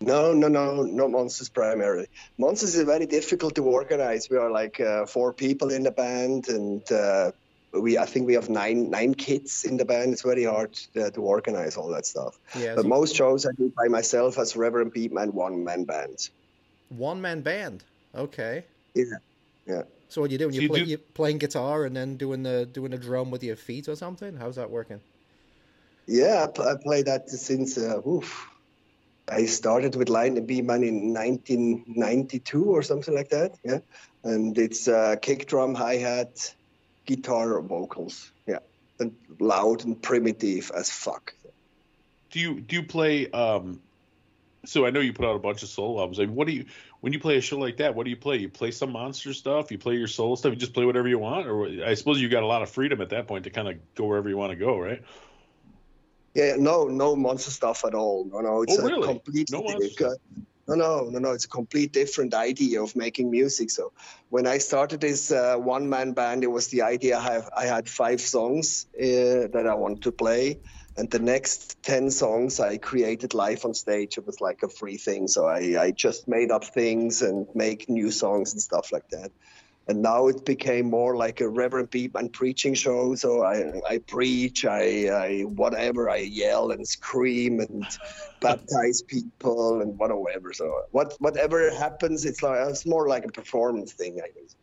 No, 0.00 0.32
no, 0.32 0.46
no, 0.46 0.84
no 0.84 1.08
monsters 1.08 1.48
primarily. 1.48 2.06
Monsters 2.38 2.76
is 2.76 2.84
very 2.84 3.06
difficult 3.06 3.56
to 3.56 3.64
organize. 3.64 4.30
We 4.30 4.36
are 4.36 4.50
like 4.50 4.78
uh, 4.80 5.06
four 5.06 5.32
people 5.32 5.70
in 5.70 5.82
the 5.82 5.90
band, 5.90 6.48
and 6.48 6.92
uh, 6.92 7.32
we 7.72 7.98
I 7.98 8.06
think 8.06 8.26
we 8.26 8.34
have 8.34 8.48
nine 8.48 8.90
nine 8.90 9.14
kids 9.14 9.64
in 9.64 9.76
the 9.76 9.84
band. 9.84 10.12
It's 10.12 10.22
very 10.22 10.44
hard 10.44 10.78
uh, 10.96 11.10
to 11.10 11.20
organize 11.22 11.76
all 11.76 11.88
that 11.88 12.06
stuff. 12.06 12.38
Yeah, 12.56 12.74
But 12.74 12.82
so- 12.82 12.88
most 12.88 13.14
shows 13.16 13.46
I 13.46 13.50
do 13.52 13.72
by 13.76 13.88
myself 13.88 14.38
as 14.38 14.56
Reverend 14.56 14.92
Beatman 14.94 15.32
one 15.34 15.64
man 15.64 15.84
band. 15.84 16.28
One 16.88 17.20
man 17.20 17.42
band. 17.42 17.84
Okay. 18.14 18.64
Yeah, 18.94 19.04
yeah. 19.66 19.82
So 20.08 20.22
what 20.22 20.30
you 20.30 20.38
doing? 20.38 20.52
So 20.52 20.56
You, 20.56 20.62
you 20.62 20.68
play, 20.68 20.84
do- 20.84 20.90
you 20.90 20.98
playing 20.98 21.38
guitar 21.38 21.84
and 21.84 21.94
then 21.94 22.16
doing 22.16 22.42
the 22.42 22.66
doing 22.66 22.90
the 22.92 22.98
drum 22.98 23.30
with 23.30 23.42
your 23.44 23.56
feet 23.56 23.88
or 23.88 23.94
something? 23.96 24.36
How's 24.36 24.56
that 24.56 24.70
working? 24.70 25.00
Yeah, 26.06 26.44
I, 26.44 26.46
pl- 26.50 26.68
I 26.68 26.74
played 26.82 27.04
that 27.06 27.28
since 27.28 27.76
uh, 27.76 28.00
oof. 28.06 28.46
I 29.30 29.44
started 29.44 29.94
with 29.94 30.08
Lightning 30.08 30.46
Beatman 30.46 30.82
in 30.88 31.12
1992 31.12 32.64
or 32.64 32.82
something 32.82 33.14
like 33.14 33.28
that. 33.28 33.58
Yeah, 33.62 33.80
and 34.24 34.56
it's 34.56 34.88
uh, 34.88 35.16
kick 35.20 35.46
drum, 35.46 35.74
hi 35.74 35.96
hat, 35.96 36.54
guitar, 37.08 37.60
vocals. 37.60 38.30
Yeah, 38.46 38.58
and 39.00 39.16
loud 39.40 39.84
and 39.84 40.00
primitive 40.00 40.70
as 40.72 40.90
fuck. 40.90 41.34
Do 42.30 42.38
you 42.38 42.60
do 42.60 42.76
you 42.76 42.82
play? 42.84 43.28
Um, 43.30 43.80
so 44.64 44.86
I 44.86 44.90
know 44.90 45.00
you 45.00 45.12
put 45.12 45.24
out 45.24 45.34
a 45.34 45.38
bunch 45.38 45.62
of 45.62 45.70
solo 45.70 45.98
albums. 45.98 46.20
I 46.20 46.26
mean, 46.26 46.34
what 46.34 46.46
do 46.46 46.52
you 46.52 46.66
when 47.00 47.12
you 47.12 47.18
play 47.18 47.36
a 47.38 47.40
show 47.40 47.58
like 47.58 47.78
that? 47.78 47.94
What 47.94 48.04
do 48.04 48.10
you 48.10 48.16
play? 48.16 48.36
You 48.36 48.48
play 48.48 48.70
some 48.70 48.92
monster 48.92 49.32
stuff. 49.32 49.70
You 49.70 49.78
play 49.78 49.94
your 49.94 50.08
solo 50.08 50.34
stuff. 50.34 50.52
You 50.52 50.56
just 50.58 50.74
play 50.74 50.84
whatever 50.84 51.08
you 51.08 51.18
want, 51.18 51.46
or 51.46 51.66
I 51.84 51.94
suppose 51.94 52.20
you 52.20 52.28
got 52.28 52.42
a 52.42 52.46
lot 52.46 52.62
of 52.62 52.68
freedom 52.70 53.00
at 53.00 53.08
that 53.10 53.26
point 53.26 53.44
to 53.44 53.50
kind 53.50 53.68
of 53.68 53.76
go 53.94 54.04
wherever 54.04 54.28
you 54.28 54.36
want 54.36 54.50
to 54.50 54.56
go, 54.56 54.78
right? 54.78 55.02
Yeah, 56.34 56.56
no, 56.58 56.84
no 56.84 57.16
monster 57.16 57.50
stuff 57.50 57.84
at 57.84 57.94
all. 57.94 58.26
No, 58.26 58.40
no, 58.40 58.62
it's 58.62 58.78
Oh, 58.78 58.84
really? 58.86 59.02
a 59.02 59.12
complete. 59.12 59.50
No 59.50 59.62
monster? 59.62 60.16
No, 60.68 60.74
no, 60.74 61.08
no, 61.08 61.18
no. 61.18 61.32
It's 61.32 61.46
a 61.46 61.48
complete 61.48 61.92
different 61.92 62.34
idea 62.34 62.82
of 62.82 62.94
making 62.94 63.30
music. 63.30 63.70
So 63.70 63.92
when 64.28 64.46
I 64.46 64.58
started 64.58 65.00
this 65.00 65.32
uh, 65.32 65.56
one-man 65.56 66.12
band, 66.12 66.44
it 66.44 66.48
was 66.48 66.68
the 66.68 66.82
idea 66.82 67.16
I 67.18 67.22
have. 67.22 67.50
I 67.56 67.64
had 67.64 67.88
five 67.88 68.20
songs 68.20 68.86
uh, 68.94 69.48
that 69.54 69.66
I 69.66 69.74
wanted 69.74 70.02
to 70.02 70.12
play, 70.12 70.60
and 70.96 71.10
the 71.10 71.20
next 71.20 71.82
ten 71.82 72.10
songs 72.10 72.60
I 72.60 72.76
created 72.76 73.32
live 73.32 73.64
on 73.64 73.72
stage. 73.72 74.18
It 74.18 74.26
was 74.26 74.42
like 74.42 74.62
a 74.62 74.68
free 74.68 74.98
thing. 74.98 75.26
So 75.26 75.46
I, 75.46 75.76
I 75.80 75.90
just 75.92 76.28
made 76.28 76.50
up 76.50 76.64
things 76.64 77.22
and 77.22 77.46
make 77.54 77.88
new 77.88 78.10
songs 78.10 78.52
and 78.52 78.60
stuff 78.60 78.92
like 78.92 79.08
that. 79.10 79.32
And 79.88 80.02
now 80.02 80.28
it 80.28 80.44
became 80.44 80.90
more 80.90 81.16
like 81.16 81.40
a 81.40 81.48
Reverend 81.48 81.90
Beatman 81.90 82.30
preaching 82.30 82.74
show. 82.74 83.14
So 83.14 83.42
I, 83.42 83.80
I 83.88 83.98
preach, 83.98 84.66
I, 84.66 85.08
I 85.08 85.40
whatever, 85.42 86.10
I 86.10 86.18
yell 86.18 86.72
and 86.72 86.86
scream 86.86 87.60
and 87.60 87.86
baptize 88.40 89.00
people 89.02 89.80
and 89.80 89.98
whatever. 89.98 90.52
So 90.52 90.82
what 90.90 91.14
whatever 91.20 91.70
happens, 91.74 92.26
it's 92.26 92.42
like 92.42 92.58
it's 92.68 92.84
more 92.84 93.08
like 93.08 93.24
a 93.24 93.32
performance 93.32 93.94
thing, 93.94 94.20
I 94.22 94.28
guess. 94.28 94.54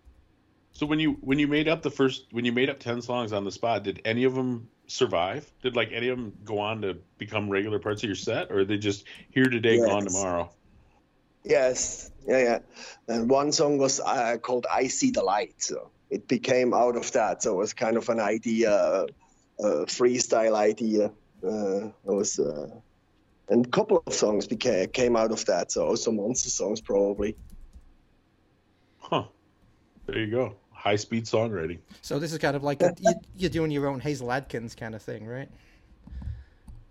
So 0.74 0.86
when 0.86 1.00
you 1.00 1.18
when 1.22 1.40
you 1.40 1.48
made 1.48 1.68
up 1.68 1.82
the 1.82 1.90
first 1.90 2.28
when 2.32 2.46
you 2.46 2.52
made 2.52 2.70
up 2.70 2.80
ten 2.80 3.02
songs 3.02 3.34
on 3.34 3.46
the 3.46 3.52
spot, 3.52 3.84
did 3.84 4.02
any 4.06 4.26
of 4.26 4.36
them 4.36 4.68
survive? 4.88 5.50
Did 5.64 5.76
like 5.76 5.92
any 5.92 6.10
of 6.10 6.18
them 6.18 6.34
go 6.44 6.60
on 6.60 6.82
to 6.82 6.98
become 7.18 7.50
regular 7.50 7.80
parts 7.80 8.04
of 8.04 8.10
your 8.10 8.16
set, 8.16 8.52
or 8.52 8.60
are 8.60 8.66
they 8.66 8.78
just 8.78 9.06
here 9.32 9.46
today, 9.46 9.78
gone 9.80 10.06
tomorrow? 10.06 10.52
Yes, 11.46 12.12
yeah, 12.28 12.40
yeah. 12.40 12.60
And 13.08 13.30
one 13.30 13.52
song 13.52 13.78
was 13.78 14.00
uh, 14.00 14.38
called 14.42 14.66
"I 14.72 14.88
See 14.88 15.12
the 15.12 15.24
Light," 15.24 15.56
so 15.60 15.92
it 16.10 16.28
became 16.28 16.74
out 16.74 16.96
of 16.96 17.12
that. 17.12 17.44
So 17.44 17.54
it 17.54 17.58
was 17.58 17.74
kind 17.74 17.98
of 17.98 18.10
an 18.10 18.20
idea, 18.20 19.06
a 19.60 19.86
freestyle 19.86 20.56
idea. 20.56 21.12
Uh, 21.44 21.88
it 21.88 21.94
was, 22.04 22.40
uh, 22.40 22.68
and 23.50 23.66
a 23.66 23.70
couple 23.70 24.02
of 24.08 24.14
songs 24.14 24.48
became 24.48 24.88
came 24.90 25.16
out 25.16 25.32
of 25.32 25.46
that. 25.46 25.72
So 25.72 25.86
also 25.86 26.12
monster 26.12 26.50
songs 26.50 26.82
probably. 26.82 27.36
Huh. 28.98 29.26
There 30.08 30.18
you 30.18 30.32
go. 30.32 30.56
High 30.72 30.96
speed 30.96 31.26
songwriting. 31.26 31.80
So 32.02 32.20
this 32.20 32.32
is 32.32 32.40
kind 32.40 32.56
of 32.56 32.64
like 32.64 32.82
a, 32.82 32.94
you, 33.00 33.14
you're 33.36 33.50
doing 33.50 33.72
your 33.72 33.88
own 33.88 34.02
Hasil 34.02 34.32
Adkins 34.34 34.76
kind 34.76 34.94
of 34.96 35.02
thing, 35.02 35.26
right? 35.26 35.50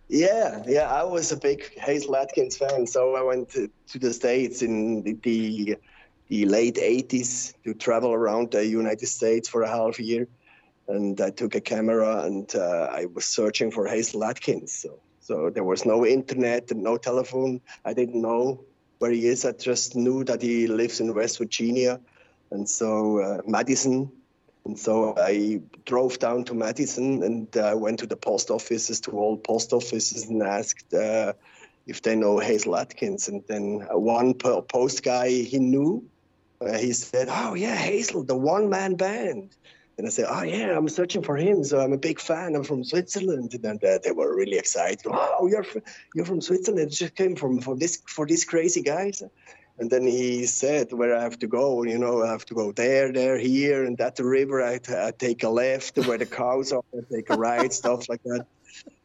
Yeah, 0.09 0.63
yeah, 0.67 0.91
I 0.93 1.05
was 1.05 1.33
a 1.33 1.37
big 1.37 1.65
Hasil 1.81 2.15
Adkins 2.21 2.57
fan, 2.57 2.87
so 2.87 3.17
I 3.17 3.23
went 3.23 3.49
to, 3.51 3.71
to 3.89 3.99
the 3.99 4.13
States 4.13 4.63
in 4.63 5.03
the, 5.03 5.15
the 5.23 5.77
the 6.29 6.47
late 6.47 6.77
'80s 6.77 7.55
to 7.65 7.75
travel 7.75 8.13
around 8.13 8.53
the 8.53 8.67
United 8.67 9.07
States 9.07 9.49
for 9.49 9.63
a 9.63 9.69
half 9.69 9.99
year, 9.99 10.29
and 10.89 11.19
I 11.21 11.31
took 11.31 11.55
a 11.55 11.61
camera 11.61 12.23
and 12.25 12.55
uh, 12.55 12.89
I 12.93 13.07
was 13.07 13.25
searching 13.25 13.71
for 13.71 13.89
Hasil 13.89 14.29
Adkins. 14.29 14.73
So, 14.73 15.01
so 15.21 15.51
there 15.51 15.65
was 15.65 15.87
no 15.87 16.05
internet 16.07 16.71
and 16.71 16.83
no 16.83 16.97
telephone. 16.99 17.61
I 17.85 17.95
didn't 17.95 18.21
know 18.21 18.65
where 18.99 19.11
he 19.11 19.27
is. 19.27 19.45
I 19.47 19.53
just 19.53 19.97
knew 19.97 20.23
that 20.25 20.43
he 20.43 20.67
lives 20.67 21.01
in 21.01 21.15
West 21.15 21.39
Virginia, 21.39 21.99
and 22.51 22.69
so 22.69 23.21
uh, 23.21 23.39
Madison. 23.47 24.13
And 24.65 24.79
so 24.79 25.15
I 25.19 25.61
drove 25.85 26.19
down 26.19 26.45
to 26.45 26.55
Madison 26.55 27.23
and 27.23 27.55
uh, 27.57 27.75
went 27.77 27.99
to 27.99 28.07
the 28.07 28.17
post 28.17 28.51
offices, 28.51 29.01
to 29.03 29.11
all 29.12 29.37
post 29.37 29.73
offices, 29.73 30.29
and 30.29 30.43
asked 30.43 30.95
uh, 30.95 31.35
if 31.87 32.01
they 32.01 32.17
know 32.17 32.37
Hasil 32.37 32.81
Adkins. 32.81 33.29
And 33.29 33.45
then 33.47 33.87
uh, 33.93 33.99
one 33.99 34.35
post 34.35 35.03
guy 35.03 35.29
he 35.29 35.59
knew, 35.59 36.09
uh, 36.62 36.79
he 36.79 36.93
said, 36.95 37.29
"Oh 37.31 37.55
yeah, 37.55 37.77
Hasil, 37.77 38.27
the 38.27 38.37
one-man 38.37 38.95
band." 38.95 39.55
And 39.99 40.07
I 40.07 40.11
said, 40.11 40.27
"Oh 40.29 40.43
yeah, 40.43 40.77
I'm 40.77 40.89
searching 40.89 41.23
for 41.23 41.37
him. 41.37 41.62
So 41.62 41.81
I'm 41.81 41.93
a 41.93 41.99
big 41.99 42.19
fan. 42.19 42.57
I'm 42.57 42.65
from 42.65 42.85
Switzerland." 42.85 43.53
And 43.53 43.62
then 43.62 43.79
uh, 43.87 43.99
they 44.03 44.12
were 44.12 44.35
really 44.35 44.57
excited. 44.57 45.03
"Oh, 45.07 45.47
you're 45.47 45.67
you're 46.15 46.25
from 46.25 46.41
Switzerland? 46.41 46.89
It 46.89 46.97
just 46.97 47.15
came 47.15 47.37
from 47.37 47.61
for 47.61 47.77
this 47.77 48.03
for 48.07 48.25
these 48.27 48.47
crazy 48.47 48.81
guys." 48.81 49.23
And 49.79 49.91
then 49.91 50.07
he 50.07 50.47
said 50.47 50.93
where 50.93 51.16
I 51.16 51.22
have 51.22 51.39
to 51.41 51.49
go. 51.49 51.83
You 51.83 51.99
know, 51.99 52.22
I 52.22 52.31
have 52.31 52.45
to 52.47 52.55
go 52.55 52.70
there, 52.70 53.12
there, 53.12 53.39
here, 53.39 53.85
and 53.85 54.01
at 54.01 54.14
the 54.14 54.25
river. 54.25 54.62
I 54.62 54.79
take 54.79 55.43
a 55.43 55.49
left 55.49 55.97
where 56.07 56.18
the 56.18 56.27
cows 56.27 56.72
are. 56.72 56.83
I 56.97 57.01
take 57.12 57.31
a 57.31 57.37
right, 57.37 57.72
stuff 57.83 58.09
like 58.09 58.22
that. 58.22 58.47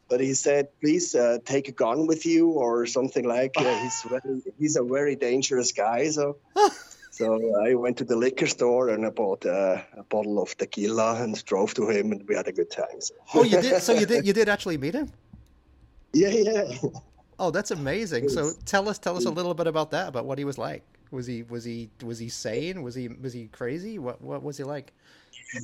But 0.08 0.20
he 0.20 0.34
said, 0.34 0.68
please 0.80 1.14
uh, 1.14 1.38
take 1.44 1.68
a 1.68 1.72
gun 1.72 2.06
with 2.06 2.26
you 2.26 2.50
or 2.50 2.86
something 2.86 3.26
like. 3.26 3.52
Uh, 3.56 3.82
he's 3.82 4.02
very, 4.08 4.42
he's 4.58 4.76
a 4.76 4.82
very 4.82 5.16
dangerous 5.16 5.72
guy. 5.72 6.08
So, 6.10 6.36
so 7.10 7.56
I 7.64 7.74
went 7.74 7.96
to 7.98 8.04
the 8.04 8.16
liquor 8.16 8.46
store 8.46 8.88
and 8.90 9.06
I 9.06 9.10
bought 9.10 9.46
uh, 9.46 9.82
a 9.96 10.02
bottle 10.04 10.42
of 10.42 10.56
tequila 10.56 11.22
and 11.22 11.44
drove 11.44 11.74
to 11.74 11.88
him, 11.88 12.10
and 12.12 12.26
we 12.28 12.34
had 12.34 12.48
a 12.48 12.52
good 12.52 12.70
time. 12.70 13.00
So. 13.00 13.14
Oh, 13.34 13.44
you 13.44 13.60
did. 13.60 13.82
So 13.82 13.92
you 13.92 14.06
did. 14.12 14.26
You 14.26 14.32
did 14.32 14.48
actually 14.48 14.78
meet 14.78 14.94
him. 14.94 15.12
Yeah, 16.12 16.30
yeah. 16.30 16.74
Oh, 17.40 17.50
that's 17.50 17.70
amazing. 17.70 18.28
So 18.28 18.52
tell 18.66 18.86
us, 18.86 18.98
tell 18.98 19.16
us 19.16 19.24
a 19.24 19.30
little 19.30 19.54
bit 19.54 19.66
about 19.66 19.90
that. 19.92 20.08
About 20.08 20.26
what 20.26 20.38
he 20.38 20.44
was 20.44 20.58
like. 20.58 20.84
Was 21.10 21.26
he 21.26 21.42
was 21.42 21.64
he 21.64 21.88
was 22.04 22.18
he 22.18 22.28
sane? 22.28 22.82
Was 22.82 22.94
he 22.94 23.08
was 23.08 23.32
he 23.32 23.48
crazy? 23.48 23.98
What 23.98 24.20
what 24.20 24.42
was 24.42 24.58
he 24.58 24.64
like? 24.64 24.92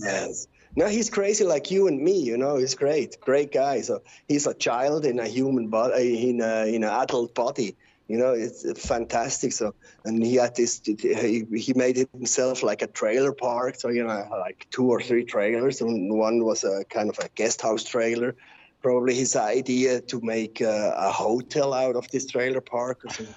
Yes. 0.01 0.49
No, 0.75 0.89
he's 0.89 1.11
crazy 1.11 1.45
like 1.45 1.71
you 1.71 1.87
and 1.87 2.01
me. 2.03 2.19
You 2.19 2.39
know, 2.39 2.57
he's 2.57 2.75
great, 2.75 3.21
great 3.21 3.53
guy. 3.53 3.83
So 3.83 4.03
he's 4.27 4.47
a 4.47 4.55
child 4.55 5.05
in 5.05 5.21
a 5.21 5.29
human 5.29 5.69
body, 5.69 5.93
uh, 5.95 6.29
in 6.31 6.41
a 6.41 6.75
in 6.75 6.83
an 6.83 6.91
adult 6.91 7.35
body. 7.35 7.77
You 8.09 8.19
know, 8.19 8.33
it's 8.33 8.65
fantastic. 8.87 9.53
So, 9.53 9.75
and 10.05 10.25
he 10.25 10.37
had 10.37 10.57
this. 10.57 10.81
He, 10.85 11.45
he 11.57 11.73
made 11.75 11.99
it 11.99 12.09
himself 12.13 12.63
like 12.63 12.81
a 12.83 12.87
trailer 12.87 13.33
park. 13.33 13.77
So 13.77 13.91
you 13.91 14.03
know, 14.03 14.27
like 14.31 14.67
two 14.71 14.89
or 14.91 15.01
three 15.03 15.25
trailers, 15.25 15.83
and 15.83 16.13
one 16.13 16.43
was 16.43 16.65
a 16.65 16.85
kind 16.85 17.11
of 17.11 17.19
a 17.19 17.29
guest 17.35 17.61
house 17.61 17.85
trailer 17.85 18.35
probably 18.83 19.15
his 19.15 19.37
idea 19.37 20.01
to 20.01 20.21
make 20.21 20.61
uh, 20.63 20.95
a 20.97 21.11
hotel 21.11 21.73
out 21.75 21.97
of 21.97 22.09
this 22.11 22.27
trailer 22.27 22.61
park 22.61 23.05
or 23.05 23.11
something. 23.11 23.35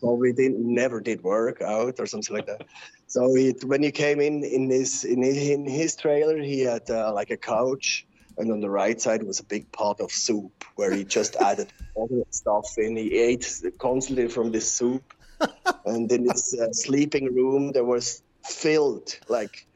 Probably 0.00 0.32
didn't 0.32 0.60
never 0.60 1.00
did 1.00 1.22
work 1.22 1.62
out 1.62 1.98
or 1.98 2.06
something 2.06 2.36
like 2.36 2.46
that. 2.46 2.66
So 3.06 3.34
he, 3.34 3.54
when 3.64 3.82
he 3.82 3.90
came 3.90 4.20
in 4.20 4.44
in 4.44 4.70
his 4.70 5.04
in 5.04 5.22
his, 5.22 5.48
in 5.48 5.66
his 5.66 5.96
trailer, 5.96 6.38
he 6.38 6.60
had 6.60 6.88
uh, 6.90 7.12
like 7.12 7.30
a 7.30 7.36
couch, 7.36 8.06
and 8.38 8.52
on 8.52 8.60
the 8.60 8.70
right 8.70 9.00
side 9.00 9.22
was 9.24 9.40
a 9.40 9.44
big 9.44 9.72
pot 9.72 10.00
of 10.00 10.12
soup 10.12 10.64
where 10.76 10.92
he 10.92 11.04
just 11.04 11.34
added 11.40 11.72
other 12.00 12.22
stuff 12.30 12.66
in. 12.78 12.96
He 12.96 13.18
ate 13.18 13.62
constantly 13.78 14.28
from 14.28 14.52
this 14.52 14.70
soup, 14.70 15.14
and 15.86 16.10
in 16.12 16.28
his 16.28 16.54
uh, 16.60 16.72
sleeping 16.72 17.34
room 17.34 17.72
there 17.72 17.84
was 17.84 18.22
filled 18.44 19.18
like 19.28 19.66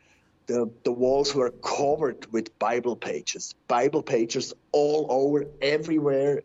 the 0.47 0.71
the 0.85 0.93
walls 0.93 1.35
were 1.35 1.51
covered 1.51 2.27
with 2.33 2.57
Bible 2.59 2.97
pages, 2.97 3.55
Bible 3.69 4.03
pages 4.03 4.53
all 4.73 5.07
over 5.11 5.47
everywhere, 5.63 6.43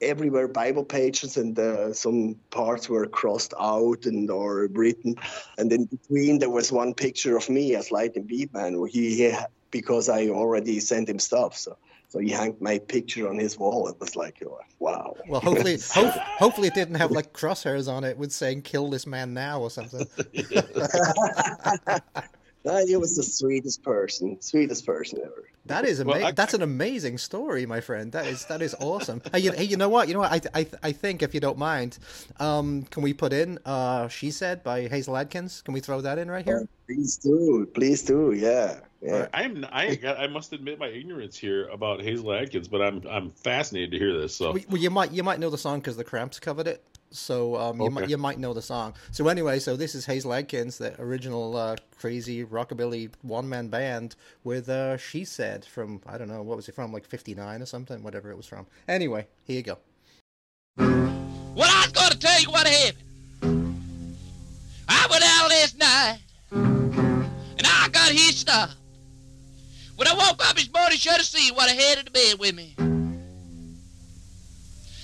everywhere 0.00 0.48
Bible 0.48 0.84
pages, 0.84 1.36
and 1.36 1.58
uh, 1.58 1.92
some 1.92 2.36
parts 2.50 2.88
were 2.88 3.06
crossed 3.06 3.54
out 3.58 4.06
and 4.06 4.30
or 4.30 4.68
written, 4.72 5.14
and 5.58 5.72
in 5.72 5.84
between 5.84 6.38
there 6.38 6.50
was 6.50 6.72
one 6.72 6.94
picture 6.94 7.36
of 7.36 7.48
me 7.50 7.74
as 7.74 7.90
Lightning 7.90 8.26
Beatman. 8.26 8.88
He, 8.88 9.16
he 9.16 9.36
because 9.70 10.08
I 10.08 10.28
already 10.28 10.80
sent 10.80 11.08
him 11.08 11.18
stuff, 11.18 11.56
so. 11.56 11.76
So 12.10 12.20
he 12.20 12.32
hung 12.32 12.56
my 12.58 12.78
picture 12.78 13.28
on 13.28 13.38
his 13.38 13.58
wall. 13.58 13.86
It 13.88 14.00
was 14.00 14.16
like, 14.16 14.42
oh, 14.42 14.58
wow. 14.78 15.14
Well, 15.28 15.42
hopefully, 15.42 15.78
ho- 15.92 16.08
hopefully 16.38 16.68
it 16.68 16.74
didn't 16.74 16.94
have 16.94 17.12
like 17.12 17.34
crosshairs 17.34 17.86
on 17.86 18.02
it 18.02 18.16
with 18.16 18.32
saying 18.32 18.62
"Kill 18.62 18.88
this 18.88 19.06
man 19.06 19.34
now" 19.34 19.60
or 19.60 19.70
something. 19.70 20.08
Uh, 22.66 22.84
he 22.86 22.96
was 22.96 23.16
the 23.16 23.22
sweetest 23.22 23.82
person, 23.82 24.40
sweetest 24.40 24.84
person 24.84 25.20
ever. 25.24 25.44
That 25.66 25.84
is 25.84 26.02
Well, 26.02 26.14
amazing. 26.16 26.26
I- 26.28 26.32
That's 26.32 26.54
an 26.54 26.62
amazing 26.62 27.18
story, 27.18 27.66
my 27.66 27.80
friend. 27.80 28.10
That 28.12 28.26
is 28.26 28.44
that 28.46 28.62
is 28.62 28.74
awesome. 28.80 29.22
hey, 29.32 29.40
you, 29.40 29.52
hey, 29.52 29.64
you 29.64 29.76
know 29.76 29.88
what? 29.88 30.08
You 30.08 30.14
know 30.14 30.20
what? 30.20 30.32
I 30.54 30.60
I 30.60 30.66
I 30.82 30.92
think 30.92 31.22
if 31.22 31.34
you 31.34 31.40
don't 31.40 31.58
mind, 31.58 31.98
um, 32.40 32.82
can 32.90 33.02
we 33.02 33.12
put 33.14 33.32
in 33.32 33.58
uh, 33.64 34.08
"She 34.08 34.30
Said" 34.30 34.62
by 34.64 34.88
Hasil 34.88 35.18
Adkins? 35.18 35.62
Can 35.62 35.74
we 35.74 35.80
throw 35.80 36.00
that 36.00 36.18
in 36.18 36.30
right 36.30 36.44
here? 36.44 36.66
Please 36.86 37.16
do, 37.18 37.68
please 37.74 38.02
do, 38.02 38.32
yeah, 38.32 38.80
yeah. 39.02 39.28
I'm 39.34 39.66
I 39.70 39.94
got, 39.96 40.18
I 40.18 40.26
must 40.26 40.52
admit 40.54 40.78
my 40.78 40.88
ignorance 40.88 41.36
here 41.36 41.68
about 41.68 42.00
Hasil 42.00 42.40
Adkins, 42.40 42.66
but 42.66 42.80
I'm 42.80 43.02
I'm 43.08 43.30
fascinated 43.32 43.90
to 43.92 43.98
hear 43.98 44.18
this. 44.18 44.34
So 44.34 44.52
Well, 44.52 44.62
well, 44.70 44.80
you 44.80 44.90
might 44.90 45.12
you 45.12 45.22
might 45.22 45.38
know 45.38 45.50
the 45.50 45.58
song 45.58 45.80
because 45.80 45.96
the 45.96 46.04
Cramps 46.04 46.40
covered 46.40 46.66
it. 46.66 46.82
So 47.10 47.56
um, 47.56 47.80
you 47.80 47.90
might 47.90 48.02
Okay. 48.04 48.10
you 48.10 48.18
might 48.18 48.38
know 48.38 48.52
the 48.52 48.60
song. 48.62 48.94
So 49.12 49.28
anyway, 49.28 49.58
so 49.60 49.76
this 49.76 49.94
is 49.94 50.06
Hasil 50.06 50.36
Adkins, 50.36 50.78
the 50.78 51.00
original 51.00 51.56
uh, 51.56 51.76
crazy 51.98 52.44
rockabilly 52.44 53.10
one 53.22 53.48
man 53.48 53.68
band 53.68 54.14
with 54.44 54.68
uh, 54.68 54.96
"She 54.98 55.24
Said" 55.24 55.64
from 55.64 56.00
I 56.06 56.18
don't 56.18 56.28
know 56.28 56.42
what 56.42 56.56
was 56.56 56.68
it 56.68 56.74
from, 56.74 56.92
like 56.92 57.06
'59 57.06 57.62
or 57.62 57.66
something, 57.66 58.02
whatever 58.02 58.30
it 58.30 58.36
was 58.36 58.46
from. 58.46 58.66
Anyway, 58.86 59.26
here 59.44 59.56
you 59.56 59.62
go. 59.62 59.78
Well, 60.76 61.68
I 61.70 61.84
was 61.86 61.92
going 61.92 62.10
to 62.10 62.18
tell 62.18 62.40
you 62.40 62.50
what 62.50 62.66
happened. 62.66 63.04
I 64.88 65.06
went 65.10 65.24
out 65.24 65.48
last 65.50 65.78
night, 65.78 66.18
and 66.50 67.66
I 67.66 67.88
got 67.90 68.10
hitched 68.12 68.48
up. 68.48 68.70
When 69.96 70.06
I 70.06 70.12
woke 70.12 70.46
up 70.48 70.54
this 70.56 70.72
morning, 70.72 70.98
should 70.98 71.12
have 71.14 71.24
seen 71.24 71.54
what 71.54 71.68
I 71.68 71.72
had 71.72 71.98
in 71.98 72.04
the 72.04 72.10
bed 72.10 72.38
with 72.38 72.54
me. 72.54 72.76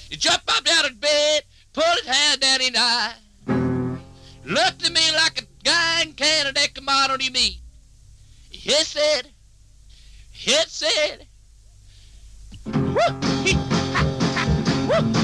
He 0.09 0.17
jumped 0.17 0.49
up 0.49 0.63
out 0.71 0.89
of 0.89 1.01
bed, 1.01 1.43
pulled 1.75 1.99
his 2.05 2.07
hand 2.07 2.41
down 2.41 2.61
his 2.61 2.71
eye, 2.77 3.15
looked 4.45 4.87
at 4.87 4.93
me 4.93 5.13
like 5.17 5.43
a 5.43 5.65
guy 5.65 6.03
in 6.03 6.13
Canada 6.13 6.53
that 6.55 6.75
come 6.75 6.89
out 6.89 7.11
meat. 7.31 7.59
He 8.49 8.71
said, 8.71 9.29
he 10.31 10.55
said, 10.69 11.27
he, 12.51 12.71
woo, 12.71 13.01
he, 13.43 13.57
woo, 14.89 15.24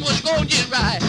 was 0.00 0.20
going 0.22 0.46
just 0.48 0.70
right. 0.72 0.99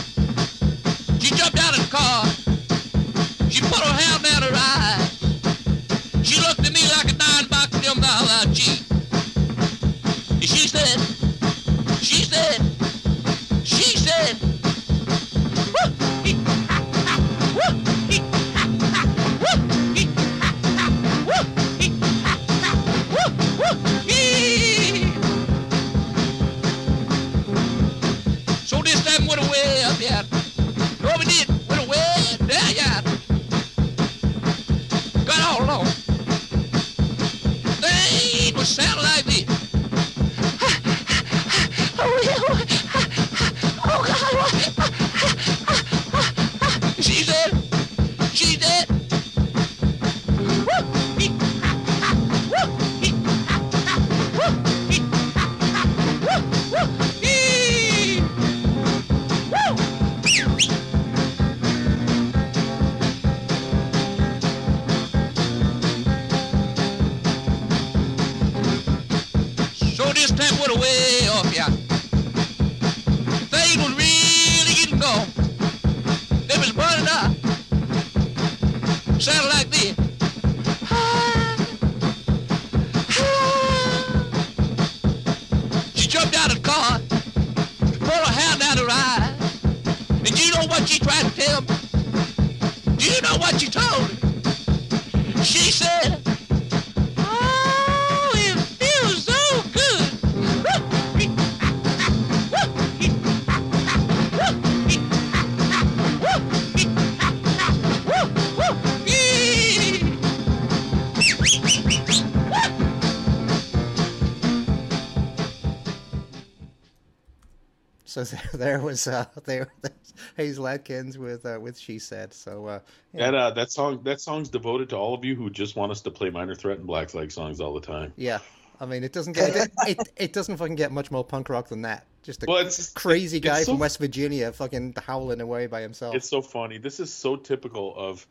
There, 118.61 118.79
was 118.79 119.07
uh, 119.07 119.25
there 119.45 119.69
there's 119.81 120.57
Hasil 120.57 120.71
Adkins 120.71 121.17
with 121.17 121.45
uh, 121.47 121.57
with 121.59 121.79
"She 121.79 121.97
Said." 121.97 122.31
So 122.31 122.67
uh, 122.67 122.79
yeah. 123.11 123.31
that 123.31 123.35
uh, 123.35 123.51
that 123.51 123.71
song 123.71 124.01
that 124.03 124.21
song's 124.21 124.49
devoted 124.49 124.89
to 124.89 124.97
all 124.97 125.15
of 125.15 125.25
you 125.25 125.35
who 125.35 125.49
just 125.49 125.75
want 125.75 125.91
us 125.91 126.01
to 126.01 126.11
play 126.11 126.29
Minor 126.29 126.53
Threat 126.53 126.77
and 126.77 126.85
Black 126.85 127.09
Flag 127.09 127.31
songs 127.31 127.59
all 127.59 127.73
the 127.73 127.81
time. 127.81 128.13
Yeah, 128.17 128.37
I 128.79 128.85
mean, 128.85 129.03
it 129.03 129.13
doesn't 129.13 129.33
get 129.33 129.55
it, 129.55 129.71
it, 129.87 130.09
it 130.15 130.33
doesn't 130.37 130.57
fucking 130.57 130.75
get 130.75 130.91
much 130.91 131.09
more 131.09 131.23
punk 131.23 131.49
rock 131.49 131.69
than 131.69 131.81
that. 131.81 132.05
Just 132.21 132.43
a 132.43 132.45
Well, 132.47 132.57
it's- 132.59 132.91
crazy 132.93 133.37
it's 133.37 133.43
guy 133.43 133.63
so- 133.63 133.71
from 133.71 133.79
West 133.79 133.97
Virginia 133.97 134.51
fucking 134.51 134.93
howling 135.07 135.41
away 135.41 135.65
by 135.65 135.81
himself. 135.81 136.13
It's 136.13 136.29
so 136.29 136.43
funny. 136.43 136.77
This 136.77 136.99
is 136.99 137.11
so 137.11 137.35
typical 137.35 137.95
of 137.97 138.27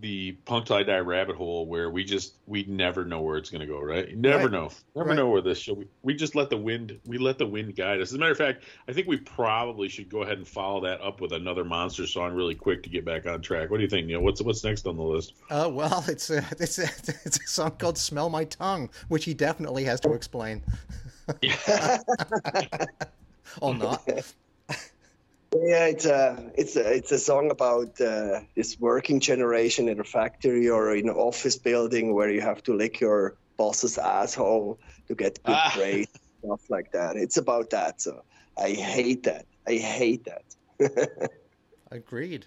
the 0.00 0.32
punk 0.44 0.66
tie 0.66 0.82
dye 0.82 0.98
rabbit 0.98 1.36
hole 1.36 1.66
where 1.66 1.88
we 1.88 2.04
just 2.04 2.34
we 2.44 2.64
never 2.64 3.04
know 3.06 3.22
where 3.22 3.38
it's 3.38 3.48
going 3.48 3.62
to 3.62 3.66
go 3.66 3.80
right 3.80 4.10
you 4.10 4.16
never 4.16 4.44
Right. 4.44 4.52
know 4.52 4.70
never 4.94 5.08
Right. 5.08 5.16
know 5.16 5.30
where 5.30 5.40
this 5.40 5.58
show 5.58 5.72
we, 5.72 5.86
we 6.02 6.12
just 6.14 6.34
let 6.34 6.50
the 6.50 6.56
wind 6.56 6.98
we 7.06 7.16
let 7.16 7.38
the 7.38 7.46
wind 7.46 7.74
guide 7.76 8.02
us 8.02 8.08
as 8.10 8.14
a 8.14 8.18
matter 8.18 8.32
of 8.32 8.36
fact 8.36 8.64
i 8.88 8.92
think 8.92 9.06
we 9.06 9.16
probably 9.16 9.88
should 9.88 10.10
go 10.10 10.22
ahead 10.22 10.36
and 10.36 10.46
follow 10.46 10.82
that 10.82 11.00
up 11.00 11.22
with 11.22 11.32
another 11.32 11.64
monster 11.64 12.06
song 12.06 12.34
really 12.34 12.54
quick 12.54 12.82
to 12.82 12.90
get 12.90 13.06
back 13.06 13.24
on 13.26 13.40
track 13.40 13.70
what 13.70 13.78
do 13.78 13.84
you 13.84 13.88
think 13.88 14.06
neil 14.06 14.20
what's 14.20 14.42
what's 14.42 14.62
next 14.64 14.86
on 14.86 14.96
the 14.98 15.02
list 15.02 15.32
Uh, 15.48 15.70
well, 15.72 16.04
it's 16.08 16.28
a, 16.28 16.44
it's, 16.60 16.78
a, 16.78 16.82
it's 17.24 17.38
a 17.40 17.46
song 17.46 17.70
called 17.78 17.96
Smell 17.96 18.28
My 18.28 18.44
Tongue, 18.44 18.90
which 19.08 19.24
he 19.24 19.32
definitely 19.32 19.84
has 19.84 20.00
to 20.00 20.12
explain. 20.12 20.62
or 23.62 23.74
not. 23.74 24.02
Yeah, 25.62 25.86
it's 25.86 26.04
a 26.04 26.50
it's 26.54 26.76
a 26.76 26.92
it's 26.92 27.12
a 27.12 27.18
song 27.18 27.50
about 27.50 28.00
uh, 28.00 28.40
this 28.54 28.78
working 28.80 29.20
generation 29.20 29.88
in 29.88 30.00
a 30.00 30.04
factory 30.04 30.68
or 30.68 30.94
in 30.94 31.08
an 31.08 31.14
office 31.14 31.56
building 31.56 32.14
where 32.14 32.30
you 32.30 32.40
have 32.40 32.62
to 32.64 32.74
lick 32.74 33.00
your 33.00 33.36
boss's 33.56 33.96
asshole 33.98 34.78
to 35.08 35.14
get 35.14 35.42
good 35.44 35.54
Ah. 35.56 35.72
praise, 35.74 36.08
stuff 36.44 36.60
like 36.68 36.92
that. 36.92 37.16
It's 37.16 37.36
about 37.36 37.70
that. 37.70 38.00
So 38.00 38.22
I 38.58 38.70
hate 38.70 39.22
that. 39.24 39.46
I 39.66 39.76
hate 39.76 40.26
that. 40.26 41.30
Agreed. 41.90 42.46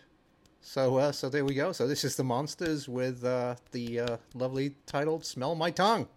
So, 0.61 0.97
uh, 0.97 1.11
so 1.11 1.29
there 1.29 1.45
we 1.45 1.55
go. 1.55 1.71
So 1.71 1.87
this 1.87 2.03
is 2.03 2.15
the 2.15 2.23
Monsters 2.23 2.87
with 2.87 3.23
uh, 3.23 3.55
the 3.71 4.01
uh, 4.01 4.17
lovely 4.33 4.75
title 4.85 5.21
"Smell 5.21 5.55
My 5.55 5.71
Tongue." 5.71 6.07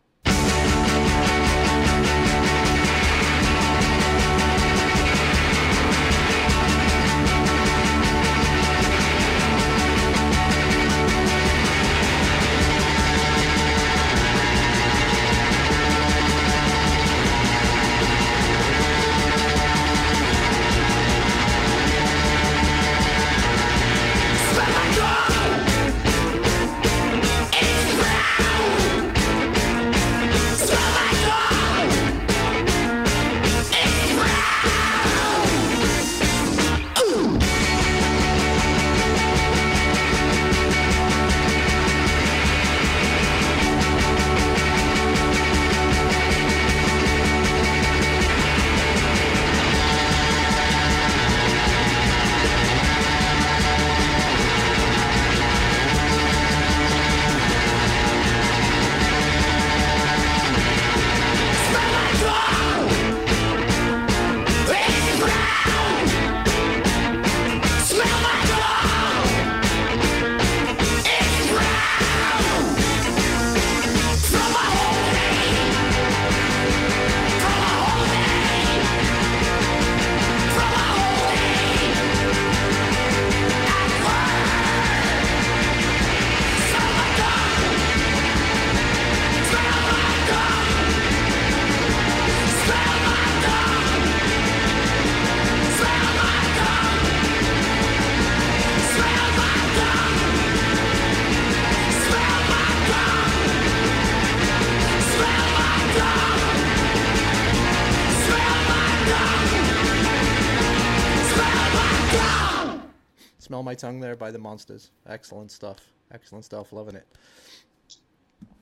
My 113.72 113.76
Tongue" 113.76 114.00
there 114.00 114.16
by 114.16 114.30
the 114.30 114.38
Monsters. 114.38 114.90
Excellent 115.06 115.50
stuff. 115.50 115.78
Excellent 116.10 116.44
stuff. 116.44 116.74
Loving 116.74 116.94
it. 116.94 117.06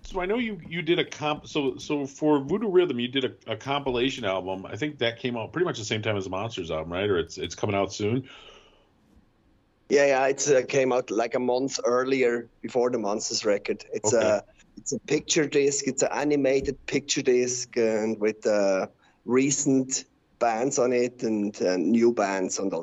So 0.02 0.20
I 0.20 0.26
know 0.26 0.38
you 0.38 0.60
you 0.64 0.82
did 0.82 1.00
a 1.00 1.04
comp. 1.04 1.48
So 1.48 1.76
so 1.78 2.06
for 2.06 2.38
Voodoo 2.38 2.68
Rhythm, 2.68 3.00
you 3.00 3.08
did 3.08 3.24
a, 3.24 3.32
a 3.52 3.56
compilation 3.56 4.24
album. 4.24 4.64
I 4.66 4.76
think 4.76 4.98
that 4.98 5.18
came 5.18 5.36
out 5.36 5.52
pretty 5.52 5.64
much 5.64 5.78
the 5.78 5.84
same 5.84 6.00
time 6.00 6.16
as 6.16 6.24
the 6.24 6.30
Monsters 6.30 6.70
album, 6.70 6.92
right? 6.92 7.10
Or 7.10 7.18
it's 7.18 7.38
it's 7.38 7.56
coming 7.56 7.74
out 7.74 7.92
soon. 7.92 8.28
Yeah, 9.88 10.06
yeah, 10.06 10.26
it's 10.28 10.48
uh, 10.48 10.62
came 10.68 10.92
out 10.92 11.10
like 11.10 11.34
a 11.34 11.40
month 11.40 11.80
earlier 11.84 12.48
before 12.62 12.88
the 12.90 12.98
Monsters 12.98 13.44
record. 13.44 13.84
It's 13.92 14.14
Okay. 14.14 14.24
a 14.24 14.44
it's 14.76 14.92
a 14.92 15.00
picture 15.08 15.48
disc. 15.48 15.88
It's 15.88 16.04
an 16.04 16.10
animated 16.12 16.76
picture 16.86 17.22
disc, 17.22 17.76
and 17.76 18.16
with 18.20 18.46
uh, 18.46 18.86
recent 19.24 20.04
bands 20.38 20.78
on 20.78 20.92
it 20.92 21.24
and 21.24 21.60
uh, 21.62 21.76
new 21.78 22.14
bands 22.14 22.60
on 22.60 22.68
the 22.68 22.78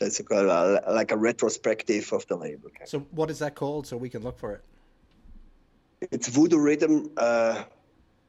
label. 0.00 0.10
Just 0.10 0.30
a, 0.30 0.92
like 0.92 1.12
a 1.12 1.16
retrospective 1.16 2.12
of 2.12 2.26
the 2.26 2.36
label. 2.36 2.70
So, 2.84 3.00
what 3.10 3.30
is 3.30 3.38
that 3.40 3.54
called? 3.54 3.86
So 3.86 3.96
we 3.96 4.08
can 4.08 4.22
look 4.22 4.38
for 4.38 4.52
it. 4.52 4.64
It's 6.12 6.28
Voodoo 6.28 6.58
Rhythm 6.58 7.10
uh, 7.16 7.64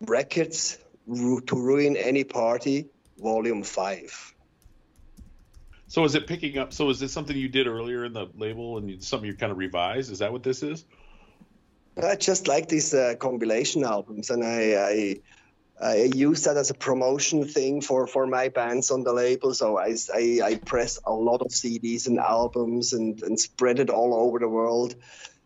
Records 0.01 0.78
Ru- 1.05 1.41
to 1.41 1.55
Ruin 1.55 1.97
Any 1.97 2.24
Party, 2.24 2.88
Volume 3.18 3.63
Five. 3.63 4.34
So 5.89 6.03
is 6.03 6.15
it 6.15 6.28
picking 6.28 6.57
up? 6.57 6.74
So 6.74 6.89
is 6.89 6.99
this 6.99 7.13
something 7.13 7.36
you 7.36 7.47
did 7.47 7.65
earlier 7.65 8.05
in 8.05 8.13
the 8.13 8.28
label 8.36 8.78
and 8.78 8.89
you, 8.89 8.99
something 8.99 9.28
you 9.28 9.36
kind 9.36 9.51
of 9.51 9.57
revised? 9.57 10.11
Is 10.11 10.20
that 10.20 10.32
what 10.32 10.43
this 10.43 10.61
is? 10.61 10.86
I 12.01 12.15
just 12.15 12.47
like 12.47 12.68
these 12.68 12.93
uh, 12.93 13.15
compilation 13.20 13.84
albums, 13.84 14.30
and 14.30 14.43
I, 14.43 14.76
I 14.76 15.15
I 15.80 16.09
use 16.15 16.43
that 16.43 16.57
as 16.57 16.71
a 16.71 16.73
promotion 16.73 17.45
thing 17.47 17.82
for, 17.82 18.07
for 18.07 18.25
my 18.25 18.49
bands 18.49 18.89
on 18.89 19.03
the 19.03 19.13
label. 19.13 19.53
So 19.53 19.78
I, 19.78 19.95
I, 20.13 20.39
I 20.43 20.55
press 20.55 20.99
a 21.05 21.13
lot 21.13 21.41
of 21.41 21.49
CDs 21.49 22.07
and 22.07 22.19
albums 22.19 22.93
and, 22.93 23.21
and 23.21 23.39
spread 23.39 23.80
it 23.80 23.91
all 23.91 24.15
over 24.15 24.39
the 24.39 24.49
world. 24.49 24.95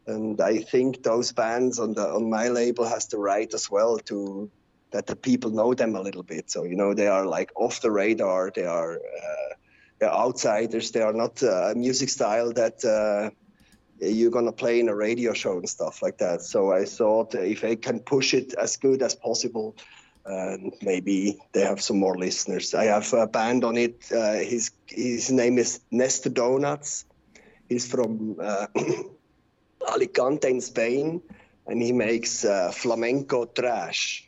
And 0.08 0.40
I 0.40 0.60
think 0.60 1.04
those 1.04 1.32
bands 1.32 1.80
on 1.80 1.94
the 1.94 2.08
on 2.08 2.30
my 2.30 2.48
label 2.48 2.86
has 2.86 3.08
the 3.08 3.18
right 3.18 3.54
as 3.54 3.70
well 3.70 4.00
to 4.00 4.50
that 4.92 5.08
the 5.08 5.16
people 5.16 5.52
know 5.52 5.74
them 5.74 5.96
a 5.96 6.02
little 6.02 6.24
bit. 6.24 6.50
So 6.50 6.64
you 6.64 6.76
know 6.76 6.94
they 6.94 7.08
are 7.08 7.26
like 7.26 7.52
off 7.56 7.82
the 7.82 7.92
radar. 7.92 8.52
They 8.54 8.66
are 8.66 8.96
uh, 8.96 9.56
they're 10.00 10.12
outsiders. 10.12 10.92
They 10.92 11.02
are 11.02 11.14
not 11.14 11.44
uh, 11.44 11.72
a 11.72 11.76
music 11.76 12.10
style 12.10 12.52
that. 12.54 12.84
Uh, 12.84 13.32
you're 14.04 14.32
gonna 14.32 14.52
play 14.52 14.80
in 14.80 14.90
a 14.90 14.96
radio 14.96 15.32
show 15.32 15.60
and 15.60 15.70
stuff 15.70 16.02
like 16.02 16.18
that. 16.18 16.42
So 16.42 16.72
I 16.72 16.86
thought 16.86 17.36
if 17.36 17.64
I 17.64 17.76
can 17.76 18.00
push 18.00 18.34
it 18.34 18.56
as 18.56 18.76
good 18.78 19.04
as 19.04 19.14
possible, 19.14 19.76
and 20.26 20.74
maybe 20.82 21.40
they 21.54 21.62
have 21.62 21.82
some 21.82 22.00
more 22.00 22.18
listeners. 22.18 22.74
I 22.74 22.86
have 22.86 23.12
a 23.14 23.28
band 23.28 23.64
on 23.64 23.78
it. 23.78 24.06
Uh, 24.12 24.34
his 24.34 24.72
his 24.88 25.32
name 25.32 25.58
is 25.58 25.82
Nestor 25.92 26.30
Donuts. 26.30 27.06
He's 27.68 27.88
from 27.90 28.38
uh, 28.40 28.68
Alicante 29.88 30.50
in 30.50 30.62
Spain, 30.62 31.22
and 31.66 31.82
he 31.82 31.92
makes 31.92 32.46
uh, 32.46 32.72
flamenco 32.72 33.46
trash. 33.46 34.28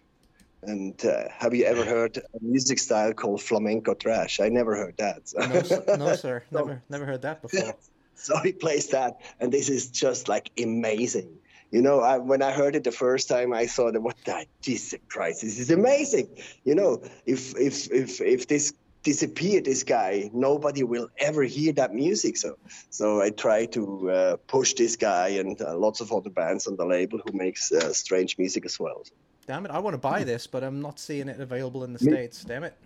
And 0.63 1.03
uh, 1.05 1.25
have 1.29 1.53
you 1.53 1.65
ever 1.65 1.83
heard 1.85 2.17
a 2.17 2.39
music 2.41 2.79
style 2.79 3.13
called 3.13 3.41
flamenco 3.41 3.93
trash? 3.95 4.39
I 4.39 4.49
never 4.49 4.75
heard 4.75 4.95
that. 4.97 5.23
No, 5.35 5.55
s- 5.55 5.97
no 5.97 6.13
sir. 6.23 6.43
Never, 6.51 6.83
never 6.89 7.05
heard 7.05 7.21
that 7.23 7.41
before. 7.41 7.75
so 8.15 8.37
he 8.39 8.53
plays 8.53 8.89
that, 8.89 9.13
and 9.39 9.51
this 9.51 9.69
is 9.69 9.91
just 9.91 10.29
like 10.29 10.51
amazing. 10.61 11.39
You 11.73 11.81
know, 11.81 12.01
I, 12.01 12.19
when 12.19 12.43
I 12.43 12.51
heard 12.51 12.75
it 12.75 12.83
the 12.83 12.91
first 12.91 13.27
time, 13.27 13.51
I 13.51 13.65
thought, 13.65 13.99
"What 13.99 14.15
the 14.25 14.45
Jesus 14.61 14.99
Christ? 15.09 15.41
This 15.41 15.57
is 15.57 15.71
amazing!" 15.71 16.27
You 16.63 16.75
know, 16.75 17.01
if 17.25 17.57
if 17.57 17.91
if 17.91 18.21
if 18.21 18.47
this 18.47 18.73
disappear, 19.03 19.59
this 19.59 19.81
guy, 19.81 20.29
nobody 20.33 20.83
will 20.83 21.09
ever 21.17 21.41
hear 21.41 21.73
that 21.73 21.91
music. 21.91 22.37
So, 22.37 22.57
so 22.91 23.21
I 23.21 23.31
try 23.31 23.65
to 23.77 24.11
uh, 24.11 24.37
push 24.47 24.73
this 24.75 24.95
guy 24.95 25.29
and 25.29 25.59
uh, 25.59 25.75
lots 25.75 25.99
of 25.99 26.13
other 26.13 26.29
bands 26.29 26.67
on 26.67 26.75
the 26.77 26.85
label 26.85 27.19
who 27.25 27.33
makes 27.33 27.71
uh, 27.71 27.91
strange 27.91 28.37
music 28.37 28.65
as 28.65 28.79
well. 28.79 29.01
Damn 29.47 29.65
it! 29.65 29.71
I 29.71 29.79
want 29.79 29.95
to 29.95 29.97
buy 29.97 30.23
this, 30.23 30.45
but 30.45 30.63
I'm 30.63 30.79
not 30.79 30.99
seeing 30.99 31.27
it 31.27 31.39
available 31.39 31.83
in 31.83 31.93
the 31.93 31.99
states. 31.99 32.45
Damn 32.45 32.65
it 32.65 32.77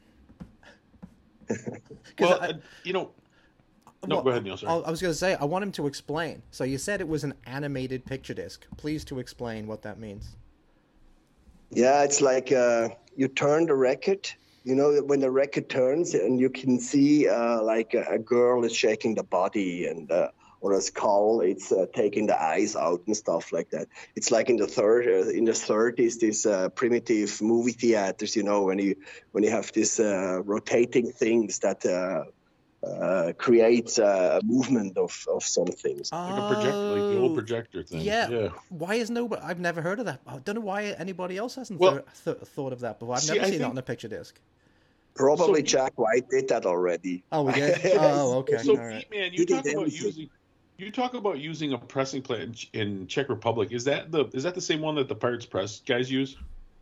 Well, 2.19 2.39
I- 2.41 2.47
uh, 2.47 2.53
you 2.85 2.93
know, 2.93 3.11
No, 4.05 4.15
Well, 4.15 4.23
go 4.25 4.29
ahead, 4.29 4.43
Neil. 4.43 4.57
Sorry. 4.57 4.71
I 4.71 4.87
I 4.87 4.91
was 4.91 5.01
going 5.01 5.11
to 5.11 5.17
say 5.17 5.35
I 5.35 5.45
want 5.45 5.63
him 5.63 5.71
to 5.73 5.87
explain. 5.87 6.43
So 6.51 6.63
you 6.63 6.77
said 6.77 7.01
it 7.01 7.07
was 7.07 7.23
an 7.23 7.33
animated 7.45 8.05
picture 8.05 8.33
disc. 8.33 8.65
Please 8.77 9.03
to 9.05 9.19
explain 9.19 9.67
what 9.67 9.81
that 9.81 9.99
means. 9.99 10.35
Yeah, 11.71 12.03
it's 12.03 12.21
like 12.21 12.51
uh, 12.51 12.89
you 13.15 13.27
turn 13.27 13.65
the 13.65 13.73
record. 13.73 14.29
You 14.63 14.75
know, 14.75 15.01
when 15.01 15.21
the 15.21 15.31
record 15.31 15.69
turns, 15.69 16.13
and 16.13 16.39
you 16.39 16.49
can 16.49 16.79
see 16.79 17.27
uh, 17.27 17.61
like 17.63 17.93
a, 17.93 18.03
a 18.15 18.19
girl 18.19 18.65
is 18.65 18.75
shaking 18.75 19.15
the 19.15 19.23
body, 19.23 19.87
and 19.87 20.11
uh, 20.11 20.29
or 20.59 20.73
a 20.73 20.81
skull, 20.81 21.41
it's 21.41 21.71
uh, 21.71 21.85
taking 21.93 22.27
the 22.27 22.41
eyes 22.41 22.75
out 22.75 23.01
and 23.07 23.15
stuff 23.15 23.51
like 23.53 23.69
that. 23.69 23.87
It's 24.15 24.29
like 24.29 24.49
in 24.49 24.57
the 24.57 24.67
third, 24.67 25.07
uh, 25.07 25.29
in 25.29 25.45
the 25.45 25.53
thirties, 25.53 26.19
these 26.19 26.45
uh, 26.45 26.69
primitive 26.69 27.41
movie 27.41 27.71
theaters. 27.71 28.35
You 28.35 28.43
know, 28.43 28.63
when 28.63 28.79
you 28.79 28.95
when 29.31 29.43
you 29.43 29.51
have 29.51 29.71
these 29.73 29.99
uh, 29.99 30.41
rotating 30.43 31.11
things 31.11 31.59
that. 31.59 31.85
Uh, 32.83 33.33
uh, 33.99 34.39
a 34.39 34.45
movement 34.45 34.97
of, 34.97 35.25
of 35.33 35.43
some 35.43 35.65
things. 35.65 36.11
like 36.11 36.31
a 36.31 36.47
projector, 36.53 36.77
like 36.77 37.13
the 37.15 37.17
old 37.19 37.31
Oh, 37.31 37.35
projector 37.35 37.83
thing. 37.83 38.01
Yeah. 38.01 38.29
Yeah. 38.29 38.49
Why 38.69 38.95
is 38.95 39.09
nobody? 39.09 39.41
I've 39.41 39.59
never 39.59 39.81
heard 39.81 39.99
of 39.99 40.05
that. 40.05 40.21
I 40.27 40.37
don't 40.39 40.55
know 40.55 40.61
why 40.61 40.83
anybody 40.97 41.37
else 41.37 41.55
hasn't 41.55 41.79
Well- 41.79 42.03
thir- 42.13 42.35
th- 42.35 42.47
thought 42.47 42.73
of 42.73 42.79
that 42.81 42.99
before. 42.99 43.15
I've 43.15 43.21
See, 43.21 43.33
never 43.33 43.45
I 43.45 43.49
seen 43.49 43.59
that 43.59 43.69
on 43.69 43.77
a 43.77 43.81
picture 43.81 44.07
disc. 44.07 44.39
Probably 45.15 45.61
So- 45.61 45.65
Jack 45.65 45.93
White 45.97 46.29
did 46.29 46.47
that 46.49 46.65
already. 46.67 47.23
Oh, 47.31 47.43
we 47.43 47.53
did. 47.53 47.79
oh, 47.97 48.37
okay. 48.39 48.57
So, 48.59 48.77
All 48.77 48.85
right. 48.85 49.05
Beatman, 49.11 49.31
you 49.33 49.45
did 49.45 49.55
talk 49.55 49.65
about 49.65 49.69
everything. 49.79 50.05
using 50.05 50.29
you 50.77 50.91
talk 50.91 51.13
about 51.15 51.39
using 51.39 51.73
a 51.73 51.77
pressing 51.79 52.21
plant 52.21 52.65
in, 52.73 52.81
in 52.99 53.07
Czech 53.07 53.29
Republic. 53.29 53.71
Is 53.71 53.83
that 53.85 54.11
the 54.11 54.25
is 54.33 54.43
that 54.43 54.53
the 54.53 54.61
same 54.61 54.81
one 54.81 54.93
that 54.95 55.07
the 55.07 55.15
Pirates 55.15 55.45
Press 55.47 55.81
guys 55.85 56.11
use? 56.11 56.37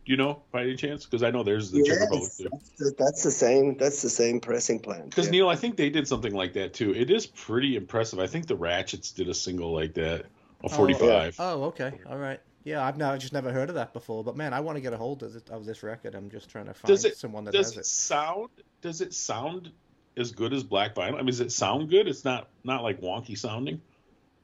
Do 0.06 0.12
you 0.12 0.16
know 0.16 0.42
by 0.52 0.62
any 0.62 0.76
chance? 0.76 1.04
Because 1.04 1.24
I 1.24 1.32
know 1.32 1.42
there's 1.42 1.72
the 1.72 1.82
Czech 1.82 1.98
Republic 1.98 2.22
Yes, 2.22 2.36
too. 2.36 2.48
that's 2.52 2.70
the, 2.78 2.94
that's 2.96 3.22
the 3.24 3.30
same. 3.32 3.76
That's 3.76 4.02
the 4.02 4.08
same 4.08 4.38
pressing 4.38 4.78
plant. 4.78 5.10
Because 5.10 5.26
yeah. 5.26 5.32
Neil, 5.32 5.48
I 5.48 5.56
think 5.56 5.76
they 5.76 5.90
did 5.90 6.06
something 6.06 6.32
like 6.32 6.52
that 6.52 6.74
too. 6.74 6.94
It 6.94 7.10
is 7.10 7.26
pretty 7.26 7.74
impressive. 7.74 8.20
I 8.20 8.28
think 8.28 8.46
the 8.46 8.54
Ratchets 8.54 9.10
did 9.10 9.28
a 9.28 9.34
single 9.34 9.72
like 9.72 9.94
that, 9.94 10.26
a 10.62 10.68
45. 10.68 11.36
Oh, 11.40 11.44
oh 11.44 11.64
okay. 11.64 11.92
All 12.08 12.18
right. 12.18 12.40
Yeah, 12.62 12.84
I've 12.84 12.96
now 12.96 13.16
just 13.16 13.32
never 13.32 13.52
heard 13.52 13.68
of 13.68 13.74
that 13.74 13.92
before. 13.92 14.22
But 14.22 14.36
man, 14.36 14.54
I 14.54 14.60
want 14.60 14.76
to 14.76 14.80
get 14.80 14.92
a 14.92 14.96
hold 14.96 15.24
of, 15.24 15.34
it, 15.34 15.50
of 15.50 15.66
this 15.66 15.82
record. 15.82 16.14
I'm 16.14 16.30
just 16.30 16.48
trying 16.50 16.66
to 16.66 16.74
find 16.74 16.86
Does 16.86 17.04
it 17.04 17.16
someone 17.16 17.44
that 17.44 17.52
does 17.52 17.74
has 17.74 17.76
it 17.76 17.80
it. 17.80 17.86
sound 17.86 18.48
does 18.82 19.00
it 19.00 19.12
sound 19.12 19.72
as 20.16 20.30
good 20.30 20.52
as 20.52 20.62
black 20.62 20.94
vinyl? 20.94 21.14
I 21.14 21.18
mean, 21.18 21.26
does 21.26 21.40
it 21.40 21.50
sound 21.50 21.90
good? 21.90 22.06
It's 22.06 22.24
not 22.24 22.48
not 22.62 22.84
like 22.84 23.00
wonky 23.00 23.36
sounding. 23.36 23.80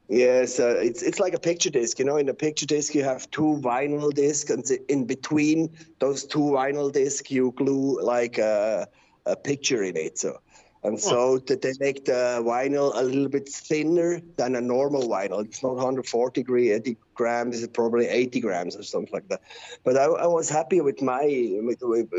Yes, 0.09 0.59
uh, 0.59 0.75
it's 0.81 1.01
it's 1.01 1.19
like 1.19 1.33
a 1.33 1.39
picture 1.39 1.69
disc. 1.69 1.97
You 1.97 2.05
know, 2.05 2.17
in 2.17 2.27
a 2.29 2.33
picture 2.33 2.65
disc 2.65 2.93
you 2.93 3.03
have 3.03 3.29
two 3.31 3.59
vinyl 3.63 4.13
discs, 4.13 4.49
and 4.51 4.63
in 4.89 5.05
between 5.05 5.69
those 5.99 6.25
two 6.25 6.39
vinyl 6.39 6.91
discs 6.91 7.31
you 7.31 7.53
glue 7.55 8.01
like 8.01 8.37
a, 8.37 8.87
a 9.25 9.35
picture 9.35 9.81
in 9.81 9.95
it. 9.95 10.19
So, 10.19 10.37
and 10.83 10.99
so 10.99 11.39
they 11.39 11.73
make 11.79 12.03
the 12.05 12.41
vinyl 12.45 12.91
a 12.95 13.01
little 13.01 13.29
bit 13.29 13.47
thinner 13.47 14.19
than 14.35 14.55
a 14.55 14.61
normal 14.61 15.07
vinyl. 15.07 15.45
It's 15.45 15.63
not 15.63 15.75
140 15.75 16.43
gra- 16.43 16.75
80 16.75 16.97
grams; 17.13 17.63
it's 17.63 17.71
probably 17.71 18.07
80 18.07 18.41
grams 18.41 18.75
or 18.75 18.83
something 18.83 19.13
like 19.13 19.29
that. 19.29 19.41
But 19.85 19.95
I, 19.97 20.03
I 20.03 20.27
was 20.27 20.49
happy 20.49 20.81
with 20.81 21.01
my 21.01 21.23
with, 21.61 21.79
with 21.81 22.09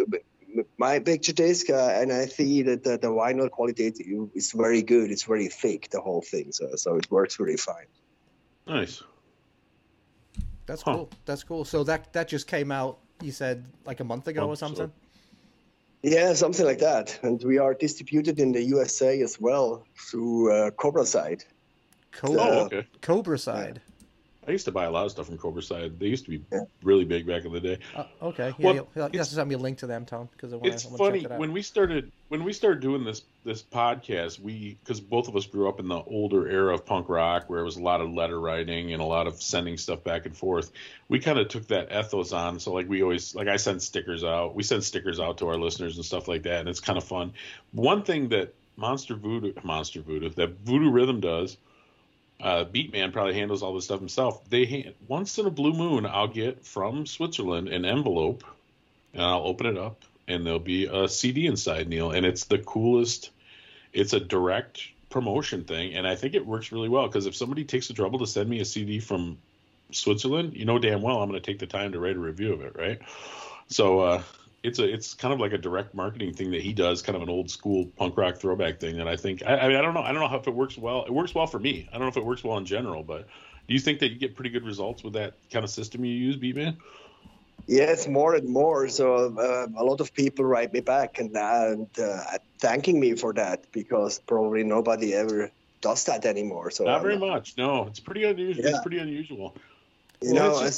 my 0.79 0.99
picture 0.99 1.33
disc, 1.33 1.71
uh, 1.71 1.91
and 2.01 2.13
I 2.13 2.27
see 2.27 2.63
that 2.63 2.85
the, 2.85 2.99
the 2.99 3.09
vinyl 3.09 3.51
quality 3.51 3.93
is 4.35 4.53
very 4.53 4.83
good. 4.83 5.11
It's 5.11 5.25
very 5.25 5.49
thick, 5.49 5.91
the 5.91 6.01
whole 6.01 6.23
thing, 6.23 6.53
so 6.53 6.77
so 6.77 6.97
it 6.97 7.11
works 7.11 7.37
very 7.37 7.57
fine. 7.57 7.87
Nice. 8.67 9.03
That's 10.67 10.83
Huh. 10.83 10.95
cool. 10.95 11.11
That's 11.27 11.45
cool. 11.45 11.65
So 11.65 11.85
that 11.85 12.13
that 12.13 12.29
just 12.29 12.47
came 12.47 12.71
out. 12.73 12.99
You 13.21 13.33
said 13.33 13.65
like 13.85 14.01
a 14.01 14.05
month 14.05 14.27
ago 14.29 14.41
or 14.43 14.47
Month 14.49 14.63
or 14.63 14.69
so. 14.69 14.75
something. 14.75 14.93
Yeah, 16.03 16.35
something 16.35 16.67
like 16.67 16.79
that. 16.81 17.19
And 17.23 17.43
we 17.45 17.59
are 17.59 17.75
distributed 17.75 18.39
in 18.39 18.53
the 18.53 18.63
USA 18.63 19.21
as 19.23 19.41
well 19.41 19.87
through 20.11 20.53
uh, 20.53 20.71
Cobraside. 20.73 21.45
Cobra, 22.13 22.43
Oh, 22.43 22.65
okay. 22.67 22.87
Cobraside. 23.01 23.79
I 24.47 24.51
used 24.51 24.64
to 24.66 24.72
buy 24.72 24.84
a 24.84 24.90
lot 24.90 25.05
of 25.05 25.11
stuff 25.11 25.26
from 25.26 25.38
Cobraside. 25.38 25.99
They 25.99 26.07
used 26.07 26.24
to 26.26 26.30
be 26.30 26.45
Yeah. 26.53 26.61
really 26.82 27.05
big 27.05 27.26
back 27.26 27.45
in 27.45 27.53
the 27.53 27.61
day. 27.61 27.78
Uh, 27.95 28.05
okay. 28.22 28.49
Yeah, 28.59 28.64
Well, 28.64 28.74
you'll, 28.74 28.88
you'll 28.95 29.03
have 29.05 29.12
to 29.12 29.16
it's- 29.18 29.30
send 29.30 29.49
me 29.49 29.55
a 29.55 29.59
link 29.59 29.78
to 29.78 29.86
them, 29.86 30.05
Tom, 30.05 30.28
because 30.32 30.53
I 30.53 30.57
want 30.57 30.66
It's 30.72 30.84
to 30.84 30.97
funny 30.97 31.20
check 31.20 31.30
it 31.30 31.32
out. 31.34 31.38
when 31.40 31.53
we 31.53 31.62
started 31.62 32.11
when 32.28 32.42
we 32.45 32.53
started 32.53 32.80
doing 32.80 33.05
this 33.05 33.22
this 33.45 33.62
podcast. 33.62 34.40
We 34.40 34.76
because 34.82 35.01
both 35.01 35.28
of 35.28 35.36
us 35.36 35.47
grew 35.47 35.68
up 35.68 35.78
in 35.80 35.88
the 35.88 36.03
older 36.03 36.49
era 36.49 36.74
of 36.74 36.84
punk 36.86 37.09
rock, 37.09 37.49
where 37.49 37.61
it 37.61 37.64
was 37.64 37.76
a 37.76 37.82
lot 37.82 38.01
of 38.01 38.11
letter 38.12 38.40
writing 38.40 38.92
and 38.92 39.01
a 39.03 39.05
lot 39.05 39.26
of 39.26 39.40
sending 39.42 39.76
stuff 39.76 40.03
back 40.05 40.26
and 40.26 40.36
forth. 40.36 40.70
We 41.09 41.18
kind 41.20 41.38
of 41.38 41.49
took 41.49 41.66
that 41.68 41.92
ethos 41.92 42.32
on. 42.32 42.59
So 42.61 42.72
like 42.72 42.88
we 42.88 43.03
always 43.03 43.34
like 43.34 43.49
I 43.49 43.57
send 43.57 43.82
stickers 43.82 44.24
out. 44.24 44.55
We 44.55 44.62
send 44.62 44.82
stickers 44.84 45.20
out 45.20 45.38
to 45.38 45.49
our 45.49 45.57
listeners 45.57 45.97
and 45.97 46.05
stuff 46.05 46.26
like 46.28 46.42
that, 46.45 46.61
and 46.61 46.68
it's 46.68 46.80
kind 46.80 46.97
of 46.99 47.05
fun. 47.05 47.32
One 47.72 48.03
thing 48.03 48.28
that 48.30 48.55
Monster 48.76 49.14
Voodoo, 49.14 49.53
Monster 49.62 50.01
Voodoo, 50.01 50.30
that 50.30 50.51
Voodoo 50.64 50.90
Rhythm 50.90 51.20
does. 51.20 51.57
Uh, 52.41 52.64
Beatman 52.64 53.12
probably 53.12 53.35
handles 53.35 53.62
all 53.62 53.74
this 53.74 53.85
stuff 53.85 54.01
himself. 54.01 54.49
They 54.51 54.66
hand, 54.66 54.95
once 55.09 55.39
in 55.39 55.47
a 55.47 55.51
blue 55.51 55.72
moon, 55.72 56.05
I'll 56.05 56.28
get 56.28 56.64
from 56.64 57.07
Switzerland 57.07 57.68
an 57.68 57.85
envelope, 57.85 58.45
and 59.12 59.22
I'll 59.22 59.45
open 59.45 59.66
it 59.66 59.78
up, 59.78 60.05
and 60.28 60.45
there'll 60.45 60.59
be 60.59 60.87
a 60.87 61.09
CD 61.09 61.47
inside, 61.47 61.89
Neil, 61.89 62.11
and 62.11 62.26
it's 62.26 62.45
the 62.45 62.59
coolest. 62.59 63.30
It's 63.93 64.12
a 64.12 64.20
direct 64.20 64.82
promotion 65.09 65.64
thing, 65.64 65.95
and 65.95 66.07
I 66.07 66.16
think 66.16 66.35
it 66.35 66.45
works 66.45 66.72
really 66.72 66.89
well 66.89 67.07
because 67.07 67.26
if 67.26 67.37
somebody 67.37 67.64
takes 67.64 67.87
the 67.89 67.95
trouble 67.95 68.18
to 68.18 68.26
send 68.26 68.51
me 68.51 68.61
a 68.61 68.64
CD 68.64 68.99
from 68.99 69.39
Switzerland, 69.93 70.55
you 70.57 70.64
know 70.64 70.78
damn 70.78 71.03
well 71.03 71.22
I'm 71.22 71.30
going 71.30 71.41
to 71.41 71.47
take 71.47 71.61
the 71.61 71.66
time 71.66 71.93
to 71.93 72.01
write 72.01 72.16
a 72.16 72.18
review 72.18 72.53
of 72.53 72.62
it, 72.62 72.74
right? 72.76 73.01
So 73.68 74.01
uh, 74.01 74.22
it's 74.65 74.79
a 74.79 74.91
it's 74.91 75.12
kind 75.12 75.33
of 75.33 75.39
like 75.39 75.53
a 75.53 75.59
direct 75.59 75.95
marketing 75.95 76.33
thing 76.33 76.51
that 76.53 76.62
he 76.62 76.73
does, 76.73 77.03
kind 77.03 77.15
of 77.15 77.23
an 77.23 77.29
old 77.29 77.51
school 77.51 77.87
punk 77.97 78.17
rock 78.17 78.39
throwback 78.39 78.81
thing 78.81 78.97
that 78.97 79.07
I 79.07 79.15
think 79.15 79.43
I, 79.47 79.59
I 79.59 79.69
mean 79.69 79.77
I 79.77 79.83
don't 79.83 79.93
know 79.93 80.01
I 80.01 80.11
don't 80.11 80.23
know 80.23 80.29
how 80.29 80.39
if 80.39 80.49
it 80.49 80.55
works 80.55 80.79
well. 80.79 81.05
It 81.05 81.12
works 81.12 81.35
well 81.35 81.47
for 81.47 81.61
me. 81.61 81.87
I 81.91 81.93
don't 81.93 82.03
know 82.03 82.09
if 82.09 82.17
it 82.17 82.25
works 82.25 82.43
well 82.43 82.57
in 82.57 82.65
general, 82.65 83.05
but 83.05 83.27
do 83.69 83.75
you 83.75 83.79
think 83.79 84.01
that 84.01 84.09
you 84.09 84.17
get 84.17 84.35
pretty 84.35 84.51
good 84.51 84.65
results 84.65 85.05
with 85.05 85.12
that 85.12 85.35
kind 85.53 85.65
of 85.65 85.71
system 85.71 86.05
you 86.05 86.15
use, 86.15 86.37
Beatman? 86.37 86.79
Yes, 87.67 88.09
more 88.09 88.35
and 88.35 88.49
more. 88.49 88.89
So 88.89 89.37
uh, 89.39 89.67
a 89.79 89.85
lot 89.85 90.01
of 90.01 90.12
people 90.15 90.45
write 90.45 90.73
me 90.73 90.81
back 90.81 91.19
and, 91.19 91.35
and 91.37 91.89
uh, 91.99 92.39
thanking 92.59 92.99
me 92.99 93.15
for 93.15 93.33
that 93.35 93.71
because 93.73 94.19
probably 94.19 94.65
nobody 94.65 95.15
ever 95.15 95.51
does 95.81 96.05
that 96.05 96.25
anymore. 96.25 96.71
So 96.71 96.85
Not 96.85 97.03
very 97.03 97.19
much. 97.19 97.57
No, 97.57 97.87
it's 97.87 98.01
pretty 98.01 98.25
unusual. 98.25 98.67
It's 98.67 98.81
pretty 98.81 98.99
unusual. 98.99 99.57
You 100.23 100.33
know, 100.33 100.71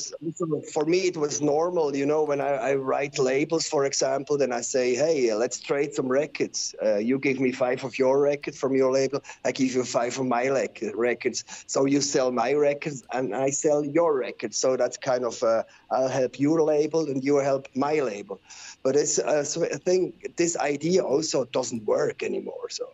for 0.72 0.84
me, 0.84 1.07
it 1.07 1.16
was 1.16 1.41
normal. 1.41 1.95
You 1.95 2.05
know, 2.05 2.24
when 2.24 2.41
I, 2.41 2.55
I 2.70 2.74
write 2.74 3.18
labels, 3.18 3.68
for 3.68 3.84
example, 3.84 4.37
then 4.37 4.53
I 4.53 4.61
say, 4.61 4.95
"Hey, 4.97 5.32
let's 5.34 5.61
trade 5.61 5.95
some 5.95 6.09
records. 6.09 6.74
Uh, 6.84 6.97
you 6.97 7.18
give 7.18 7.39
me 7.39 7.53
five 7.53 7.84
of 7.84 7.97
your 7.99 8.20
records 8.20 8.59
from 8.59 8.74
your 8.74 8.91
label. 8.91 9.20
I 9.45 9.53
give 9.53 9.72
you 9.74 9.84
five 9.84 10.18
of 10.18 10.26
my 10.26 10.49
rec- 10.49 10.82
records. 10.95 11.45
So 11.68 11.84
you 11.84 12.01
sell 12.01 12.32
my 12.32 12.55
records, 12.55 13.05
and 13.12 13.34
I 13.34 13.51
sell 13.51 13.84
your 13.84 14.16
records. 14.18 14.57
So 14.59 14.76
that's 14.76 14.97
kind 14.97 15.24
of 15.24 15.41
uh, 15.43 15.62
I'll 15.91 16.09
help 16.09 16.41
your 16.41 16.62
label, 16.62 17.09
and 17.09 17.22
you 17.22 17.37
help 17.37 17.68
my 17.74 18.01
label. 18.01 18.41
But 18.82 18.97
it's 18.97 19.18
uh, 19.18 19.45
so 19.45 19.64
I 19.64 19.78
think 19.78 20.37
this 20.37 20.57
idea 20.57 21.05
also 21.05 21.45
doesn't 21.45 21.84
work 21.84 22.22
anymore. 22.22 22.68
So 22.70 22.87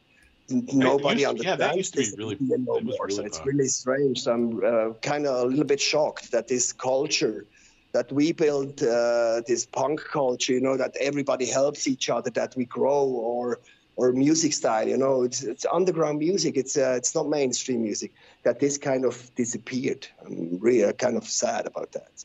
nobody 0.49 1.24
to- 1.24 1.36
yeah, 1.43 1.57
that 1.57 1.70
understands 1.70 1.76
used 1.76 1.93
to 1.95 1.99
be 1.99 2.05
this 2.05 2.18
really- 2.18 2.38
no 2.40 2.80
more. 2.80 3.11
so 3.11 3.16
really 3.16 3.26
it's 3.26 3.40
really 3.47 3.68
strange. 3.68 4.22
So 4.22 4.32
I'm 4.32 4.64
uh, 4.64 4.93
kind 5.01 5.26
of 5.26 5.45
a 5.45 5.47
little 5.47 5.64
bit 5.64 5.80
shocked 5.80 6.30
that 6.32 6.49
this 6.49 6.72
culture 6.72 7.47
that 7.93 8.11
we 8.11 8.32
built, 8.32 8.82
uh, 8.82 9.43
this 9.47 9.66
punk 9.66 10.01
culture, 10.12 10.53
you 10.55 10.61
know, 10.61 10.76
that 10.78 10.97
everybody 10.99 11.45
helps 11.47 11.86
each 11.86 12.09
other, 12.09 12.30
that 12.30 12.57
we 12.57 12.64
grow, 12.64 13.05
or 13.05 13.61
or 13.97 14.12
music 14.12 14.55
style, 14.55 14.88
you 14.88 14.97
know, 14.97 15.22
it's 15.22 15.43
it's 15.43 15.66
underground 15.70 16.18
music. 16.18 16.57
It's 16.57 16.76
uh, 16.78 16.95
it's 16.97 17.14
not 17.14 17.28
mainstream 17.28 17.82
music. 17.82 18.12
That 18.43 18.59
this 18.59 18.78
kind 18.78 19.05
of 19.05 19.30
disappeared. 19.34 20.07
I'm 20.24 20.59
really 20.59 20.84
uh, 20.84 20.93
kind 20.93 21.16
of 21.18 21.24
sad 21.24 21.66
about 21.66 21.93
that. 21.93 22.24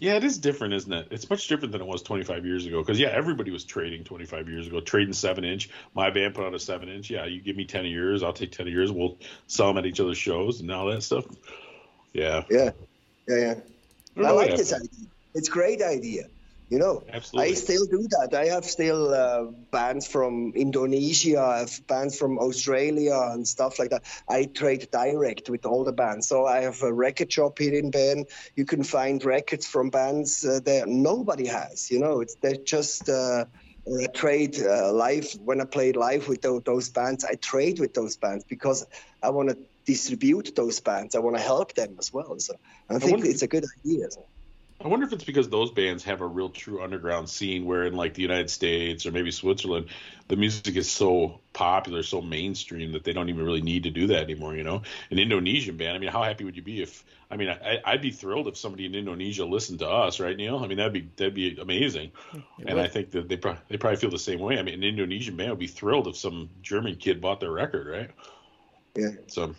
Yeah, 0.00 0.14
it 0.14 0.24
is 0.24 0.38
different, 0.38 0.74
isn't 0.74 0.92
it? 0.92 1.08
It's 1.12 1.30
much 1.30 1.46
different 1.46 1.72
than 1.72 1.80
it 1.80 1.86
was 1.86 2.02
25 2.02 2.44
years 2.44 2.66
ago. 2.66 2.80
Because 2.80 2.98
yeah, 2.98 3.08
everybody 3.08 3.50
was 3.50 3.64
trading 3.64 4.02
25 4.02 4.48
years 4.48 4.66
ago, 4.66 4.80
trading 4.80 5.12
seven 5.12 5.44
inch. 5.44 5.70
My 5.94 6.10
band 6.10 6.34
put 6.34 6.44
out 6.44 6.54
a 6.54 6.58
seven 6.58 6.88
inch. 6.88 7.10
Yeah, 7.10 7.26
you 7.26 7.40
give 7.40 7.56
me 7.56 7.64
10 7.64 7.84
years, 7.86 8.22
I'll 8.22 8.32
take 8.32 8.50
10 8.52 8.66
years. 8.66 8.90
We'll 8.90 9.18
sell 9.46 9.68
them 9.68 9.78
at 9.78 9.86
each 9.86 10.00
other's 10.00 10.18
shows 10.18 10.60
and 10.60 10.70
all 10.70 10.86
that 10.86 11.02
stuff. 11.02 11.26
Yeah, 12.12 12.42
Yeah, 12.50 12.70
yeah, 13.28 13.36
yeah. 13.36 13.54
don't 14.16 14.26
I 14.26 14.30
like 14.30 14.56
this 14.56 14.72
idea. 14.72 14.88
It's 15.34 15.48
great 15.48 15.82
idea. 15.82 16.24
You 16.74 16.80
know, 16.80 17.04
Absolutely. 17.12 17.52
I 17.52 17.54
still 17.54 17.86
do 17.86 18.02
that. 18.14 18.30
I 18.36 18.46
have 18.46 18.64
still 18.64 19.14
uh, 19.14 19.44
bands 19.70 20.08
from 20.08 20.52
Indonesia, 20.56 21.38
I 21.40 21.58
have 21.60 21.86
bands 21.86 22.18
from 22.18 22.36
Australia 22.36 23.16
and 23.30 23.46
stuff 23.46 23.78
like 23.78 23.90
that. 23.90 24.02
I 24.28 24.46
trade 24.46 24.88
direct 24.90 25.48
with 25.48 25.66
all 25.66 25.84
the 25.84 25.92
bands. 25.92 26.26
So 26.26 26.46
I 26.46 26.62
have 26.62 26.82
a 26.82 26.92
record 26.92 27.30
shop 27.32 27.60
here 27.60 27.74
in 27.74 27.92
Bern. 27.92 28.24
You 28.56 28.64
can 28.64 28.82
find 28.82 29.24
records 29.24 29.68
from 29.68 29.88
bands 29.90 30.44
uh, 30.44 30.58
there 30.64 30.84
nobody 30.84 31.46
has. 31.46 31.92
You 31.92 32.00
know, 32.00 32.20
it's 32.22 32.34
they're 32.42 32.64
just. 32.66 33.08
Uh, 33.08 33.44
or 33.86 34.00
I 34.00 34.06
trade 34.06 34.58
uh, 34.60 34.92
live 34.92 35.28
when 35.44 35.60
I 35.60 35.66
play 35.66 35.92
live 35.92 36.26
with 36.26 36.40
tho- 36.40 36.62
those 36.64 36.88
bands. 36.88 37.22
I 37.22 37.34
trade 37.34 37.78
with 37.78 37.92
those 37.92 38.16
bands 38.16 38.42
because 38.48 38.84
I 39.22 39.28
want 39.28 39.50
to 39.50 39.58
distribute 39.84 40.56
those 40.56 40.80
bands. 40.80 41.14
I 41.14 41.18
want 41.18 41.36
to 41.36 41.42
help 41.42 41.74
them 41.74 41.94
as 41.98 42.10
well. 42.10 42.34
So 42.38 42.54
I 42.88 42.98
think 42.98 43.18
wonder- 43.18 43.30
it's 43.30 43.42
a 43.42 43.46
good 43.46 43.66
idea. 43.84 44.06
I 44.06 44.33
I 44.84 44.88
wonder 44.88 45.06
if 45.06 45.14
it's 45.14 45.24
because 45.24 45.48
those 45.48 45.70
bands 45.70 46.04
have 46.04 46.20
a 46.20 46.26
real 46.26 46.50
true 46.50 46.82
underground 46.82 47.30
scene 47.30 47.64
where 47.64 47.84
in 47.84 47.94
like 47.94 48.12
the 48.12 48.20
United 48.20 48.50
States 48.50 49.06
or 49.06 49.12
maybe 49.12 49.30
Switzerland, 49.30 49.86
the 50.28 50.36
music 50.36 50.76
is 50.76 50.90
so 50.90 51.40
popular, 51.54 52.02
so 52.02 52.20
mainstream 52.20 52.92
that 52.92 53.02
they 53.02 53.14
don't 53.14 53.30
even 53.30 53.46
really 53.46 53.62
need 53.62 53.84
to 53.84 53.90
do 53.90 54.08
that 54.08 54.24
anymore, 54.24 54.54
you 54.54 54.62
know? 54.62 54.82
An 55.10 55.18
Indonesian 55.18 55.78
band, 55.78 55.96
I 55.96 55.98
mean, 55.98 56.10
how 56.10 56.22
happy 56.22 56.44
would 56.44 56.56
you 56.56 56.62
be 56.62 56.82
if 56.82 57.02
I 57.30 57.36
mean, 57.36 57.48
I, 57.48 57.80
I'd 57.84 58.02
be 58.02 58.10
thrilled 58.10 58.46
if 58.46 58.58
somebody 58.58 58.84
in 58.84 58.94
Indonesia 58.94 59.44
listened 59.44 59.78
to 59.78 59.88
us, 59.88 60.20
right, 60.20 60.36
Neil? 60.36 60.58
I 60.58 60.66
mean, 60.66 60.76
that'd 60.76 60.92
be 60.92 61.08
that'd 61.16 61.34
be 61.34 61.56
amazing, 61.58 62.12
and 62.64 62.78
I 62.78 62.86
think 62.86 63.10
that 63.12 63.28
they 63.28 63.36
probably 63.36 63.62
they 63.68 63.76
probably 63.78 63.96
feel 63.96 64.10
the 64.10 64.18
same 64.18 64.38
way. 64.38 64.58
I 64.58 64.62
mean, 64.62 64.74
an 64.74 64.84
Indonesian 64.84 65.36
band 65.36 65.50
would 65.50 65.58
be 65.58 65.66
thrilled 65.66 66.06
if 66.06 66.16
some 66.16 66.50
German 66.62 66.96
kid 66.96 67.20
bought 67.20 67.40
their 67.40 67.50
record, 67.50 67.88
right? 67.88 68.10
Yeah. 68.94 69.10
So, 69.26 69.54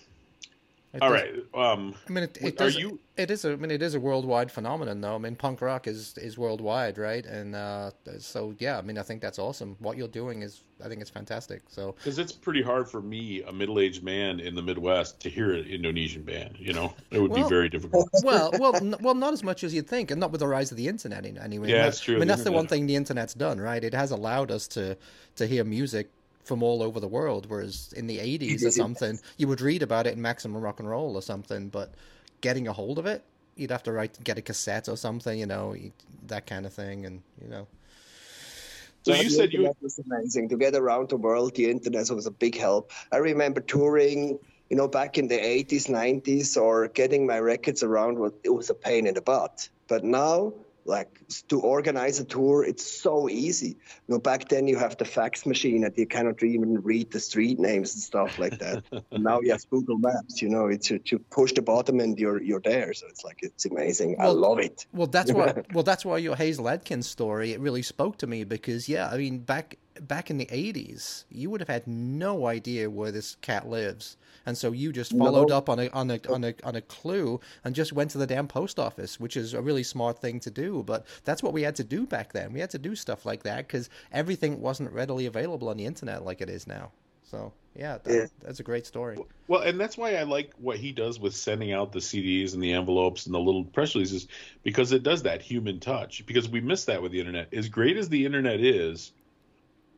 It 0.95 1.01
all 1.01 1.11
right, 1.11 1.33
um, 1.53 1.93
I 2.07 2.11
mean, 2.11 2.23
it, 2.23 2.37
it 2.39 2.61
are 2.61 2.65
does, 2.65 2.77
you? 2.77 2.99
It 3.17 3.29
is 3.29 3.43
a. 3.43 3.51
I 3.51 3.55
mean, 3.57 3.69
it 3.71 3.81
is 3.81 3.95
a 3.95 3.99
worldwide 3.99 4.49
phenomenon, 4.49 5.01
though. 5.01 5.15
I 5.15 5.17
mean, 5.17 5.35
punk 5.35 5.61
rock 5.61 5.87
is 5.87 6.17
is 6.17 6.37
worldwide, 6.37 6.97
right? 6.97 7.25
And 7.25 7.53
uh, 7.53 7.91
so, 8.19 8.55
yeah. 8.59 8.77
I 8.77 8.81
mean, 8.81 8.97
I 8.97 9.01
think 9.03 9.21
that's 9.21 9.37
awesome. 9.37 9.75
What 9.79 9.97
you're 9.97 10.07
doing 10.07 10.41
is, 10.41 10.61
I 10.83 10.87
think 10.87 11.01
it's 11.01 11.09
fantastic. 11.09 11.63
So, 11.67 11.95
Because 11.97 12.17
it's 12.17 12.31
pretty 12.31 12.61
hard 12.61 12.89
for 12.89 13.01
me, 13.01 13.41
a 13.43 13.51
middle-aged 13.51 14.03
man 14.03 14.39
in 14.39 14.55
the 14.55 14.61
Midwest, 14.61 15.19
to 15.21 15.29
hear 15.29 15.53
an 15.53 15.65
Indonesian 15.65 16.23
band. 16.23 16.55
You 16.59 16.71
know, 16.71 16.93
it 17.11 17.19
would 17.19 17.31
Well- 17.31 17.43
be 17.43 17.49
very 17.49 17.67
difficult. 17.67 18.09
well, 18.23 18.51
well, 18.57 18.75
n- 18.77 18.95
well, 19.01 19.15
not 19.15 19.33
as 19.33 19.43
much 19.43 19.65
as 19.65 19.73
you'd 19.73 19.87
think, 19.87 20.11
and 20.11 20.19
not 20.21 20.31
with 20.31 20.39
the 20.39 20.47
rise 20.47 20.71
of 20.71 20.77
the 20.77 20.87
internet. 20.87 21.25
in- 21.25 21.37
Anyway, 21.37 21.69
Yeah, 21.69 21.83
that's 21.83 21.99
true, 21.99 22.15
I 22.15 22.19
mean, 22.19 22.27
the 22.29 22.33
that's 22.35 22.45
the 22.45 22.53
one 22.53 22.67
thing 22.67 22.85
the 22.87 22.95
internet's 22.95 23.33
done, 23.33 23.59
right? 23.59 23.83
It 23.83 23.93
has 23.93 24.11
allowed 24.11 24.49
us 24.49 24.67
to 24.69 24.95
to 25.35 25.45
hear 25.45 25.65
music 25.65 26.09
from 26.45 26.63
all 26.63 26.81
over 26.81 26.99
the 26.99 27.07
world. 27.07 27.47
Whereas 27.49 27.93
in 27.97 28.07
the 28.07 28.19
'80s 28.19 28.63
or 28.65 28.71
something, 28.71 29.19
you 29.37 29.47
would 29.47 29.61
read 29.61 29.83
about 29.83 30.07
it 30.07 30.13
in 30.13 30.21
Maximum 30.21 30.61
Rock 30.61 30.79
and 30.79 30.89
Roll 30.89 31.15
or 31.15 31.21
something, 31.21 31.69
but 31.69 31.93
getting 32.41 32.67
a 32.67 32.73
hold 32.73 32.99
of 32.99 33.05
it, 33.05 33.23
you'd 33.55 33.71
have 33.71 33.83
to 33.83 33.91
write 33.91 34.23
get 34.23 34.37
a 34.37 34.41
cassette 34.41 34.87
or 34.87 34.95
something, 34.95 35.37
you 35.37 35.45
know, 35.45 35.75
that 36.27 36.45
kind 36.45 36.65
of 36.65 36.73
thing, 36.73 37.05
and 37.05 37.21
you 37.41 37.49
know. 37.49 37.67
So 39.03 39.13
you 39.13 39.29
said 39.29 39.53
you 39.53 39.59
internet 39.59 39.77
was 39.81 39.99
amazing 39.99 40.49
to 40.49 40.57
get 40.57 40.75
around 40.75 41.09
the 41.09 41.17
world. 41.17 41.55
The 41.55 41.69
internet 41.69 42.09
was 42.09 42.25
a 42.25 42.31
big 42.31 42.57
help. 42.57 42.91
I 43.11 43.17
remember 43.17 43.61
touring, 43.61 44.39
you 44.69 44.77
know, 44.77 44.87
back 44.87 45.19
in 45.19 45.27
the 45.27 45.37
80s, 45.37 45.87
90s, 45.87 46.57
or 46.59 46.87
getting 46.87 47.27
my 47.27 47.39
records 47.39 47.83
around. 47.83 48.17
It 48.43 48.49
was 48.49 48.71
a 48.71 48.73
pain 48.73 49.05
in 49.05 49.13
the 49.13 49.21
butt. 49.21 49.69
But 49.87 50.03
now, 50.03 50.53
like 50.85 51.19
to 51.49 51.59
organize 51.59 52.19
a 52.19 52.25
tour, 52.25 52.63
it's 52.63 52.85
so 52.85 53.27
easy. 53.27 53.69
You 54.07 54.15
know, 54.15 54.19
back 54.19 54.49
then 54.49 54.67
you 54.67 54.77
have 54.77 54.97
the 54.97 55.05
fax 55.05 55.45
machine 55.45 55.83
and 55.83 55.97
you 55.97 56.05
cannot 56.05 56.41
even 56.43 56.81
read 56.83 57.11
the 57.11 57.19
street 57.19 57.59
names 57.59 57.95
and 57.95 58.03
stuff 58.03 58.37
like 58.37 58.59
that. 58.59 58.83
now 59.11 59.41
you 59.41 59.51
have 59.51 59.67
Google 59.69 59.97
Maps. 59.97 60.41
You 60.41 60.49
know, 60.49 60.67
it's 60.67 60.91
you, 60.91 60.99
you 61.05 61.19
push 61.19 61.53
the 61.53 61.63
button 61.63 61.99
and 61.99 62.17
you're 62.19 62.41
you're 62.41 62.61
there. 62.61 62.93
So 62.93 63.07
it's 63.09 63.23
like 63.23 63.39
it's 63.41 63.65
amazing. 63.65 64.17
I 64.19 64.27
love 64.27 64.59
it. 64.59 64.85
Well, 64.93 65.07
that's 65.07 65.31
why. 65.31 65.53
Well, 65.73 65.83
that's 65.83 66.05
why 66.05 66.19
your 66.19 66.35
Hasil 66.35 66.71
Adkins 66.71 67.07
story 67.07 67.51
it 67.51 67.59
really 67.59 67.81
spoke 67.81 68.17
to 68.19 68.27
me 68.27 68.43
because 68.43 68.87
yeah, 68.87 69.09
I 69.09 69.17
mean 69.17 69.39
back 69.39 69.77
back 69.99 70.29
in 70.29 70.37
the 70.37 70.45
'80s, 70.45 71.25
you 71.29 71.49
would 71.49 71.59
have 71.61 71.67
had 71.67 71.87
no 71.87 72.45
idea 72.45 72.89
where 72.89 73.11
this 73.11 73.35
cat 73.41 73.67
lives, 73.67 74.15
and 74.45 74.57
so 74.57 74.71
you 74.71 74.91
just 74.91 75.11
followed 75.17 75.49
No. 75.49 75.57
up 75.57 75.69
on 75.69 75.79
a 75.79 75.89
on 75.89 76.11
a 76.11 76.19
on 76.29 76.43
a 76.43 76.53
on 76.63 76.75
a 76.75 76.81
clue 76.81 77.39
and 77.63 77.73
just 77.75 77.93
went 77.93 78.11
to 78.11 78.17
the 78.17 78.27
damn 78.27 78.47
post 78.47 78.79
office, 78.79 79.19
which 79.19 79.35
is 79.37 79.53
a 79.53 79.61
really 79.61 79.83
smart 79.83 80.19
thing 80.19 80.39
to 80.41 80.51
do. 80.51 80.83
But 80.85 81.05
that's 81.23 81.41
what 81.43 81.53
we 81.53 81.63
had 81.63 81.75
to 81.77 81.83
do 81.83 82.05
back 82.05 82.33
then. 82.33 82.53
We 82.53 82.59
had 82.59 82.69
to 82.71 82.79
do 82.79 82.95
stuff 82.95 83.25
like 83.25 83.43
that 83.43 83.67
because 83.67 83.89
everything 84.11 84.61
wasn't 84.61 84.91
readily 84.91 85.25
available 85.25 85.69
on 85.69 85.77
the 85.77 85.85
internet 85.85 86.23
like 86.25 86.41
it 86.41 86.49
is 86.49 86.67
now. 86.67 86.91
So 87.23 87.51
yeah, 87.75 87.97
that, 88.03 88.13
Yeah. 88.13 88.25
that's 88.43 88.59
a 88.59 88.63
great 88.63 88.85
story. 88.85 89.17
Well, 89.47 89.61
and 89.61 89.79
that's 89.79 89.97
why 89.97 90.15
I 90.15 90.23
like 90.23 90.51
what 90.59 90.77
he 90.77 90.91
does 90.91 91.19
with 91.19 91.35
sending 91.35 91.73
out 91.73 91.91
the 91.91 91.99
CDs 91.99 92.53
and 92.53 92.63
the 92.63 92.71
envelopes 92.73 93.25
and 93.25 93.33
the 93.35 93.39
little 93.39 93.63
press 93.65 93.95
releases 93.95 94.27
because 94.63 94.91
it 94.91 95.03
does 95.03 95.23
that 95.23 95.41
human 95.41 95.79
touch. 95.79 96.25
Because 96.25 96.47
we 96.47 96.61
miss 96.61 96.85
that 96.85 97.01
with 97.01 97.11
the 97.11 97.19
internet. 97.19 97.53
As 97.53 97.67
great 97.67 97.97
as 97.97 98.07
the 98.09 98.25
internet 98.25 98.61
is 98.61 99.11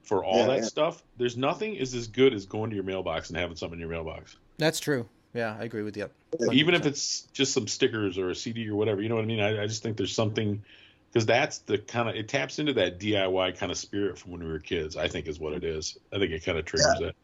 for 0.07 0.23
all 0.23 0.39
Yeah, 0.39 0.47
that 0.47 0.57
yeah. 0.59 0.63
stuff, 0.63 1.03
there's 1.17 1.35
nothing 1.35 1.75
is 1.75 1.93
as 1.93 2.07
good 2.07 2.33
as 2.33 2.45
going 2.45 2.69
to 2.69 2.75
your 2.75 2.85
mailbox 2.85 3.29
and 3.29 3.37
having 3.37 3.57
something 3.57 3.75
in 3.77 3.81
your 3.81 3.89
mailbox. 3.89 4.37
That's 4.57 4.79
true. 4.79 5.07
Yeah, 5.33 5.55
I 5.59 5.65
agree 5.65 5.83
with 5.83 5.97
you. 5.97 6.09
Even 6.51 6.73
if 6.73 6.85
it's 6.85 7.27
just 7.33 7.53
some 7.53 7.67
stickers 7.67 8.17
or 8.17 8.29
a 8.29 8.35
CD 8.35 8.67
or 8.69 8.75
whatever, 8.75 9.01
you 9.01 9.09
know 9.09 9.15
what 9.15 9.25
I 9.25 9.27
mean? 9.27 9.41
I, 9.41 9.63
I 9.63 9.67
just 9.67 9.83
think 9.83 9.97
there's 9.97 10.15
something 10.15 10.63
because 11.11 11.25
that's 11.25 11.59
the 11.59 11.77
kind 11.77 12.09
of 12.09 12.15
it 12.15 12.27
taps 12.29 12.57
into 12.57 12.73
that 12.73 12.99
DIY 12.99 13.57
kind 13.57 13.71
of 13.71 13.77
spirit 13.77 14.17
from 14.17 14.31
when 14.31 14.43
we 14.43 14.49
were 14.49 14.59
kids. 14.59 14.95
I 14.95 15.09
think 15.09 15.27
is 15.27 15.39
what 15.39 15.53
it 15.53 15.63
is. 15.63 15.97
I 16.13 16.19
think 16.19 16.31
it 16.31 16.43
kind 16.45 16.57
of 16.57 16.65
triggers 16.65 16.99
that. 16.99 17.15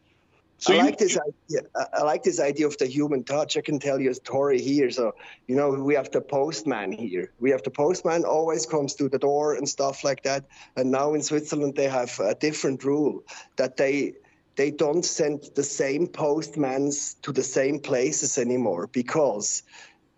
So 0.58 0.72
I 0.72 0.76
you, 0.76 0.82
like 0.82 0.98
this 0.98 1.18
idea. 1.18 1.60
I- 1.74 2.02
like 2.02 2.22
this 2.22 2.40
idea 2.40 2.66
of 2.66 2.76
the 2.78 2.86
human 2.86 3.24
touch. 3.24 3.56
I 3.56 3.60
can 3.60 3.78
tell 3.78 4.00
you 4.00 4.10
a 4.10 4.14
story 4.14 4.60
here. 4.60 4.90
So, 4.90 5.12
you 5.46 5.56
know, 5.56 5.70
we 5.70 5.94
have 5.94 6.10
the 6.10 6.20
postman 6.20 6.92
here. 6.92 7.32
We 7.40 7.50
have 7.50 7.62
the 7.62 7.70
postman 7.70 8.24
always 8.24 8.66
comes 8.66 8.94
to 8.94 9.08
the 9.08 9.18
door 9.18 9.54
and 9.54 9.68
stuff 9.68 10.04
like 10.04 10.22
that. 10.22 10.44
And 10.76 10.90
now 10.90 11.14
in 11.14 11.22
Switzerland 11.22 11.74
they 11.74 11.88
have 11.88 12.18
a 12.20 12.34
different 12.34 12.84
rule 12.84 13.24
that 13.56 13.76
they 13.76 14.14
they 14.56 14.70
don't 14.70 15.04
send 15.04 15.50
the 15.56 15.64
same 15.64 16.06
postmans 16.06 17.20
to 17.22 17.32
the 17.32 17.42
same 17.42 17.80
places 17.80 18.38
anymore 18.38 18.86
because 18.86 19.64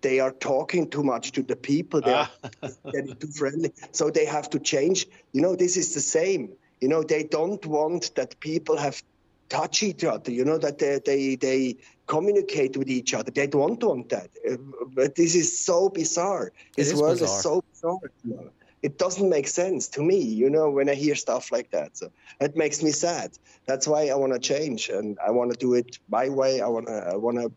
they 0.03 0.21
are 0.21 0.31
talking 0.33 0.91
too 0.91 1.03
much 1.03 1.33
to 1.33 1.43
the 1.43 1.57
people. 1.57 2.03
They 2.03 2.13
are 2.13 2.29
Ah. 2.63 2.69
getting 2.93 3.17
too 3.17 3.29
friendly. 3.29 3.73
So 3.93 4.11
they 4.11 4.27
have 4.27 4.51
to 4.51 4.59
change. 4.61 5.07
You 5.33 5.41
know, 5.41 5.57
this 5.57 5.77
is 5.77 5.95
the 5.95 6.01
same. 6.03 6.53
You 6.83 6.89
know, 6.89 7.03
they 7.03 7.25
don't 7.25 7.65
want 7.65 8.15
that 8.15 8.39
people 8.41 8.77
have 8.77 9.03
touch 9.49 9.83
each 9.83 10.05
other. 10.05 10.31
You 10.31 10.45
know 10.45 10.59
that 10.59 10.79
they 10.79 11.01
they, 11.05 11.37
they 11.37 11.77
communicate 12.07 12.77
with 12.77 12.89
each 12.89 13.15
other. 13.15 13.31
They 13.31 13.47
don't 13.47 13.83
want 13.83 14.09
that. 14.11 14.31
Uh, 14.49 14.57
But 14.95 15.15
this 15.15 15.35
is 15.35 15.49
so 15.65 15.89
bizarre. 15.89 16.53
This 16.77 16.93
is 16.93 17.01
world 17.01 17.19
bizarre. 17.21 17.37
is 17.37 17.43
so 17.43 17.63
bizarre. 17.73 18.11
you 18.25 18.35
know. 18.35 18.51
It 18.83 18.99
doesn't 18.99 19.29
make 19.29 19.49
sense 19.49 19.89
to 19.89 20.03
me. 20.03 20.21
You 20.21 20.49
know, 20.51 20.71
when 20.71 20.89
I 20.89 20.95
hear 20.95 21.15
stuff 21.15 21.51
like 21.51 21.71
that, 21.71 21.97
so 21.97 22.11
it 22.41 22.57
makes 22.57 22.83
me 22.83 22.93
sad. 22.93 23.33
That's 23.67 23.87
why 23.89 24.09
I 24.09 24.15
want 24.15 24.33
to 24.35 24.39
change 24.39 24.91
and 24.91 25.19
I 25.27 25.31
want 25.31 25.51
to 25.53 25.59
do 25.59 25.75
it 25.75 25.99
my 26.09 26.29
way. 26.29 26.61
I 26.61 26.69
want 26.69 26.87
to 26.87 26.93
I 26.93 27.17
want 27.17 27.39
to 27.39 27.51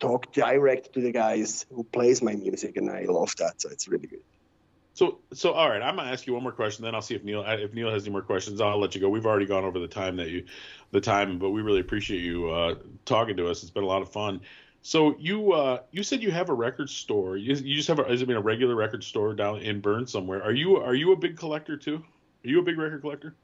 talk 0.00 0.32
direct 0.32 0.92
to 0.94 1.00
the 1.00 1.12
guys 1.12 1.64
who 1.72 1.84
plays 1.84 2.20
my 2.22 2.34
music, 2.34 2.76
and 2.76 2.90
I 2.90 3.04
love 3.04 3.34
that. 3.36 3.60
So 3.62 3.70
it's 3.70 3.88
really 3.88 4.08
good. 4.08 4.20
So, 4.94 5.18
so 5.32 5.52
all 5.52 5.68
right, 5.68 5.82
I'm 5.82 5.96
gonna 5.96 6.10
ask 6.10 6.24
you 6.26 6.34
one 6.34 6.44
more 6.44 6.52
question, 6.52 6.84
then 6.84 6.94
I'll 6.94 7.02
see 7.02 7.16
if 7.16 7.24
Neil 7.24 7.42
if 7.42 7.74
Neil 7.74 7.90
has 7.90 8.04
any 8.04 8.12
more 8.12 8.22
questions. 8.22 8.60
I'll 8.60 8.78
let 8.78 8.94
you 8.94 9.00
go. 9.00 9.08
We've 9.08 9.26
already 9.26 9.46
gone 9.46 9.64
over 9.64 9.80
the 9.80 9.88
time 9.88 10.16
that 10.16 10.28
you, 10.30 10.44
the 10.94 11.00
time, 11.00 11.38
but 11.38 11.50
we 11.50 11.60
really 11.60 11.80
appreciate 11.80 12.22
you 12.22 12.48
uh, 12.48 12.76
talking 13.04 13.36
to 13.36 13.48
us. 13.48 13.62
It's 13.62 13.70
been 13.70 13.82
a 13.82 13.86
lot 13.86 14.00
of 14.00 14.10
fun. 14.10 14.40
So 14.80 15.16
you 15.18 15.52
uh, 15.52 15.80
you 15.90 16.02
said 16.02 16.22
you 16.22 16.30
have 16.30 16.48
a 16.50 16.54
record 16.54 16.88
store. 16.88 17.36
You, 17.36 17.54
you 17.54 17.74
just 17.74 17.88
have 17.88 17.98
a, 17.98 18.10
it 18.10 18.26
been 18.26 18.36
a 18.36 18.40
regular 18.40 18.76
record 18.76 19.02
store 19.02 19.34
down 19.34 19.58
in 19.58 19.80
Bern 19.80 20.06
somewhere? 20.06 20.42
Are 20.42 20.52
you 20.52 20.76
are 20.76 20.94
you 20.94 21.12
a 21.12 21.16
big 21.16 21.36
collector 21.36 21.76
too? 21.76 21.96
Are 21.96 22.48
you 22.48 22.60
a 22.60 22.62
big 22.62 22.78
record 22.78 23.00
collector? 23.00 23.34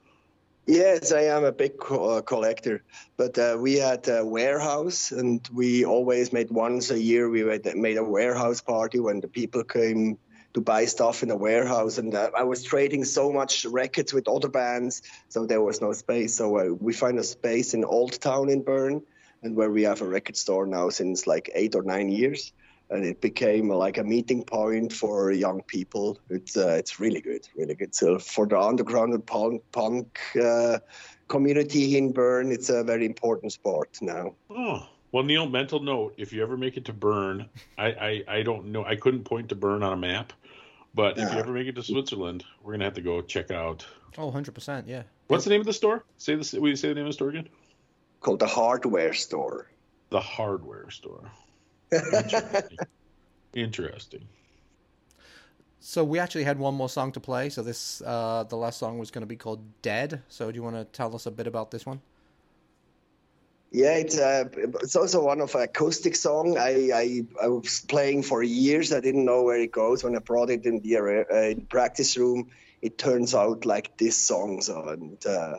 Yes, 0.67 1.11
I 1.11 1.23
am 1.23 1.43
a 1.43 1.51
big 1.51 1.79
co- 1.79 2.19
uh, 2.19 2.21
collector, 2.23 2.85
but 3.17 3.37
uh, 3.37 3.57
we 3.59 3.75
had 3.75 4.07
a 4.09 4.25
warehouse, 4.25 5.11
and 5.11 5.41
we 5.53 5.85
always 5.85 6.33
made 6.33 6.51
once 6.53 6.91
a 6.91 7.03
year. 7.03 7.29
We 7.29 7.43
made 7.75 7.97
a 7.97 8.05
warehouse 8.05 8.61
party 8.61 9.01
when 9.01 9.21
the 9.21 9.29
people 9.29 9.65
came 9.65 10.19
to 10.55 10.61
buy 10.61 10.85
stuff 10.85 11.23
in 11.23 11.31
a 11.31 11.37
warehouse, 11.37 11.99
and 11.99 12.15
uh, 12.15 12.31
I 12.37 12.43
was 12.43 12.63
trading 12.63 13.05
so 13.05 13.33
much 13.33 13.65
records 13.65 14.13
with 14.13 14.29
other 14.29 14.49
bands, 14.49 15.03
so 15.29 15.47
there 15.47 15.63
was 15.63 15.81
no 15.81 15.93
space. 15.93 16.35
So 16.35 16.59
uh, 16.59 16.75
we 16.81 16.93
find 16.93 17.19
a 17.19 17.25
space 17.25 17.75
in 17.75 17.85
Old 17.85 18.21
Town 18.21 18.49
in 18.49 18.63
Bern, 18.63 19.03
and 19.43 19.57
where 19.57 19.71
we 19.71 19.83
have 19.85 20.03
a 20.03 20.07
record 20.07 20.37
store 20.37 20.67
now 20.67 20.91
since 20.91 21.27
like 21.27 21.51
eight 21.55 21.75
or 21.75 21.83
nine 21.83 22.11
years. 22.11 22.53
And 22.93 23.05
it 23.05 23.21
became 23.21 23.71
uh, 23.71 23.77
like 23.77 23.99
a 23.99 24.03
meeting 24.03 24.43
point 24.43 24.93
for 24.93 25.31
young 25.31 25.63
people. 25.63 26.19
It's 26.29 26.57
uh, 26.57 26.75
it's 26.77 26.99
really 26.99 27.21
good, 27.21 27.49
really 27.57 27.77
good. 27.77 27.95
So 27.95 28.19
for 28.19 28.47
the 28.47 28.59
underground 28.59 29.25
punk, 29.27 29.63
punk 29.71 30.19
uh, 30.43 30.81
community 31.29 31.97
in 31.97 32.11
Bern, 32.11 32.51
it's 32.51 32.69
a 32.69 32.83
very 32.83 33.07
important 33.07 33.53
sport 33.53 33.97
now. 34.03 34.35
Oh, 34.51 34.89
well, 35.13 35.23
Neil, 35.23 35.49
mental 35.49 35.79
note: 35.79 36.15
if 36.17 36.33
you 36.33 36.43
ever 36.43 36.57
make 36.57 36.77
it 36.77 36.85
to 36.87 36.93
Bern, 36.93 37.49
I 37.79 37.87
I, 37.87 38.25
I 38.39 38.43
don't 38.43 38.67
know. 38.67 38.85
I 38.85 38.97
couldn't 38.97 39.23
point 39.23 39.49
to 39.51 39.55
Bern 39.55 39.85
on 39.85 39.93
a 39.93 39.97
map, 39.97 40.33
but 40.95 41.19
if 41.19 41.33
you 41.33 41.39
ever 41.39 41.53
make 41.53 41.69
it 41.69 41.75
to 41.77 41.83
Switzerland, 41.83 42.45
we're 42.63 42.73
gonna 42.73 42.85
have 42.85 42.95
to 42.95 43.03
go 43.03 43.23
check 43.23 43.51
out. 43.51 43.87
Oh, 44.19 44.31
100%, 44.31 44.87
yeah. 44.87 45.03
What's 45.29 45.45
the 45.45 45.51
name 45.51 45.61
of 45.61 45.67
the 45.67 45.73
store? 45.73 46.05
Say 46.17 46.35
this. 46.35 46.53
Will 46.53 46.69
you 46.69 46.77
say 46.77 46.89
the 46.89 46.95
name 46.95 47.05
of 47.05 47.11
the 47.11 47.15
store 47.15 47.29
again? 47.29 47.49
Called 48.21 48.41
the 48.41 48.47
hardware 48.47 49.15
store. 49.15 49.71
The 50.11 50.21
hardware 50.21 50.91
store. 50.91 51.31
Interesting. 51.93 52.79
Interesting. 53.55 54.29
So 55.81 56.05
we 56.05 56.19
actually 56.19 56.45
had 56.45 56.59
one 56.59 56.75
more 56.75 56.89
song 56.89 57.13
to 57.13 57.21
play. 57.21 57.49
So 57.49 57.63
this, 57.63 58.03
uh, 58.03 58.45
the 58.49 58.57
last 58.57 58.79
song 58.79 58.99
was 58.99 59.11
going 59.11 59.23
to 59.23 59.27
be 59.27 59.37
called 59.37 59.63
"Dead." 59.83 60.23
So 60.29 60.51
do 60.51 60.57
you 60.57 60.63
want 60.63 60.77
to 60.77 60.85
tell 60.85 61.15
us 61.15 61.27
a 61.27 61.31
bit 61.31 61.47
about 61.47 61.71
this 61.71 61.87
one? 61.87 62.03
Yeah, 63.73 63.95
it's 63.95 64.19
uh, 64.19 64.45
it's 64.83 64.97
also 64.97 65.25
one 65.25 65.41
of 65.41 65.55
acoustic 65.55 66.17
song. 66.17 66.59
I, 66.59 66.91
I 66.93 67.23
I 67.45 67.49
was 67.49 67.83
playing 67.87 68.25
for 68.25 68.43
years. 68.43 68.93
I 68.93 68.99
didn't 69.01 69.25
know 69.25 69.45
where 69.45 69.61
it 69.61 69.71
goes. 69.71 70.03
When 70.03 70.17
I 70.17 70.19
brought 70.19 70.51
it 70.51 70.67
in 70.67 70.81
the 70.81 70.97
uh, 70.99 71.37
in 71.37 71.67
practice 71.67 72.17
room, 72.17 72.51
it 72.83 72.99
turns 72.99 73.33
out 73.33 73.65
like 73.67 73.97
this 73.97 74.17
song. 74.17 74.61
So 74.61 74.89
and 74.89 75.25
uh, 75.25 75.59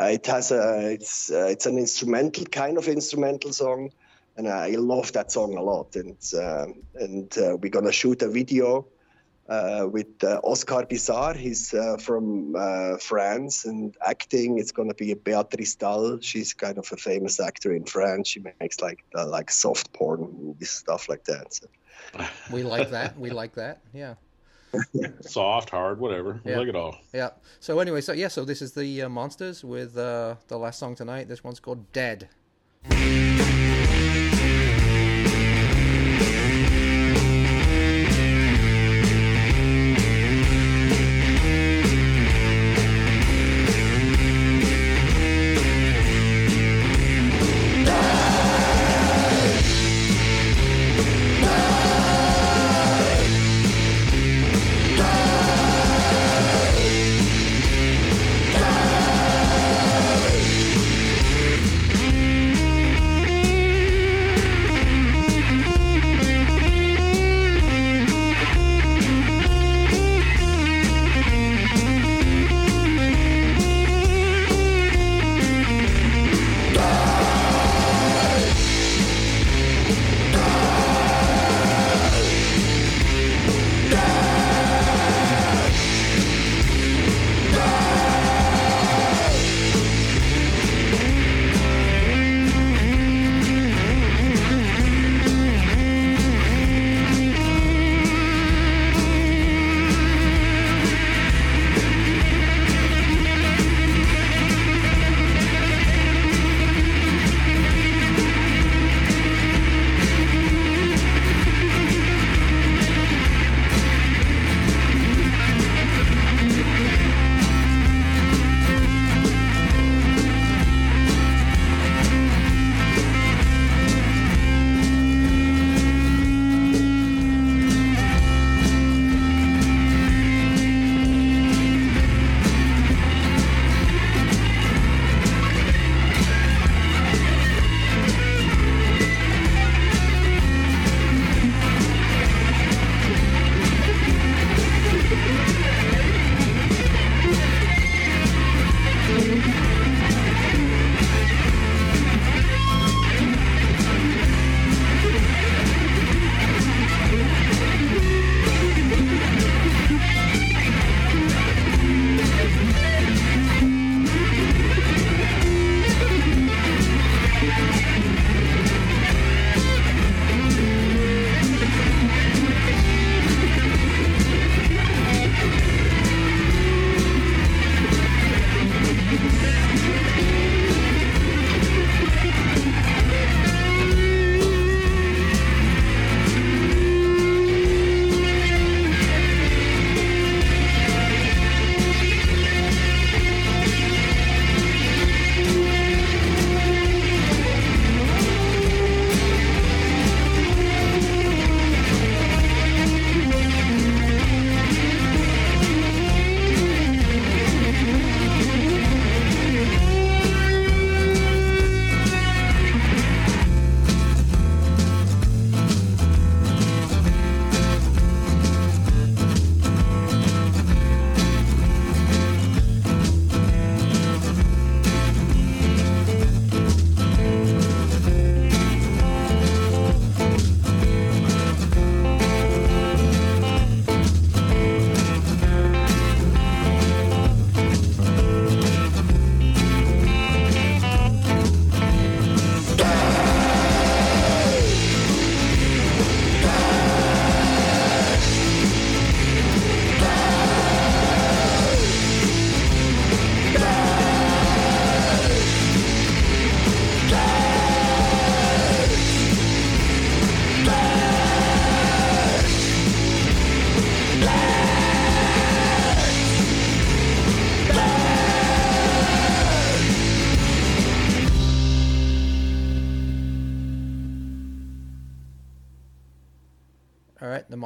it 0.00 0.26
has 0.26 0.52
a 0.52 0.92
it's 0.92 1.30
uh, 1.30 1.46
it's 1.46 1.64
an 1.64 1.78
instrumental 1.78 2.44
kind 2.44 2.76
of 2.76 2.88
instrumental 2.88 3.54
song, 3.54 3.90
and 4.36 4.46
I 4.46 4.72
love 4.76 5.12
that 5.12 5.32
song 5.32 5.56
a 5.56 5.62
lot. 5.62 5.96
And 5.96 6.18
um 6.34 6.82
and 6.94 7.38
uh, 7.38 7.56
we're 7.56 7.70
gonna 7.70 7.92
shoot 7.92 8.20
a 8.20 8.28
video 8.28 8.86
uh, 9.50 9.86
with 9.90 10.22
uh, 10.24 10.40
Oscar 10.44 10.86
Bizarre. 10.86 11.34
He's 11.34 11.74
uh, 11.74 11.96
from 11.98 12.54
uh, 12.56 12.96
France 12.98 13.64
and 13.66 13.94
acting. 14.06 14.58
It's 14.58 14.72
going 14.72 14.88
to 14.88 14.94
be 14.94 15.12
Beatrice 15.14 15.74
Dalle. 15.74 16.20
She's 16.22 16.54
kind 16.54 16.78
of 16.78 16.88
a 16.92 16.96
famous 16.96 17.40
actor 17.40 17.74
in 17.74 17.84
France. 17.84 18.28
She 18.28 18.40
makes 18.60 18.80
like 18.80 19.04
uh, 19.14 19.26
like 19.26 19.50
soft 19.50 19.92
porn 19.92 20.20
movies, 20.40 20.70
stuff 20.70 21.08
like 21.08 21.24
that. 21.24 21.52
So. 21.54 21.66
We 22.52 22.62
like 22.62 22.90
that. 22.90 23.18
We 23.18 23.30
like 23.30 23.54
that. 23.54 23.82
Yeah. 23.92 24.14
Soft, 25.20 25.70
hard, 25.70 25.98
whatever. 26.00 26.40
We 26.44 26.52
Yeah. 26.52 26.58
like 26.58 26.68
it 26.68 26.76
all. 26.76 26.96
Yeah. 27.12 27.30
So 27.60 27.78
anyway, 27.80 28.00
so 28.00 28.12
yeah, 28.12 28.28
so 28.28 28.44
this 28.44 28.62
is 28.62 28.72
the 28.72 29.02
uh, 29.02 29.08
Monsters 29.08 29.64
with 29.64 29.98
uh, 29.98 30.36
the 30.48 30.56
last 30.58 30.78
song 30.78 30.94
tonight. 30.94 31.28
This 31.28 31.44
one's 31.44 31.60
called 31.60 31.92
Dead. 31.92 32.28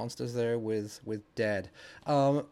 Monsters 0.05 0.35
there 0.35 0.59
with 0.59 1.01
with 1.05 1.23
dead. 1.35 1.71
Um, 2.07 2.45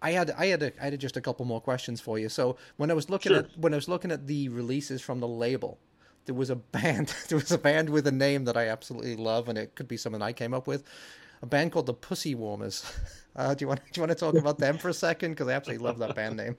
I 0.00 0.12
had 0.12 0.30
I 0.30 0.46
had 0.46 0.62
a, 0.62 0.72
I 0.80 0.84
had 0.90 1.00
just 1.00 1.16
a 1.16 1.20
couple 1.20 1.44
more 1.44 1.60
questions 1.60 2.00
for 2.00 2.16
you. 2.18 2.28
So 2.28 2.56
when 2.76 2.90
I 2.90 2.94
was 2.94 3.10
looking 3.10 3.32
Sure. 3.32 3.40
at 3.40 3.58
when 3.58 3.72
I 3.74 3.76
was 3.76 3.88
looking 3.88 4.12
at 4.12 4.26
the 4.28 4.48
releases 4.48 5.02
from 5.02 5.18
the 5.18 5.26
label, 5.28 5.78
there 6.26 6.34
was 6.36 6.48
a 6.50 6.56
band 6.56 7.12
there 7.28 7.38
was 7.38 7.50
a 7.50 7.58
band 7.58 7.90
with 7.90 8.06
a 8.06 8.12
name 8.12 8.44
that 8.44 8.56
I 8.56 8.68
absolutely 8.68 9.16
love, 9.16 9.48
and 9.48 9.58
it 9.58 9.74
could 9.74 9.88
be 9.88 9.96
something 9.96 10.22
I 10.22 10.32
came 10.32 10.54
up 10.54 10.66
with. 10.68 10.84
A 11.42 11.46
band 11.46 11.72
called 11.72 11.86
the 11.86 11.94
Pussy 11.94 12.34
Warmers. 12.34 12.84
Uh, 13.34 13.54
do 13.54 13.62
you 13.64 13.68
want 13.70 13.80
do 13.80 13.98
you 13.98 14.02
want 14.06 14.10
to 14.10 14.14
talk 14.24 14.34
about 14.34 14.58
them 14.58 14.76
for 14.76 14.90
a 14.90 14.92
second? 14.92 15.30
Because 15.30 15.48
I 15.48 15.52
absolutely 15.54 15.82
love 15.82 15.98
that 16.00 16.14
band 16.14 16.36
name. 16.36 16.54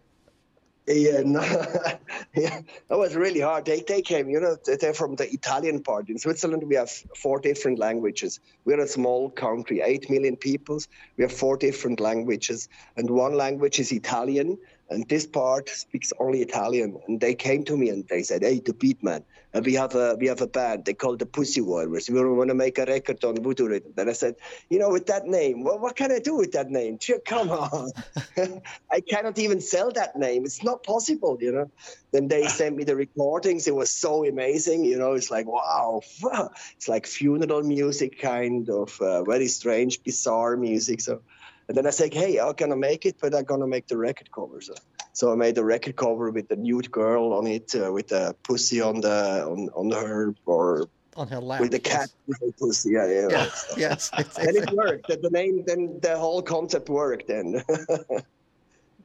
Yeah, 0.86 1.22
no, 1.24 1.40
yeah, 2.36 2.60
that 2.90 2.98
was 2.98 3.16
really 3.16 3.40
hard. 3.40 3.64
They, 3.64 3.80
they 3.88 4.02
came, 4.02 4.30
you 4.30 4.42
know, 4.42 4.58
they're 4.66 4.94
from 4.94 5.16
the 5.16 5.32
Italian 5.32 5.82
part. 5.82 6.10
In 6.10 6.20
Switzerland, 6.20 6.64
we 6.68 6.76
have 6.76 6.92
four 7.16 7.40
different 7.40 7.80
languages. 7.80 8.42
We're 8.66 8.82
a 8.82 8.88
small 8.88 9.30
country, 9.30 9.80
eight 9.80 10.10
million 10.10 10.36
people. 10.36 10.80
We 11.16 11.24
have 11.24 11.32
four 11.32 11.56
different 11.56 12.02
languages, 12.02 12.68
and 12.98 13.10
one 13.10 13.34
language 13.34 13.80
is 13.80 13.94
Italian, 13.94 14.58
and 14.94 15.10
this 15.10 15.26
part 15.26 15.70
speaks 15.70 16.14
only 16.20 16.41
Italian. 16.41 17.00
And 17.08 17.20
they 17.20 17.34
came 17.36 17.64
to 17.66 17.76
me 17.76 17.89
and 17.89 18.08
they 18.08 18.24
said, 18.24 18.44
"Hey, 18.44 18.60
the 18.60 18.74
Beatman, 18.74 19.24
uh, 19.54 19.62
we 19.66 19.74
have 19.74 19.96
a 19.96 20.16
we 20.20 20.28
have 20.28 20.41
a 20.41 20.48
band. 20.48 20.86
They 20.86 20.94
call 20.94 21.18
the 21.18 21.26
Pussy 21.26 21.62
Warriors. 21.62 22.10
We 22.10 22.24
want 22.24 22.50
to 22.50 22.56
make 22.56 22.78
a 22.78 22.86
record 22.86 23.24
on 23.24 23.36
voodoo 23.41 23.68
rhythm." 23.68 23.94
And 23.98 24.10
I 24.10 24.14
said, 24.14 24.36
"You 24.70 24.80
know, 24.80 24.89
with 24.89 25.08
that 25.08 25.26
name, 25.26 25.64
what, 25.64 25.82
what 25.82 25.96
can 25.96 26.12
I 26.12 26.20
do 26.20 26.36
with 26.36 26.52
that 26.54 26.70
name? 26.70 27.00
Come 27.26 27.50
on, 27.50 27.91
I 28.91 29.00
cannot 29.02 29.39
even 29.39 29.60
sell 29.62 29.91
that 29.91 30.16
name. 30.16 30.46
It's 30.46 30.64
not 30.64 30.84
possible, 30.84 31.38
you 31.41 31.52
know." 31.52 31.72
Then 32.12 32.28
they 32.28 32.48
sent 32.60 32.76
me 32.78 32.84
the 32.84 32.96
recordings. 32.96 33.68
It 33.68 33.76
was 33.76 33.89
so 33.89 34.26
amazing, 34.26 34.86
you 34.86 34.98
know. 34.98 35.14
It's 35.14 35.32
like 35.32 35.48
wow, 35.48 36.02
it's 36.78 36.88
like 36.88 37.08
funeral 37.08 37.64
music, 37.64 38.20
kind 38.20 38.70
of 38.70 39.00
uh, 39.02 39.24
very 39.24 39.48
strange, 39.48 40.04
bizarre 40.04 40.56
music. 40.56 41.02
So. 41.02 41.22
And 41.68 41.78
then 41.78 41.88
I 41.88 41.91
said, 41.91 42.14
hey, 42.14 42.39
I'm 42.39 42.53
gonna 42.53 42.76
make 42.76 43.05
it, 43.05 43.18
but 43.22 43.34
I'm 43.34 43.45
gonna 43.45 43.68
make 43.68 43.88
the 43.88 43.97
record 43.97 44.32
cover. 44.32 44.61
So, 44.61 44.74
so 45.14 45.32
I 45.32 45.36
made 45.36 45.55
the 45.55 45.64
record 45.64 45.95
cover 45.95 46.32
with 46.32 46.49
the 46.49 46.55
nude 46.55 46.91
girl 46.91 47.34
on 47.34 47.47
it, 47.47 47.74
uh, 47.76 47.91
with 47.91 48.11
a 48.11 48.36
pussy 48.43 48.82
on 48.82 49.01
the 49.01 49.45
on, 49.45 49.70
on 49.70 49.91
her, 49.91 50.36
or 50.45 50.89
On 51.16 51.28
her 51.28 51.39
lap. 51.39 51.61
with 51.61 51.72
the 51.72 51.80
cat 51.80 52.09
yes. 52.09 52.16
with 52.28 52.39
the 52.39 52.53
pussy. 52.59 52.91
Yeah, 52.91 53.07
yeah. 53.07 53.28
Yes, 53.30 53.74
yes. 53.78 54.11
It's, 54.18 54.38
And 54.45 54.55
it 54.55 54.72
worked. 54.72 55.07
The, 55.07 55.18
the 55.18 55.30
name, 55.30 55.64
then 55.66 55.99
the 56.01 56.18
whole 56.18 56.41
concept 56.41 56.89
worked. 56.89 57.28
Then 57.28 57.64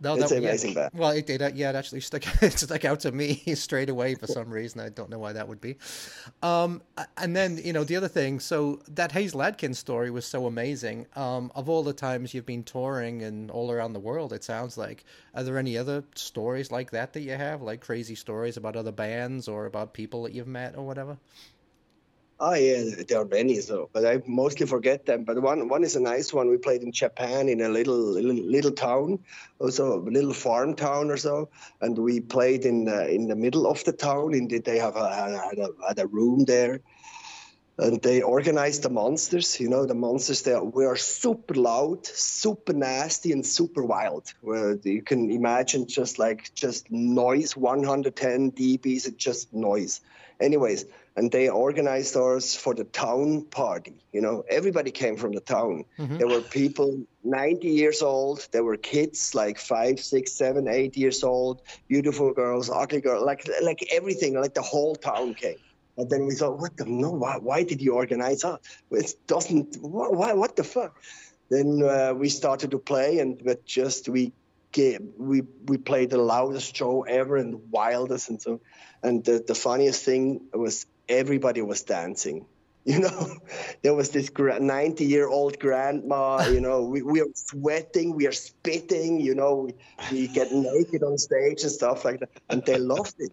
no, 0.00 0.14
it's 0.14 0.30
that, 0.30 0.42
yeah, 0.42 0.48
amazing. 0.48 0.88
Well, 0.94 1.10
it 1.10 1.26
did. 1.26 1.40
Yeah, 1.56 1.70
it 1.70 1.76
actually 1.76 2.00
stuck 2.00 2.24
it 2.42 2.58
stuck 2.58 2.84
out 2.84 3.00
to 3.00 3.12
me 3.12 3.34
straight 3.54 3.90
away 3.90 4.14
for 4.14 4.26
some 4.26 4.50
reason. 4.50 4.80
I 4.80 4.88
don't 4.88 5.10
know 5.10 5.18
why 5.18 5.32
that 5.32 5.48
would 5.48 5.60
be. 5.60 5.76
Um, 6.42 6.82
and 7.16 7.34
then 7.34 7.58
you 7.62 7.72
know 7.72 7.84
the 7.84 7.96
other 7.96 8.08
thing. 8.08 8.40
So 8.40 8.80
that 8.88 9.12
Hasil 9.12 9.44
Adkins 9.44 9.78
story 9.78 10.10
was 10.10 10.26
so 10.26 10.46
amazing. 10.46 11.06
Um, 11.16 11.50
of 11.54 11.68
all 11.68 11.82
the 11.82 11.92
times 11.92 12.34
you've 12.34 12.46
been 12.46 12.64
touring 12.64 13.22
and 13.22 13.50
all 13.50 13.70
around 13.70 13.92
the 13.92 14.00
world, 14.00 14.32
it 14.32 14.44
sounds 14.44 14.76
like. 14.78 15.04
Are 15.34 15.44
there 15.44 15.58
any 15.58 15.78
other 15.78 16.02
stories 16.16 16.72
like 16.72 16.90
that 16.90 17.12
that 17.12 17.20
you 17.20 17.32
have, 17.32 17.62
like 17.62 17.80
crazy 17.80 18.16
stories 18.16 18.56
about 18.56 18.74
other 18.74 18.90
bands 18.90 19.46
or 19.46 19.66
about 19.66 19.94
people 19.94 20.24
that 20.24 20.32
you've 20.32 20.48
met 20.48 20.76
or 20.76 20.84
whatever? 20.84 21.16
Oh 22.40 22.54
yeah, 22.54 22.84
there 23.08 23.20
are 23.20 23.24
many. 23.24 23.56
So, 23.60 23.90
but 23.92 24.06
I 24.06 24.22
mostly 24.26 24.64
forget 24.66 25.06
them. 25.06 25.24
But 25.24 25.42
one 25.42 25.68
one 25.68 25.82
is 25.82 25.96
a 25.96 26.00
nice 26.00 26.32
one. 26.32 26.48
We 26.48 26.56
played 26.56 26.82
in 26.82 26.92
Japan 26.92 27.48
in 27.48 27.60
a 27.60 27.68
little 27.68 27.98
little, 27.98 28.32
little 28.32 28.70
town, 28.70 29.18
also 29.58 29.98
a 29.98 30.02
little 30.08 30.32
farm 30.32 30.74
town 30.76 31.10
or 31.10 31.16
so. 31.16 31.48
And 31.80 31.98
we 31.98 32.20
played 32.20 32.64
in 32.64 32.88
uh, 32.88 33.06
in 33.06 33.26
the 33.26 33.34
middle 33.34 33.66
of 33.66 33.82
the 33.82 33.92
town. 33.92 34.34
In 34.34 34.46
the, 34.46 34.60
they 34.60 34.78
have 34.78 34.94
a, 34.94 35.12
had 35.12 35.58
a 35.58 35.68
had 35.88 35.98
a 35.98 36.06
room 36.06 36.44
there, 36.44 36.80
and 37.76 38.00
they 38.02 38.22
organized 38.22 38.84
the 38.84 38.90
monsters. 38.90 39.58
You 39.58 39.68
know, 39.68 39.84
the 39.84 39.96
monsters 39.96 40.42
they 40.42 40.54
were 40.54 40.94
super 40.96 41.54
loud, 41.54 42.06
super 42.06 42.72
nasty, 42.72 43.32
and 43.32 43.44
super 43.44 43.82
wild. 43.82 44.32
Where 44.42 44.76
you 44.84 45.02
can 45.02 45.28
imagine 45.32 45.88
just 45.88 46.20
like 46.20 46.54
just 46.54 46.88
noise, 46.88 47.56
110 47.56 48.52
dBs, 48.52 49.16
just 49.16 49.52
noise. 49.52 50.00
Anyways, 50.40 50.84
and 51.18 51.32
they 51.32 51.48
organized 51.48 52.16
ours 52.16 52.54
for 52.54 52.74
the 52.74 52.84
town 52.84 53.42
party. 53.42 53.96
You 54.12 54.20
know, 54.20 54.44
everybody 54.48 54.92
came 54.92 55.16
from 55.16 55.32
the 55.32 55.40
town. 55.40 55.84
There 55.98 56.28
were 56.28 56.40
people 56.40 57.02
90 57.24 57.66
years 57.66 58.02
old. 58.02 58.46
There 58.52 58.62
were 58.62 58.76
kids 58.76 59.34
like 59.34 59.58
five, 59.58 59.98
six, 59.98 60.32
seven, 60.32 60.68
eight 60.68 60.96
years 60.96 61.24
old. 61.24 61.62
Beautiful 61.88 62.32
girls, 62.32 62.70
ugly 62.70 63.00
girls, 63.00 63.24
like 63.24 63.48
like 63.62 63.80
everything. 63.90 64.40
Like 64.40 64.54
the 64.54 64.62
whole 64.62 64.94
town 64.94 65.34
came. 65.34 65.58
And 65.96 66.08
then 66.08 66.24
we 66.26 66.36
thought, 66.36 66.60
what 66.60 66.76
the 66.76 66.84
no? 66.84 67.10
Why, 67.10 67.38
why 67.38 67.64
did 67.64 67.82
you 67.82 67.94
organize 67.94 68.42
that? 68.42 68.60
It 68.92 69.14
doesn't. 69.26 69.76
Why? 69.80 70.08
why 70.20 70.32
what 70.34 70.54
the 70.54 70.62
fuck? 70.62 70.96
Then 71.50 71.82
uh, 71.82 72.14
we 72.14 72.28
started 72.28 72.70
to 72.70 72.78
play, 72.78 73.18
and 73.18 73.42
but 73.44 73.64
just 73.64 74.08
we 74.08 74.32
we 75.18 75.42
we 75.66 75.78
played 75.78 76.10
the 76.10 76.22
loudest 76.34 76.76
show 76.76 77.02
ever 77.02 77.36
and 77.36 77.54
the 77.54 77.62
wildest, 77.78 78.28
and 78.28 78.40
so. 78.40 78.60
And 79.00 79.24
the, 79.24 79.44
the 79.46 79.54
funniest 79.54 80.04
thing 80.04 80.48
was 80.52 80.84
everybody 81.08 81.62
was 81.62 81.82
dancing. 81.82 82.46
You 82.88 83.00
know, 83.00 83.36
there 83.82 83.92
was 83.92 84.10
this 84.12 84.30
90 84.34 85.04
year 85.04 85.28
old 85.28 85.58
grandma, 85.58 86.48
you 86.48 86.58
know, 86.58 86.84
we, 86.84 87.02
we 87.02 87.20
are 87.20 87.26
sweating, 87.34 88.14
we 88.14 88.26
are 88.26 88.32
spitting, 88.32 89.20
you 89.20 89.34
know, 89.34 89.56
we, 89.56 89.74
we 90.10 90.28
get 90.28 90.52
naked 90.52 91.02
on 91.02 91.18
stage 91.18 91.64
and 91.64 91.70
stuff 91.70 92.06
like 92.06 92.20
that. 92.20 92.30
And 92.48 92.64
they 92.64 92.78
loved 92.78 93.16
it. 93.18 93.30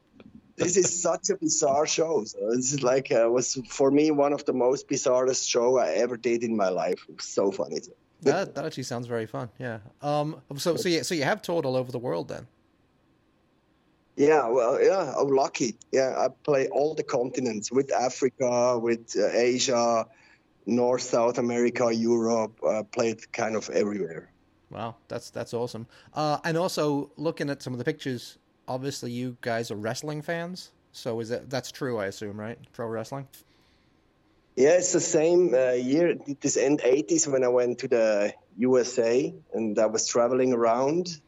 This 0.57 0.75
is 0.75 1.01
such 1.01 1.29
a 1.29 1.37
bizarre 1.37 1.87
show. 1.87 2.25
So 2.25 2.37
this 2.53 2.73
is 2.73 2.83
like, 2.83 3.13
uh, 3.13 3.29
was 3.29 3.57
for 3.69 3.91
me 3.91 4.11
one 4.11 4.33
of 4.33 4.43
the 4.43 4.51
most 4.51 4.89
bizarrest 4.89 5.47
show 5.47 5.77
I 5.77 5.89
ever 6.03 6.17
did 6.17 6.43
in 6.43 6.57
my 6.57 6.67
life. 6.67 7.05
It 7.07 7.15
was 7.15 7.25
so 7.25 7.49
funny. 7.49 7.79
That 8.23 8.55
that 8.55 8.65
actually 8.65 8.83
sounds 8.83 9.07
very 9.07 9.25
fun. 9.25 9.49
Yeah. 9.57 9.79
Um. 10.01 10.41
So 10.57 10.75
so 10.75 10.89
you 10.89 11.03
so 11.03 11.15
you 11.15 11.23
have 11.23 11.41
toured 11.41 11.65
all 11.65 11.75
over 11.75 11.91
the 11.91 11.99
world 11.99 12.27
then. 12.27 12.47
Yeah, 14.15 14.47
well, 14.47 14.81
yeah, 14.81 15.13
I'm 15.17 15.27
lucky. 15.27 15.75
Yeah, 15.91 16.15
I 16.17 16.29
play 16.29 16.67
all 16.69 16.95
the 16.95 17.03
continents 17.03 17.71
with 17.71 17.91
Africa, 17.91 18.79
with 18.79 19.13
uh, 19.17 19.27
Asia, 19.27 20.05
North, 20.65 21.01
South 21.01 21.37
America, 21.37 21.93
Europe. 21.93 22.59
I 22.65 22.83
played 22.83 23.31
kind 23.33 23.55
of 23.55 23.69
everywhere. 23.69 24.31
Wow, 24.69 24.95
that's 25.07 25.29
that's 25.29 25.53
awesome. 25.53 25.87
Uh, 26.13 26.37
and 26.43 26.57
also 26.57 27.11
looking 27.17 27.49
at 27.49 27.61
some 27.61 27.73
of 27.73 27.79
the 27.79 27.85
pictures, 27.85 28.37
obviously 28.67 29.11
you 29.11 29.37
guys 29.41 29.69
are 29.69 29.75
wrestling 29.75 30.21
fans. 30.21 30.71
So 30.91 31.19
is 31.19 31.29
that 31.29 31.49
that's 31.49 31.71
true? 31.71 31.97
I 31.97 32.05
assume, 32.05 32.39
right? 32.39 32.57
Pro 32.71 32.87
wrestling. 32.87 33.27
Yeah, 34.55 34.77
it's 34.77 34.93
the 34.93 35.01
same 35.01 35.53
uh, 35.53 35.71
year, 35.71 36.15
this 36.39 36.55
end 36.55 36.79
80s, 36.79 37.27
when 37.27 37.43
I 37.43 37.49
went 37.49 37.79
to 37.79 37.89
the 37.89 38.33
USA 38.57 39.33
and 39.53 39.77
I 39.77 39.87
was 39.87 40.07
traveling 40.07 40.53
around. 40.53 41.19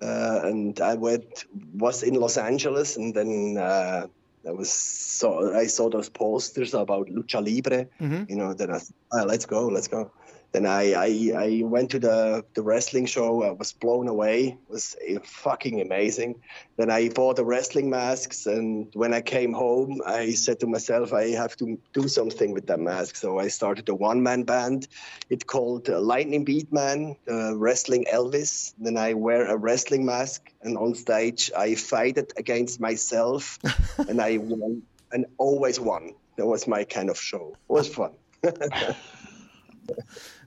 Uh, 0.00 0.40
and 0.44 0.80
I 0.80 0.94
went, 0.94 1.44
was 1.74 2.02
in 2.02 2.14
Los 2.14 2.36
Angeles, 2.38 2.96
and 2.96 3.14
then 3.14 3.56
uh, 3.58 4.06
I 4.46 4.50
was 4.50 4.72
saw 4.72 5.54
I 5.54 5.66
saw 5.66 5.90
those 5.90 6.08
posters 6.08 6.72
about 6.74 7.08
lucha 7.08 7.44
libre. 7.44 7.86
You 8.28 8.36
know, 8.36 8.54
then 8.54 8.70
I 8.70 8.78
said, 8.78 8.96
"Ah, 9.12 9.24
let's 9.24 9.44
go, 9.46 9.66
let's 9.68 9.88
go. 9.88 10.10
Then 10.52 10.66
I, 10.66 10.94
I 10.94 11.32
I 11.36 11.62
went 11.64 11.90
to 11.90 12.00
the 12.00 12.44
the 12.54 12.62
wrestling 12.62 13.06
show. 13.06 13.44
I 13.44 13.52
was 13.52 13.72
blown 13.72 14.08
away. 14.08 14.48
It 14.48 14.72
was 14.72 14.96
uh, 15.08 15.20
fucking 15.22 15.80
amazing. 15.80 16.42
Then 16.76 16.90
I 16.90 17.08
bought 17.08 17.36
the 17.36 17.44
wrestling 17.44 17.88
masks, 17.88 18.46
and 18.46 18.88
when 18.94 19.14
I 19.14 19.20
came 19.20 19.52
home, 19.52 20.00
I 20.04 20.32
said 20.32 20.58
to 20.60 20.66
myself, 20.66 21.12
I 21.12 21.28
have 21.28 21.56
to 21.58 21.78
do 21.92 22.08
something 22.08 22.52
with 22.52 22.66
that 22.66 22.80
mask. 22.80 23.14
So 23.14 23.38
I 23.38 23.46
started 23.48 23.88
a 23.88 23.94
one 23.94 24.22
man 24.24 24.42
band. 24.42 24.88
It 25.28 25.46
called 25.46 25.88
uh, 25.88 26.00
Lightning 26.00 26.44
Beatman, 26.44 27.16
uh, 27.30 27.56
Wrestling 27.56 28.06
Elvis. 28.12 28.74
Then 28.78 28.96
I 28.96 29.14
wear 29.14 29.46
a 29.46 29.56
wrestling 29.56 30.04
mask, 30.04 30.50
and 30.62 30.76
on 30.76 30.96
stage 30.96 31.52
I 31.56 31.76
fighted 31.76 32.32
against 32.36 32.80
myself, 32.80 33.60
and 34.08 34.20
I 34.20 34.38
won, 34.38 34.82
and 35.12 35.26
always 35.38 35.78
won. 35.78 36.14
That 36.36 36.46
was 36.46 36.66
my 36.66 36.82
kind 36.82 37.08
of 37.08 37.20
show. 37.20 37.54
It 37.68 37.72
was 37.72 37.88
fun. 37.94 38.12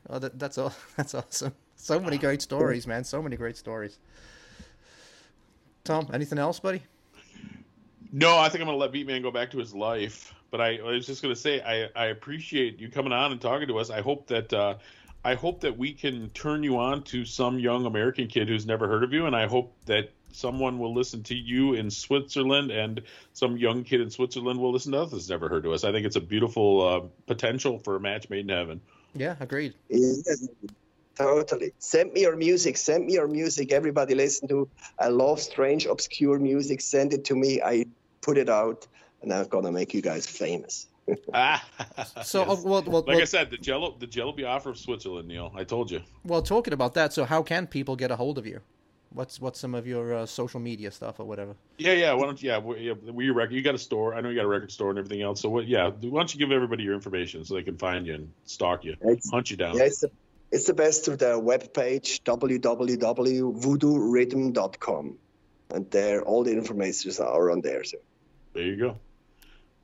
Oh, 0.09 0.19
that, 0.19 0.37
that's 0.37 0.57
all. 0.57 0.73
That's 0.97 1.13
awesome. 1.13 1.53
So 1.75 1.99
many 1.99 2.17
great 2.17 2.41
stories, 2.41 2.85
man. 2.85 3.03
So 3.03 3.21
many 3.21 3.35
great 3.35 3.57
stories. 3.57 3.97
Tom, 5.83 6.09
anything 6.13 6.39
else, 6.39 6.59
buddy? 6.59 6.83
No, 8.11 8.37
I 8.37 8.49
think 8.49 8.61
I'm 8.61 8.67
going 8.67 8.77
to 8.77 8.81
let 8.81 8.91
Beatman 8.91 9.23
go 9.23 9.31
back 9.31 9.51
to 9.51 9.57
his 9.57 9.73
life. 9.73 10.33
But 10.51 10.61
I, 10.61 10.77
I 10.77 10.83
was 10.83 11.07
just 11.07 11.23
going 11.23 11.33
to 11.33 11.39
say 11.39 11.61
I, 11.61 11.89
I 11.95 12.05
appreciate 12.07 12.79
you 12.79 12.89
coming 12.89 13.11
on 13.11 13.31
and 13.31 13.41
talking 13.41 13.67
to 13.69 13.79
us. 13.79 13.89
I 13.89 14.01
hope 14.01 14.27
that 14.27 14.53
uh, 14.53 14.75
I 15.25 15.33
hope 15.33 15.61
that 15.61 15.77
we 15.77 15.93
can 15.93 16.29
turn 16.29 16.63
you 16.63 16.77
on 16.77 17.03
to 17.05 17.25
some 17.25 17.57
young 17.57 17.85
American 17.85 18.27
kid 18.27 18.49
who's 18.49 18.65
never 18.65 18.87
heard 18.87 19.03
of 19.03 19.13
you, 19.13 19.25
and 19.25 19.35
I 19.35 19.47
hope 19.47 19.73
that 19.85 20.11
someone 20.31 20.79
will 20.79 20.93
listen 20.93 21.23
to 21.23 21.35
you 21.35 21.73
in 21.73 21.89
Switzerland, 21.89 22.71
and 22.71 23.01
some 23.33 23.57
young 23.57 23.83
kid 23.83 24.01
in 24.01 24.09
Switzerland 24.09 24.59
will 24.59 24.71
listen 24.71 24.91
to 24.91 25.01
us 25.01 25.11
that's 25.11 25.29
never 25.29 25.49
heard 25.49 25.65
of 25.65 25.71
us. 25.71 25.83
I 25.83 25.91
think 25.91 26.05
it's 26.05 26.17
a 26.17 26.21
beautiful 26.21 26.87
uh, 26.87 27.01
potential 27.25 27.79
for 27.79 27.95
a 27.95 27.99
match 27.99 28.29
made 28.29 28.41
in 28.41 28.49
heaven. 28.49 28.81
Yeah, 29.15 29.35
agreed. 29.39 29.73
Yes, 29.89 30.47
totally. 31.15 31.73
Send 31.79 32.13
me 32.13 32.21
your 32.21 32.35
music. 32.35 32.77
Send 32.77 33.05
me 33.05 33.13
your 33.13 33.27
music. 33.27 33.71
Everybody 33.71 34.15
listen 34.15 34.47
to. 34.49 34.67
I 34.99 35.07
love 35.09 35.39
strange, 35.39 35.85
obscure 35.85 36.39
music. 36.39 36.81
Send 36.81 37.13
it 37.13 37.23
to 37.25 37.35
me. 37.35 37.61
I 37.61 37.85
put 38.21 38.37
it 38.37 38.49
out, 38.49 38.87
and 39.21 39.31
I'm 39.33 39.47
gonna 39.47 39.71
make 39.71 39.93
you 39.93 40.01
guys 40.01 40.25
famous. 40.27 40.87
Ah, 41.33 41.61
So, 42.23 42.39
yes. 42.47 42.49
uh, 42.49 42.61
well, 42.63 42.81
well, 42.83 43.01
like 43.01 43.07
well, 43.07 43.21
I 43.21 43.25
said, 43.25 43.51
the 43.51 43.57
Jello, 43.57 43.97
the 43.99 44.07
Jello 44.07 44.31
Biafra 44.31 44.71
of 44.71 44.77
Switzerland, 44.77 45.27
Neil. 45.27 45.51
I 45.53 45.65
told 45.65 45.91
you. 45.91 46.01
well, 46.23 46.41
talking 46.41 46.73
about 46.73 46.93
that. 46.93 47.11
So, 47.11 47.25
how 47.25 47.43
can 47.43 47.67
people 47.67 47.97
get 47.97 48.09
a 48.09 48.15
hold 48.15 48.37
of 48.37 48.45
you? 48.47 48.61
What's 49.13 49.39
what's 49.39 49.59
some 49.59 49.75
of 49.75 49.85
your 49.85 50.13
uh, 50.13 50.25
social 50.25 50.59
media 50.59 50.89
stuff 50.91 51.19
or 51.19 51.25
whatever? 51.25 51.55
Yeah, 51.77 51.93
yeah. 51.93 52.13
Why 52.13 52.25
don't 52.25 52.41
you? 52.41 52.49
Yeah, 52.49 52.57
we, 52.59 52.79
yeah, 52.79 52.93
we 53.11 53.29
record. 53.29 53.53
You 53.53 53.61
got 53.61 53.75
a 53.75 53.79
store. 53.79 54.15
I 54.15 54.21
know 54.21 54.29
you 54.29 54.35
got 54.35 54.45
a 54.45 54.47
record 54.47 54.71
store 54.71 54.89
and 54.89 54.97
everything 54.97 55.21
else. 55.21 55.41
So 55.41 55.49
what? 55.49 55.67
Yeah. 55.67 55.89
Why 55.89 56.19
don't 56.19 56.33
you 56.33 56.39
give 56.39 56.51
everybody 56.51 56.83
your 56.83 56.95
information 56.95 57.45
so 57.45 57.53
they 57.53 57.61
can 57.63 57.77
find 57.77 58.07
you 58.07 58.15
and 58.15 58.31
stalk 58.45 58.83
you, 58.83 58.93
It's- 59.01 59.29
hunt 59.31 59.51
you 59.51 59.57
down? 59.57 59.77
Yeah, 59.77 59.83
it's 59.83 59.99
the, 59.99 60.09
it's 60.51 60.65
the 60.65 60.73
best 60.73 61.05
through 61.05 61.17
the 61.17 61.37
web 61.39 61.73
page 61.73 62.23
www.voodoo.rhythm.com. 62.23 65.17
and 65.73 65.91
there 65.91 66.21
all 66.23 66.43
the 66.43 66.51
information 66.51 67.11
are 67.19 67.51
on 67.51 67.61
there. 67.61 67.83
So 67.83 67.97
There 68.53 68.63
you 68.63 68.77
go. 68.77 68.97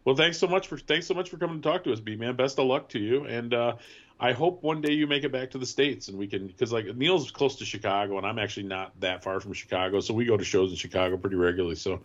Well, 0.05 0.15
thanks 0.15 0.37
so 0.37 0.47
much 0.47 0.67
for 0.67 0.77
thanks 0.77 1.07
so 1.07 1.13
much 1.13 1.29
for 1.29 1.37
coming 1.37 1.61
to 1.61 1.69
talk 1.69 1.83
to 1.83 1.93
us, 1.93 1.99
B 1.99 2.15
man. 2.15 2.35
Best 2.35 2.57
of 2.57 2.65
luck 2.65 2.89
to 2.89 2.99
you, 2.99 3.25
and 3.25 3.53
uh, 3.53 3.75
I 4.21 4.33
hope 4.33 4.63
one 4.63 4.81
day 4.81 4.91
you 4.91 5.07
make 5.07 5.23
it 5.23 5.31
back 5.31 5.51
to 5.51 5.57
the 5.57 5.65
states 5.65 6.09
and 6.09 6.17
we 6.17 6.27
can 6.27 6.47
because 6.47 6.71
like 6.73 6.85
Neil's 6.95 7.31
close 7.31 7.55
to 7.57 7.65
Chicago 7.65 8.17
and 8.17 8.25
I'm 8.27 8.37
actually 8.39 8.63
not 8.67 8.99
that 8.99 9.23
far 9.23 9.39
from 9.39 9.53
Chicago, 9.53 9.99
so 10.01 10.13
we 10.13 10.25
go 10.25 10.35
to 10.37 10.43
shows 10.43 10.71
in 10.71 10.75
Chicago 10.77 11.15
pretty 11.17 11.37
regularly. 11.37 11.75
So 11.75 12.01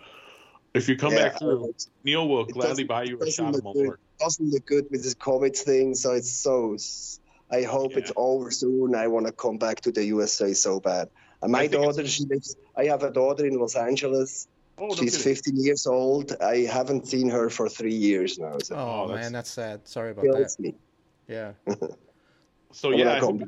if 0.74 0.88
you 0.88 0.96
come 0.96 1.12
Yeah, 1.12 1.30
back 1.30 1.38
through, 1.40 1.70
it 1.70 1.86
Neil 2.04 2.28
will 2.28 2.44
gladly 2.44 2.84
buy 2.84 3.02
you 3.04 3.18
a 3.20 3.30
shot 3.30 3.54
of 3.56 3.64
look 3.64 3.74
good. 3.74 3.86
Malort. 3.90 3.96
doesn't 4.20 4.50
look 4.50 4.64
good 4.66 4.86
with 4.90 5.02
this 5.02 5.14
COVID 5.14 5.56
thing. 5.56 5.94
So 5.94 6.12
it's 6.12 6.30
so. 6.30 6.76
I 7.50 7.62
hope 7.62 7.92
Yeah. 7.92 7.98
it's 7.98 8.12
over 8.16 8.50
soon. 8.50 8.94
I 8.94 9.06
want 9.08 9.26
to 9.26 9.32
come 9.32 9.58
back 9.58 9.80
to 9.82 9.92
the 9.92 10.04
USA 10.06 10.52
so 10.54 10.80
bad. 10.80 11.08
And 11.42 11.52
my 11.52 11.58
I 11.58 11.62
think 11.68 11.74
it's- 11.82 11.96
daughter, 11.96 12.08
she 12.08 12.24
lives. 12.24 12.56
I 12.76 12.84
have 12.86 13.02
a 13.02 13.10
daughter 13.10 13.44
in 13.46 13.58
Los 13.58 13.76
Angeles. 13.76 14.48
Oh, 14.78 14.86
no 14.88 14.94
She's 14.94 15.16
kidding. 15.18 15.34
15 15.34 15.56
years 15.64 15.86
old. 15.86 16.32
I 16.40 16.60
haven't 16.64 17.06
seen 17.06 17.28
her 17.28 17.50
for 17.50 17.68
three 17.68 17.94
years 17.94 18.38
now. 18.38 18.58
So 18.58 18.74
Oh, 18.76 19.06
Oh, 19.10 19.14
man, 19.14 19.32
that's 19.32 19.50
sad. 19.50 19.86
Sorry 19.86 20.10
about 20.12 20.24
kills 20.24 20.56
that. 20.56 20.62
me. 20.62 20.74
Yeah. 21.28 21.52
So 22.74 22.90
yeah, 22.90 23.12
I 23.12 23.18
hope. 23.18 23.40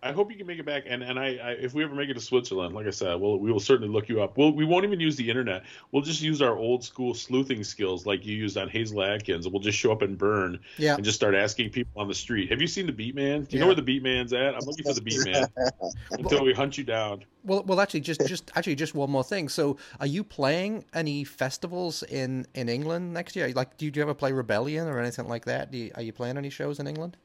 I 0.00 0.12
hope 0.12 0.30
you 0.30 0.38
can 0.38 0.46
make 0.46 0.60
it 0.60 0.64
back. 0.66 0.84
And 0.86 1.02
and 1.02 1.18
I, 1.18 1.38
I 1.42 1.50
if 1.60 1.74
we 1.74 1.82
ever 1.82 1.92
make 1.94 2.08
it 2.08 2.14
to 2.14 2.20
Switzerland, 2.20 2.72
like 2.72 2.86
I 2.86 2.90
said, 2.90 3.20
we'll 3.20 3.38
we 3.38 3.50
will 3.50 3.58
certainly 3.58 3.92
look 3.92 4.08
you 4.08 4.22
up. 4.22 4.36
We'll 4.38 4.52
we 4.52 4.64
won't 4.64 4.84
even 4.84 5.00
use 5.00 5.16
the 5.16 5.28
internet. 5.28 5.64
We'll 5.90 6.02
just 6.02 6.22
use 6.22 6.40
our 6.40 6.56
old 6.56 6.84
school 6.84 7.14
sleuthing 7.14 7.64
skills 7.64 8.06
like 8.06 8.24
you 8.24 8.36
used 8.36 8.56
on 8.56 8.68
Hasil 8.68 9.04
Adkins. 9.04 9.48
We'll 9.48 9.60
just 9.60 9.76
show 9.76 9.90
up 9.90 10.02
and 10.02 10.16
Bern 10.16 10.60
Yeah. 10.76 10.94
and 10.94 11.04
just 11.04 11.16
start 11.16 11.34
asking 11.34 11.70
people 11.70 12.00
on 12.00 12.06
the 12.06 12.14
street. 12.14 12.48
Have 12.50 12.60
you 12.60 12.68
seen 12.68 12.86
the 12.86 12.92
Beatman? 12.92 13.48
Do 13.48 13.56
you 13.56 13.58
Yeah. 13.58 13.60
know 13.60 13.66
where 13.66 13.74
the 13.74 13.82
Beatman's 13.82 14.32
at? 14.32 14.54
I'm 14.54 14.64
looking 14.64 14.84
for 14.84 14.94
the 14.94 15.00
Beatman 15.00 15.48
until 16.12 16.44
we 16.44 16.52
hunt 16.54 16.78
you 16.78 16.84
down. 16.84 17.24
Well, 17.42 17.64
well, 17.64 17.80
actually, 17.80 18.00
just, 18.00 18.20
just, 18.26 18.52
actually, 18.54 18.76
just 18.76 18.94
one 18.94 19.10
more 19.10 19.24
thing. 19.24 19.48
So, 19.48 19.78
are 19.98 20.06
you 20.06 20.22
playing 20.22 20.84
any 20.94 21.24
festivals 21.24 22.04
in 22.04 22.46
in 22.54 22.68
England 22.68 23.14
next 23.14 23.34
year? 23.34 23.50
Like, 23.52 23.76
do 23.76 23.84
you, 23.86 23.90
do 23.90 23.98
you 23.98 24.02
ever 24.02 24.14
play 24.14 24.30
Rebellion 24.32 24.86
or 24.86 25.00
anything 25.00 25.26
like 25.26 25.44
that? 25.46 25.72
Do 25.72 25.78
you, 25.78 25.90
are 25.96 26.02
you 26.02 26.12
playing 26.12 26.36
any 26.36 26.50
shows 26.50 26.78
in 26.78 26.86
England? 26.86 27.16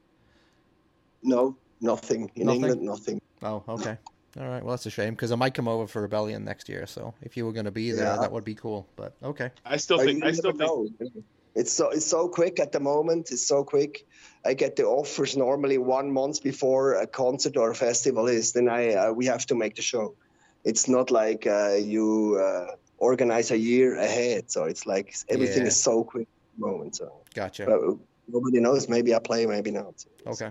No, 1.24 1.56
nothing 1.80 2.30
in 2.36 2.46
Nothing? 2.46 2.60
England. 2.64 2.82
Nothing. 2.82 3.20
Oh, 3.42 3.62
okay. 3.68 3.96
All 4.38 4.48
right. 4.48 4.62
Well, 4.62 4.72
that's 4.72 4.86
a 4.86 4.90
shame 4.90 5.14
because 5.14 5.32
I 5.32 5.36
might 5.36 5.54
come 5.54 5.68
over 5.68 5.86
for 5.86 6.02
Rebellion 6.02 6.44
next 6.44 6.68
year. 6.68 6.86
So, 6.86 7.14
if 7.22 7.36
you 7.36 7.46
were 7.46 7.52
going 7.52 7.64
to 7.66 7.70
be 7.70 7.92
there, 7.92 8.04
Yeah. 8.06 8.16
that 8.18 8.30
would 8.32 8.44
be 8.44 8.54
cool. 8.54 8.86
But 8.96 9.14
okay. 9.22 9.50
I 9.64 9.76
still 9.78 10.00
I, 10.00 10.04
think 10.04 10.24
I 10.24 10.28
you 10.28 10.34
still 10.34 10.52
never 10.52 10.86
think 10.88 11.14
know. 11.14 11.22
It's 11.54 11.72
so 11.72 11.90
it's 11.90 12.06
so 12.06 12.28
quick 12.28 12.58
at 12.58 12.72
the 12.72 12.80
moment. 12.80 13.30
It's 13.30 13.46
so 13.46 13.62
quick. 13.62 14.06
I 14.44 14.54
get 14.54 14.74
the 14.74 14.84
offers 14.84 15.36
normally 15.36 15.78
one 15.78 16.10
month 16.10 16.42
before 16.42 16.94
a 16.94 17.06
concert 17.06 17.56
or 17.56 17.70
a 17.70 17.74
festival 17.74 18.26
is. 18.26 18.52
Then 18.52 18.68
I 18.68 18.94
uh, 18.94 19.12
we 19.12 19.26
have 19.26 19.46
to 19.46 19.54
make 19.54 19.76
the 19.76 19.82
show. 19.82 20.16
It's 20.64 20.88
not 20.88 21.10
like 21.12 21.46
uh, 21.46 21.74
you 21.76 22.40
uh, 22.42 22.74
organize 22.98 23.52
a 23.52 23.58
year 23.58 23.96
ahead. 23.96 24.50
So 24.50 24.64
it's 24.64 24.84
like 24.84 25.14
everything 25.28 25.62
Yeah. 25.62 25.68
is 25.68 25.80
so 25.80 26.02
quick 26.02 26.26
at 26.26 26.58
the 26.60 26.66
moment. 26.66 26.96
So 26.96 27.12
Gotcha. 27.34 27.66
but 27.66 27.80
nobody 28.26 28.58
knows. 28.60 28.88
Maybe 28.88 29.14
I 29.14 29.20
play, 29.20 29.46
maybe 29.46 29.70
not. 29.70 30.04
Okay. 30.26 30.50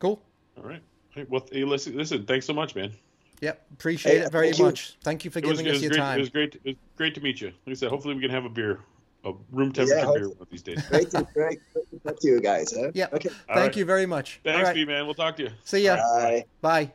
Cool. 0.00 0.20
all 0.56 0.64
right. 0.64 0.82
Hey, 1.14 1.26
well, 1.28 1.46
hey, 1.52 1.64
listen, 1.64 1.96
listen. 1.96 2.24
Thanks 2.26 2.46
so 2.46 2.52
much, 2.52 2.74
man. 2.74 2.92
Yep. 3.40 3.66
Appreciate 3.72 4.12
Hey, 4.12 4.18
it 4.24 4.32
very 4.32 4.48
thank 4.48 4.58
you. 4.58 4.64
much. 4.66 4.96
Thank 5.02 5.24
you 5.24 5.30
for 5.30 5.38
It 5.38 5.46
was, 5.46 5.58
giving 5.58 5.66
it 5.66 5.70
us 5.70 5.74
was 5.76 5.82
your 5.82 5.90
great. 5.92 5.98
time. 5.98 6.16
It 6.18 6.20
was 6.20 6.28
great. 6.30 6.54
It 6.56 6.64
was 6.64 6.76
great 6.96 7.14
to 7.14 7.20
meet 7.20 7.40
you. 7.40 7.46
Like 7.48 7.54
I 7.68 7.74
said, 7.74 7.88
hopefully 7.90 8.14
we 8.14 8.20
can 8.20 8.30
have 8.30 8.44
a 8.44 8.48
beer, 8.50 8.80
a 9.24 9.32
room 9.50 9.72
temperature 9.72 9.98
Yeah, 9.98 10.12
beer 10.12 10.28
one 10.28 10.36
of 10.40 10.50
these 10.50 10.62
days. 10.62 10.82
Great, 10.88 11.10
to, 11.12 11.26
great, 11.34 11.58
great 11.72 11.90
to 11.90 11.98
talk 12.00 12.20
to 12.20 12.28
you 12.28 12.40
guys. 12.40 12.72
Huh? 12.76 12.90
Yeah. 12.94 13.06
Okay. 13.12 13.28
All 13.30 13.54
Thank 13.56 13.58
right. 13.58 13.76
you 13.76 13.84
very 13.84 14.06
much. 14.06 14.40
Thanks, 14.44 14.62
right. 14.68 14.74
B 14.74 14.84
man. 14.84 15.04
We'll 15.06 15.14
talk 15.14 15.36
to 15.38 15.44
you. 15.44 15.50
See 15.64 15.84
ya. 15.84 15.96
Bye. 15.96 16.44
Bye. 16.60 16.92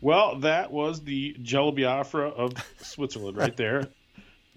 Well, 0.00 0.36
that 0.40 0.70
was 0.72 1.02
the 1.02 1.36
Jello 1.42 1.72
Biafra 1.72 2.28
of 2.30 2.54
Switzerland 2.80 3.36
right 3.36 3.56
there. 3.56 3.88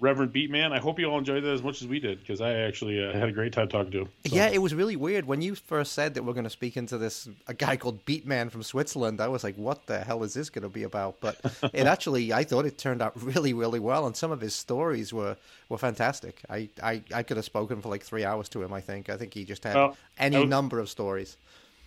Reverend 0.03 0.34
Beatman. 0.34 0.73
I 0.73 0.80
hope 0.80 0.99
you 0.99 1.05
all 1.05 1.17
enjoyed 1.17 1.43
that 1.43 1.49
as 1.53 1.63
much 1.63 1.81
as 1.81 1.88
we 1.88 1.97
did 1.99 2.19
because 2.19 2.41
I 2.41 2.51
actually 2.53 3.01
uh, 3.03 3.13
had 3.13 3.30
a 3.30 3.31
great 3.31 3.53
time 3.53 3.69
talking 3.69 3.91
to 3.93 4.01
him. 4.01 4.09
So, 4.25 4.35
Yeah, 4.35 4.49
it 4.49 4.57
was 4.61 4.75
really 4.75 4.97
weird 4.97 5.25
when 5.25 5.41
you 5.41 5.55
first 5.55 5.93
said 5.93 6.13
that 6.15 6.23
we're 6.23 6.34
going 6.34 6.43
to 6.43 6.49
speak 6.49 6.75
into 6.75 6.97
this 6.97 7.30
a 7.47 7.53
guy 7.53 7.77
called 7.77 8.03
Beatman 8.05 8.51
from 8.51 8.63
Switzerland. 8.63 9.21
I 9.21 9.30
was 9.30 9.45
like, 9.45 9.55
"What 9.55 9.88
the 9.88 9.99
hell 10.01 10.23
is 10.23 10.34
this 10.34 10.49
going 10.49 10.63
to 10.63 10.69
be 10.69 10.84
about?" 10.84 11.21
But 11.21 11.39
it 11.73 11.88
actually, 11.88 12.34
I 12.34 12.43
thought 12.43 12.65
it 12.65 12.77
turned 12.77 13.01
out 13.01 13.13
really, 13.23 13.53
really 13.53 13.80
well, 13.80 14.05
and 14.05 14.15
some 14.15 14.31
of 14.31 14.41
his 14.41 14.53
stories 14.53 15.13
were 15.13 15.38
were 15.69 15.77
fantastic. 15.77 16.41
I 16.49 16.69
I, 16.84 17.01
I 17.13 17.23
could 17.23 17.38
have 17.38 17.45
spoken 17.45 17.81
for 17.81 17.88
like 17.88 18.03
three 18.03 18.25
hours 18.25 18.49
to 18.49 18.61
him. 18.61 18.73
I 18.73 18.81
think. 18.81 19.09
I 19.09 19.15
think 19.15 19.34
he 19.34 19.45
just 19.45 19.63
had 19.63 19.75
Well, 19.75 19.97
any 20.17 20.38
was- 20.38 20.49
number 20.49 20.80
of 20.80 20.89
stories. 20.89 21.38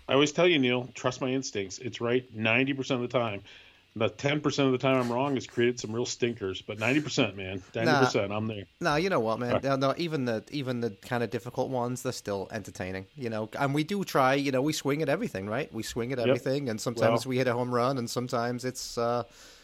I 0.09 0.13
always 0.15 0.31
tell 0.31 0.47
you, 0.47 0.59
Neil, 0.61 0.89
trust 0.95 1.21
my 1.21 1.29
instincts. 1.31 1.79
It's 1.81 2.01
right 2.01 2.25
90% 2.33 2.93
of 2.93 3.01
the 3.01 3.09
time. 3.09 3.43
The 3.99 4.11
10% 4.11 4.45
of 4.67 4.73
the 4.73 4.79
time 4.79 5.01
I'm 5.01 5.11
wrong 5.11 5.37
has 5.37 5.47
created 5.47 5.81
some 5.81 5.91
real 5.91 6.05
stinkers, 6.05 6.61
but 6.61 6.77
90%, 6.77 7.35
man. 7.35 7.63
90%, 7.73 8.31
I'm 8.31 8.47
there. 8.47 8.65
No, 8.79 8.97
you 8.97 9.09
know 9.09 9.21
what, 9.21 9.39
man. 9.39 9.55
Right. 9.55 9.79
No, 9.79 9.95
even 9.97 10.27
the 10.27 10.45
even 10.51 10.83
the 10.83 10.91
kind 10.91 11.23
of 11.23 11.31
difficult 11.31 11.71
ones, 11.71 12.03
they're 12.03 12.13
still 12.13 12.47
entertaining. 12.53 13.07
You 13.17 13.31
know, 13.31 13.49
and 13.59 13.73
we 13.73 13.85
do 13.85 14.05
try. 14.05 14.35
You 14.35 14.53
know, 14.53 14.61
we 14.61 14.75
swing 14.75 15.01
at 15.01 15.09
everything, 15.09 15.49
right? 15.49 15.73
We 15.73 15.83
swing 15.83 16.13
at 16.13 16.19
everything, 16.19 16.69
and 16.69 16.79
sometimes 16.79 17.25
Well- 17.25 17.31
we 17.31 17.39
hit 17.39 17.49
a 17.49 17.55
home 17.55 17.75
run, 17.75 17.97
and 17.97 18.09
sometimes 18.11 18.67
it's 18.67 18.99
uh, 18.99 19.23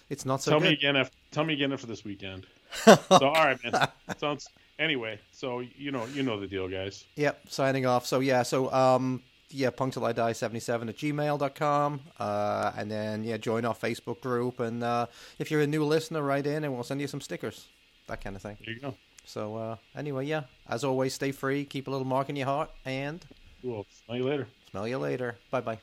it's 0.09 0.25
not 0.25 0.41
so 0.41 0.53
tell 0.53 0.61
good. 0.61 0.69
me 0.69 0.73
again 0.73 0.97
after, 0.97 1.15
tell 1.31 1.45
me 1.45 1.53
again 1.53 1.71
after 1.71 1.87
this 1.87 2.03
weekend. 2.03 2.47
so 2.85 2.97
all 3.11 3.35
right, 3.35 3.59
man. 3.63 3.87
Sounds 4.17 4.49
anyway. 4.79 5.19
So 5.33 5.61
you 5.61 5.91
know 5.91 6.07
you 6.07 6.23
know 6.23 6.41
the 6.41 6.47
deal, 6.47 6.69
guys. 6.69 7.05
Yep, 7.17 7.49
signing 7.51 7.85
off. 7.85 8.07
So 8.07 8.21
yeah, 8.21 8.45
so 8.45 8.73
um 8.73 9.23
yeah, 9.53 9.71
punk 9.71 9.95
till 9.95 10.05
I 10.05 10.13
die 10.13 10.33
seventy 10.33 10.61
seven 10.61 10.89
at 10.89 10.97
gmail.com. 10.97 12.01
Uh 12.19 12.73
and 12.77 12.91
then 12.91 13.25
yeah, 13.25 13.37
join 13.37 13.65
our 13.65 13.75
Facebook 13.75 14.21
group 14.21 14.61
and 14.61 14.83
uh 14.83 15.07
if 15.39 15.51
you're 15.51 15.61
a 15.61 15.67
new 15.67 15.85
listener, 15.85 16.23
write 16.23 16.47
in 16.47 16.65
and 16.65 16.73
we'll 16.75 16.85
send 16.85 17.01
you 17.01 17.07
some 17.07 17.21
stickers. 17.21 17.69
That 18.09 18.23
kind 18.23 18.37
of 18.37 18.43
thing. 18.43 18.57
There 18.65 18.75
you 18.75 18.81
go. 18.81 18.95
So 19.25 19.57
uh 19.57 19.77
anyway, 19.97 20.27
yeah. 20.27 20.43
As 20.69 20.85
always, 20.85 21.15
stay 21.15 21.33
free, 21.33 21.65
keep 21.65 21.87
a 21.87 21.91
little 21.91 22.07
mark 22.07 22.29
in 22.29 22.37
your 22.37 22.47
heart, 22.47 22.71
and 22.85 23.25
Cool. 23.63 23.87
See 24.09 24.17
you 24.17 24.25
later. 24.25 24.49
smell 24.71 24.89
you 24.89 24.99
later. 24.99 25.37
Bye 25.51 25.61
bye. 25.61 25.79